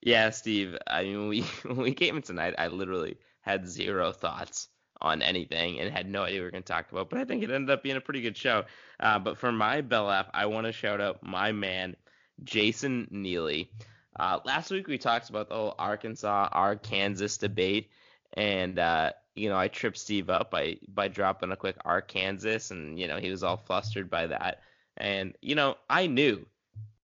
Yeah, 0.00 0.30
Steve. 0.30 0.76
I 0.86 1.04
mean, 1.04 1.28
we 1.28 1.40
when 1.64 1.76
we 1.78 1.94
came 1.94 2.16
in 2.16 2.22
tonight, 2.22 2.54
I 2.58 2.68
literally 2.68 3.18
had 3.40 3.68
zero 3.68 4.12
thoughts 4.12 4.68
on 5.00 5.22
anything 5.22 5.80
and 5.80 5.92
had 5.92 6.08
no 6.08 6.22
idea 6.22 6.40
we 6.40 6.44
were 6.44 6.50
going 6.50 6.62
to 6.62 6.72
talk 6.72 6.90
about. 6.90 7.10
But 7.10 7.18
I 7.18 7.24
think 7.24 7.42
it 7.42 7.50
ended 7.50 7.70
up 7.70 7.82
being 7.82 7.96
a 7.96 8.00
pretty 8.00 8.22
good 8.22 8.36
show. 8.36 8.64
Uh, 9.00 9.18
but 9.18 9.36
for 9.36 9.52
my 9.52 9.82
Bell 9.82 10.04
Lap, 10.04 10.30
I 10.32 10.46
want 10.46 10.66
to 10.66 10.72
shout 10.72 11.00
out 11.00 11.22
my 11.22 11.52
man, 11.52 11.96
Jason 12.42 13.08
Neely. 13.10 13.70
Uh, 14.18 14.38
last 14.44 14.70
week 14.70 14.86
we 14.86 14.98
talked 14.98 15.28
about 15.28 15.48
the 15.48 15.54
whole 15.54 15.74
Arkansas 15.78 16.48
Arkansas 16.52 17.36
debate, 17.40 17.90
and 18.34 18.78
uh, 18.78 19.10
you 19.34 19.48
know 19.48 19.56
I 19.56 19.68
tripped 19.68 19.98
Steve 19.98 20.30
up 20.30 20.50
by 20.50 20.78
by 20.88 21.08
dropping 21.08 21.50
a 21.50 21.56
quick 21.56 21.76
Arkansas, 21.84 22.72
and 22.72 22.98
you 22.98 23.08
know 23.08 23.18
he 23.18 23.30
was 23.30 23.42
all 23.42 23.56
flustered 23.56 24.08
by 24.08 24.28
that. 24.28 24.62
And 24.96 25.34
you 25.42 25.56
know 25.56 25.76
I 25.90 26.06
knew 26.06 26.46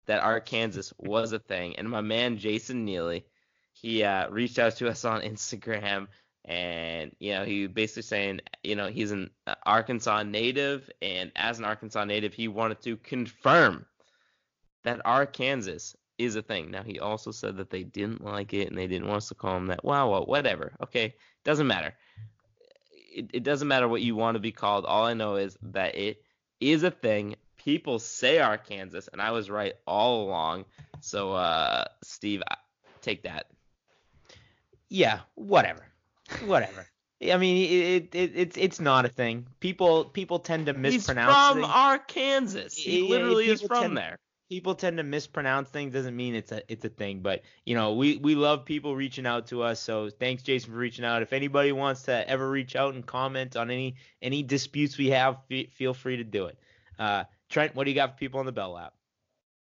that 0.07 0.23
Arkansas 0.23 0.93
was 0.97 1.31
a 1.31 1.39
thing, 1.39 1.75
and 1.77 1.89
my 1.89 2.01
man 2.01 2.37
Jason 2.37 2.85
Neely, 2.85 3.25
he 3.71 4.03
uh, 4.03 4.29
reached 4.29 4.57
out 4.57 4.75
to 4.77 4.89
us 4.89 5.05
on 5.05 5.21
Instagram, 5.33 6.07
and 6.43 7.15
you 7.19 7.33
know 7.33 7.45
he 7.45 7.67
basically 7.67 8.01
saying 8.01 8.41
you 8.63 8.75
know 8.75 8.87
he's 8.87 9.11
an 9.11 9.29
uh, 9.45 9.53
Arkansas 9.63 10.23
native, 10.23 10.89
and 11.03 11.31
as 11.35 11.59
an 11.59 11.65
Arkansas 11.65 12.03
native, 12.05 12.33
he 12.33 12.47
wanted 12.47 12.81
to 12.81 12.97
confirm 12.97 13.85
that 14.83 15.01
Arkansas 15.05 15.93
is 16.17 16.35
a 16.35 16.41
thing. 16.41 16.71
Now 16.71 16.83
he 16.83 16.99
also 16.99 17.31
said 17.31 17.57
that 17.57 17.69
they 17.69 17.83
didn't 17.83 18.23
like 18.23 18.53
it 18.53 18.69
and 18.69 18.77
they 18.77 18.87
didn't 18.87 19.07
want 19.07 19.17
us 19.17 19.27
to 19.29 19.35
call 19.35 19.57
him 19.57 19.67
that. 19.67 19.83
Wow, 19.83 20.23
whatever. 20.23 20.73
Okay, 20.83 21.15
doesn't 21.43 21.67
matter. 21.67 21.93
It, 23.13 23.29
it 23.33 23.43
doesn't 23.43 23.67
matter 23.67 23.87
what 23.87 24.01
you 24.01 24.15
want 24.15 24.35
to 24.35 24.39
be 24.39 24.51
called. 24.51 24.85
All 24.85 25.05
I 25.05 25.13
know 25.13 25.35
is 25.35 25.57
that 25.61 25.95
it 25.95 26.21
is 26.59 26.83
a 26.83 26.91
thing. 26.91 27.35
People 27.57 27.97
say 27.99 28.39
Arkansas, 28.39 29.09
and 29.11 29.21
I 29.21 29.31
was 29.31 29.49
right 29.49 29.73
all 29.87 30.23
along. 30.27 30.65
So, 31.01 31.31
uh, 31.33 31.85
Steve, 32.03 32.43
take 33.01 33.23
that. 33.23 33.47
yeah, 34.89 35.21
whatever, 35.35 35.85
whatever. 36.45 36.87
I 37.31 37.37
mean, 37.37 37.57
it, 37.57 37.71
it, 37.71 38.15
it 38.15 38.31
it's 38.35 38.57
it's 38.57 38.79
not 38.79 39.05
a 39.05 39.09
thing. 39.09 39.47
People 39.61 40.05
people 40.05 40.37
tend 40.39 40.65
to 40.67 40.73
He's 40.73 40.81
mispronounce 40.81 41.33
from 41.33 41.61
things. 41.61 41.73
Arkansas. 41.73 42.67
He 42.75 43.07
literally 43.09 43.47
is 43.47 43.61
from 43.61 43.81
tend- 43.81 43.97
there. 43.97 44.19
People 44.49 44.75
tend 44.75 44.97
to 44.97 45.03
mispronounce 45.03 45.69
things. 45.69 45.93
Doesn't 45.93 46.15
mean 46.15 46.35
it's 46.35 46.51
a 46.51 46.61
it's 46.71 46.85
a 46.85 46.89
thing. 46.89 47.21
But 47.21 47.41
you 47.65 47.75
know, 47.75 47.93
we 47.93 48.17
we 48.17 48.35
love 48.35 48.65
people 48.65 48.95
reaching 48.95 49.25
out 49.25 49.47
to 49.47 49.63
us. 49.63 49.79
So 49.79 50.09
thanks, 50.09 50.43
Jason, 50.43 50.71
for 50.71 50.77
reaching 50.77 51.05
out. 51.05 51.21
If 51.21 51.33
anybody 51.33 51.71
wants 51.71 52.03
to 52.03 52.29
ever 52.29 52.49
reach 52.49 52.75
out 52.75 52.93
and 52.93 53.05
comment 53.05 53.55
on 53.55 53.71
any 53.71 53.95
any 54.21 54.43
disputes 54.43 54.97
we 54.97 55.09
have, 55.09 55.37
fe- 55.47 55.67
feel 55.67 55.93
free 55.93 56.17
to 56.17 56.23
do 56.23 56.45
it. 56.45 56.59
Uh, 56.99 57.23
Trent, 57.49 57.75
what 57.75 57.85
do 57.85 57.91
you 57.91 57.95
got 57.95 58.11
for 58.11 58.17
people 58.17 58.39
on 58.39 58.45
the 58.45 58.51
Bell 58.51 58.71
Lap? 58.71 58.93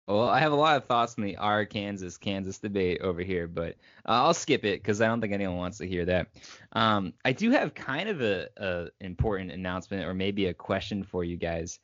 Well, 0.09 0.29
I 0.29 0.41
have 0.41 0.51
a 0.51 0.57
lot 0.57 0.77
of 0.77 0.87
thoughts 0.87 1.15
on 1.19 1.25
the 1.25 1.37
Arkansas 1.37 1.73
Kansas 1.73 2.19
Kansas 2.19 2.59
debate 2.59 3.01
over 3.01 3.23
here, 3.23 3.47
but 3.47 3.77
uh, 4.07 4.25
I'll 4.25 4.35
skip 4.35 4.65
it 4.65 4.83
because 4.83 5.01
I 5.01 5.07
don't 5.07 5.21
think 5.21 5.33
anyone 5.33 5.57
wants 5.57 5.79
to 5.79 5.87
hear 5.87 6.05
that. 6.07 6.29
Um, 6.73 7.13
I 7.25 7.33
do 7.33 7.53
have 7.53 7.75
kind 7.75 8.09
of 8.09 8.21
a, 8.21 8.49
a 8.57 8.89
important 9.01 9.53
announcement 9.53 10.05
or 10.05 10.15
maybe 10.15 10.47
a 10.47 10.55
question 10.55 11.05
for 11.05 11.23
you 11.23 11.37
guys. 11.37 11.79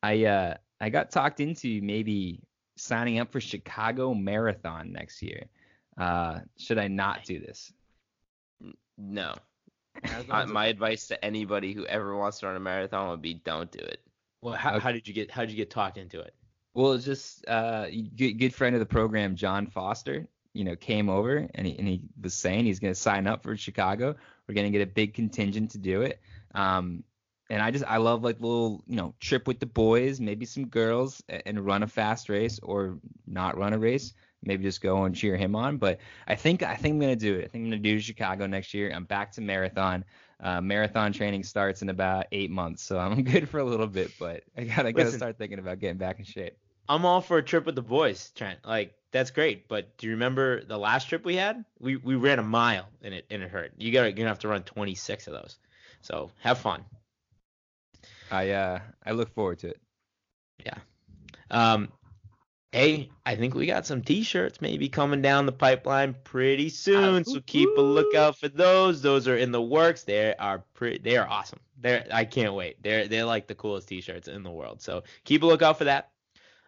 I 0.00 0.26
uh, 0.26 0.54
I 0.82 0.90
got 0.90 1.12
talked 1.12 1.38
into 1.38 1.80
maybe 1.80 2.40
signing 2.76 3.20
up 3.20 3.30
for 3.30 3.40
Chicago 3.40 4.14
Marathon 4.14 4.92
next 4.92 5.22
year. 5.22 5.44
Uh, 5.96 6.40
should 6.58 6.76
I 6.78 6.88
not 6.88 7.24
do 7.24 7.38
this? 7.38 7.72
No. 8.98 9.34
Uh, 10.28 10.46
my 10.46 10.66
advice 10.66 11.06
to 11.08 11.24
anybody 11.24 11.72
who 11.72 11.86
ever 11.86 12.16
wants 12.16 12.40
to 12.40 12.46
run 12.46 12.56
a 12.56 12.60
marathon 12.60 13.10
would 13.10 13.22
be 13.22 13.34
don't 13.34 13.70
do 13.70 13.78
it. 13.78 14.00
Well, 14.40 14.54
how, 14.54 14.70
Okay. 14.74 14.80
how 14.80 14.90
did 14.92 15.06
you 15.06 15.14
get 15.14 15.30
how 15.30 15.42
did 15.42 15.50
you 15.50 15.56
get 15.56 15.70
talked 15.70 15.98
into 15.98 16.18
it? 16.18 16.34
Well, 16.74 16.92
it's 16.92 17.04
just 17.04 17.46
uh, 17.46 17.86
good, 18.16 18.32
good 18.34 18.54
friend 18.54 18.74
of 18.74 18.80
the 18.80 18.86
program, 18.86 19.36
John 19.36 19.66
Foster, 19.68 20.26
you 20.54 20.64
know, 20.64 20.74
came 20.74 21.08
over 21.08 21.46
and 21.54 21.66
he, 21.66 21.78
and 21.78 21.86
he 21.86 22.02
was 22.20 22.34
saying 22.34 22.64
he's 22.64 22.80
going 22.80 22.92
to 22.94 22.98
sign 22.98 23.26
up 23.28 23.42
for 23.44 23.56
Chicago. 23.56 24.16
We're 24.48 24.54
going 24.54 24.72
to 24.72 24.76
get 24.76 24.82
a 24.86 24.90
big 24.90 25.14
contingent 25.14 25.70
to 25.72 25.78
do 25.78 26.02
it. 26.02 26.20
Um, 26.54 27.04
and 27.52 27.60
I 27.60 27.70
just 27.70 27.84
I 27.86 27.98
love 27.98 28.24
like 28.24 28.40
little 28.40 28.82
you 28.86 28.96
know 28.96 29.14
trip 29.20 29.46
with 29.46 29.60
the 29.60 29.66
boys, 29.66 30.20
maybe 30.20 30.46
some 30.46 30.66
girls, 30.68 31.22
and 31.28 31.60
run 31.60 31.82
a 31.82 31.86
fast 31.86 32.30
race 32.30 32.58
or 32.62 32.98
not 33.26 33.58
run 33.58 33.74
a 33.74 33.78
race. 33.78 34.14
Maybe 34.42 34.64
just 34.64 34.80
go 34.80 35.04
and 35.04 35.14
cheer 35.14 35.36
him 35.36 35.54
on. 35.54 35.76
But 35.76 35.98
I 36.26 36.34
think 36.34 36.62
I 36.62 36.74
think 36.76 36.94
I'm 36.94 37.00
gonna 37.00 37.14
do 37.14 37.34
it. 37.34 37.44
I 37.44 37.48
think 37.48 37.64
I'm 37.64 37.70
gonna 37.70 37.82
do 37.82 38.00
Chicago 38.00 38.46
next 38.46 38.72
year. 38.72 38.90
I'm 38.90 39.04
back 39.04 39.32
to 39.32 39.42
marathon. 39.42 40.02
Uh, 40.40 40.62
marathon 40.62 41.12
training 41.12 41.44
starts 41.44 41.82
in 41.82 41.90
about 41.90 42.24
eight 42.32 42.50
months, 42.50 42.82
so 42.82 42.98
I'm 42.98 43.22
good 43.32 43.46
for 43.50 43.58
a 43.58 43.64
little 43.64 43.86
bit. 43.86 44.12
But 44.18 44.44
I 44.56 44.64
gotta 44.64 44.90
gotta 44.90 45.12
start 45.12 45.36
thinking 45.36 45.58
about 45.58 45.78
getting 45.78 45.98
back 45.98 46.18
in 46.18 46.24
shape. 46.24 46.56
I'm 46.88 47.04
all 47.04 47.20
for 47.20 47.36
a 47.36 47.42
trip 47.42 47.66
with 47.66 47.74
the 47.74 47.82
boys, 47.82 48.30
Trent. 48.34 48.60
Like 48.64 48.94
that's 49.10 49.30
great. 49.30 49.68
But 49.68 49.98
do 49.98 50.06
you 50.06 50.14
remember 50.14 50.64
the 50.64 50.78
last 50.78 51.10
trip 51.10 51.22
we 51.22 51.36
had? 51.36 51.66
We 51.78 51.96
we 51.96 52.14
ran 52.14 52.38
a 52.38 52.42
mile 52.42 52.88
and 53.02 53.12
it 53.12 53.26
and 53.30 53.42
it 53.42 53.50
hurt. 53.50 53.72
You 53.76 53.92
gotta 53.92 54.08
you're 54.08 54.16
gonna 54.16 54.28
have 54.28 54.38
to 54.38 54.48
run 54.48 54.62
26 54.62 55.26
of 55.26 55.34
those. 55.34 55.58
So 56.00 56.30
have 56.40 56.56
fun. 56.56 56.86
I 58.32 58.50
uh 58.50 58.80
I 59.04 59.12
look 59.12 59.32
forward 59.34 59.58
to 59.60 59.68
it. 59.68 59.80
Yeah. 60.64 60.78
Um, 61.50 61.92
hey, 62.72 63.10
I 63.26 63.36
think 63.36 63.54
we 63.54 63.66
got 63.66 63.84
some 63.86 64.00
T-shirts 64.00 64.60
maybe 64.62 64.88
coming 64.88 65.20
down 65.20 65.44
the 65.44 65.52
pipeline 65.52 66.16
pretty 66.24 66.70
soon. 66.70 67.24
so 67.24 67.40
keep 67.46 67.68
a 67.76 67.80
lookout 67.80 68.38
for 68.38 68.48
those. 68.48 69.02
Those 69.02 69.28
are 69.28 69.36
in 69.36 69.52
the 69.52 69.60
works. 69.60 70.04
They 70.04 70.34
are 70.34 70.64
pretty. 70.72 70.98
They 70.98 71.18
are 71.18 71.28
awesome. 71.28 71.60
They're. 71.78 72.06
I 72.10 72.24
can't 72.24 72.54
wait. 72.54 72.82
They're 72.82 73.06
they're 73.06 73.26
like 73.26 73.46
the 73.46 73.54
coolest 73.54 73.88
T-shirts 73.88 74.28
in 74.28 74.42
the 74.42 74.50
world. 74.50 74.80
So 74.80 75.04
keep 75.24 75.42
a 75.42 75.46
lookout 75.46 75.76
for 75.76 75.84
that. 75.84 76.10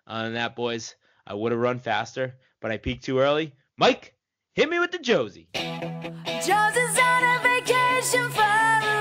Other 0.07 0.25
than 0.25 0.35
that, 0.35 0.55
boys, 0.55 0.95
I 1.27 1.33
would 1.33 1.51
have 1.51 1.61
run 1.61 1.79
faster, 1.79 2.35
but 2.61 2.71
I 2.71 2.77
peaked 2.77 3.05
too 3.05 3.21
early. 3.21 3.55
Mike, 3.79 4.15
hit 4.55 4.69
me 4.69 4.79
with 4.79 4.93
the 4.93 4.99
Josie. 4.99 5.49
Josie's 5.55 6.99
on 6.99 7.23
a 7.25 7.41
vacation 7.43 8.29
far 8.31 8.94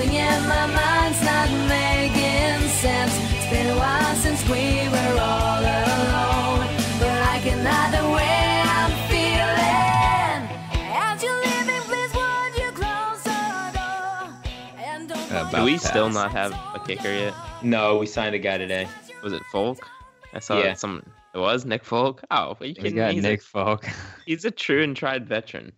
something 0.00 0.16
in 0.16 0.48
my 0.48 0.66
mind's 0.66 1.22
not 1.22 1.50
making 1.68 2.68
sense. 2.68 3.12
It's 3.34 3.50
been 3.50 3.66
a 3.68 3.76
while 3.78 4.14
since 4.16 4.42
we 4.48 4.88
were 4.88 5.20
all 5.20 5.60
alone, 5.60 6.66
but 6.98 7.22
I 7.28 7.40
can 7.42 7.64
hide 7.64 7.92
the 7.92 8.08
way 8.08 8.62
I'm 8.78 8.92
feeling. 9.10 10.90
As 10.92 11.22
you 11.22 11.32
leave 11.44 11.66
me, 11.66 11.80
please 11.88 12.12
would 12.14 12.54
you 12.62 12.70
close 12.72 13.22
the 13.24 13.70
door 13.74 14.32
and 14.78 15.08
don't 15.08 15.32
Uh, 15.32 15.50
Do 15.50 15.64
we 15.64 15.74
About 15.74 15.82
still 15.86 16.08
not 16.10 16.30
have 16.32 16.52
a 16.74 16.80
kicker 16.86 17.10
yet? 17.12 17.34
No, 17.62 17.98
we 17.98 18.06
signed 18.06 18.34
a 18.34 18.38
guy 18.38 18.56
today. 18.58 18.88
Was 19.22 19.32
it 19.32 19.42
Folk? 19.52 19.86
I 20.32 20.38
saw 20.38 20.58
Yeah. 20.58 20.74
some. 20.74 21.02
It 21.34 21.38
was 21.38 21.64
Nick 21.64 21.84
Folk. 21.84 22.22
Oh, 22.30 22.56
you 22.60 22.68
We 22.68 22.74
kidding 22.74 22.96
got 22.96 23.08
me? 23.10 23.14
He's, 23.16 23.22
Nick 23.22 23.40
A, 23.40 23.44
Falk. 23.44 23.86
he's 24.26 24.44
a 24.44 24.50
true 24.50 24.82
and 24.82 24.96
tried 24.96 25.28
veteran. 25.28 25.72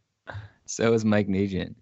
so 0.67 0.93
is 0.93 1.05
Mike 1.05 1.29
Nugent. 1.29 1.77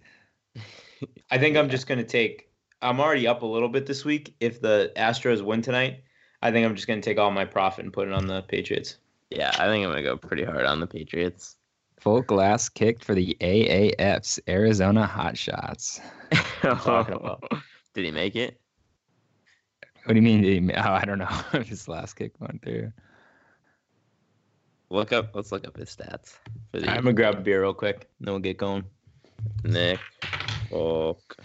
I 1.31 1.39
think 1.39 1.57
I'm 1.57 1.70
just 1.70 1.87
gonna 1.87 2.05
take. 2.05 2.49
I'm 2.83 3.01
already 3.01 3.26
up 3.26 3.43
a 3.43 3.47
little 3.47 3.68
bit 3.68 3.87
this 3.87 4.05
week. 4.05 4.35
If 4.41 4.61
the 4.61 4.93
Astros 4.97 5.43
win 5.43 5.62
tonight, 5.62 6.03
I 6.43 6.51
think 6.51 6.66
I'm 6.66 6.74
just 6.74 6.89
gonna 6.89 7.03
take 7.03 7.18
all 7.18 7.31
my 7.31 7.45
profit 7.45 7.85
and 7.85 7.93
put 7.93 8.09
it 8.09 8.14
on 8.14 8.26
the 8.26 8.43
Patriots. 8.43 8.97
Yeah, 9.31 9.51
I 9.55 9.66
think 9.66 9.85
I'm 9.85 9.91
gonna 9.91 10.03
go 10.03 10.16
pretty 10.16 10.45
hard 10.45 10.66
on 10.66 10.81
the 10.81 10.87
Patriots. 10.87 11.57
Full 12.01 12.24
last 12.31 12.70
kicked 12.70 13.05
for 13.05 13.14
the 13.14 13.37
AAF's 13.41 14.41
Arizona 14.49 15.07
Hotshots. 15.07 16.01
talking. 16.62 17.18
Did 17.95 18.05
he 18.07 18.11
make 18.11 18.37
it? 18.37 18.61
What 20.05 20.14
do 20.14 20.16
you 20.16 20.22
mean? 20.22 20.43
Did 20.43 20.53
he, 20.55 20.61
ma- 20.61 20.72
oh, 20.76 20.93
I 20.95 21.05
don't 21.05 21.18
know 21.18 21.28
if 21.53 21.68
his 21.68 21.87
last 21.87 22.14
kick 22.14 22.33
went 22.41 22.62
through. 22.62 22.91
Look 24.89 25.12
up. 25.12 25.37
Let's 25.37 25.53
look 25.53 25.66
up 25.68 25.76
his 25.76 25.95
stats 25.95 26.39
for 26.72 26.81
the 26.81 26.91
I'm 26.91 27.05
gonna 27.05 27.12
grab 27.12 27.37
a 27.37 27.41
beer 27.41 27.61
real 27.61 27.74
quick, 27.74 28.09
and 28.18 28.26
then 28.26 28.33
we'll 28.33 28.41
get 28.41 28.57
going. 28.57 28.85
Nick 29.62 30.01
Folk 30.70 31.36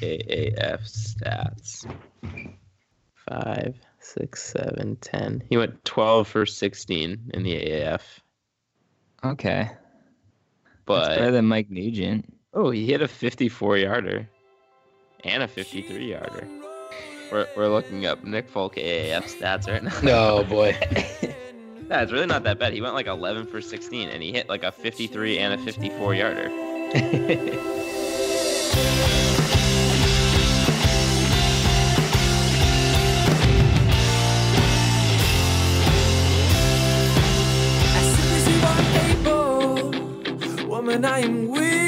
AAF 0.00 0.80
stats. 0.82 1.86
Five, 3.28 3.76
six, 3.98 4.42
seven, 4.42 4.96
ten. 5.00 5.42
He 5.48 5.56
went 5.56 5.84
12 5.84 6.26
for 6.28 6.46
16 6.46 7.30
in 7.34 7.42
the 7.42 7.52
AAF. 7.52 8.00
Okay. 9.24 9.68
That's 10.86 11.08
better 11.08 11.24
But 11.26 11.30
than 11.32 11.46
Mike 11.46 11.70
Nugent. 11.70 12.32
oh, 12.54 12.70
he 12.70 12.86
hit 12.86 13.02
a 13.02 13.08
54 13.08 13.76
yarder 13.78 14.28
and 15.24 15.42
a 15.42 15.48
53 15.48 16.10
yarder. 16.10 16.48
We're, 17.30 17.46
we're 17.56 17.68
looking 17.68 18.06
up 18.06 18.24
Nick 18.24 18.48
Folk 18.48 18.74
AAF 18.76 19.24
stats 19.38 19.68
right 19.68 19.84
now. 19.84 20.00
No, 20.02 20.38
oh, 20.40 20.44
boy. 20.44 20.76
Yeah, 21.90 22.02
it's 22.02 22.12
really 22.12 22.26
not 22.26 22.44
that 22.44 22.60
bad. 22.60 22.72
He 22.72 22.80
went 22.80 22.94
like 22.94 23.08
11 23.08 23.48
for 23.48 23.60
16 23.60 24.10
and 24.10 24.22
he 24.22 24.30
hit 24.30 24.48
like 24.48 24.62
a 24.62 24.70
53 24.70 25.38
and 25.38 25.54
a 25.54 25.58
54 25.64 26.14
yarder. 26.14 26.48
woman, 40.90 41.04
I 41.04 41.20
am 41.20 41.48
willing 41.48 41.82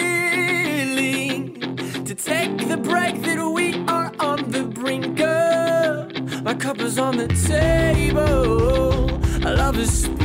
to 2.05 2.15
take 2.15 2.69
the 2.69 2.77
break 2.77 3.23
that 3.23 3.43
we 3.53 3.75
are 3.89 4.13
on 4.21 4.51
the 4.51 4.65
brink 4.65 5.19
of. 5.21 6.43
My 6.43 6.55
cup 6.55 6.79
is 6.81 6.99
on 6.99 7.17
the 7.17 7.29
table, 7.29 9.21
our 9.47 9.57
love 9.57 9.79
is. 9.79 10.22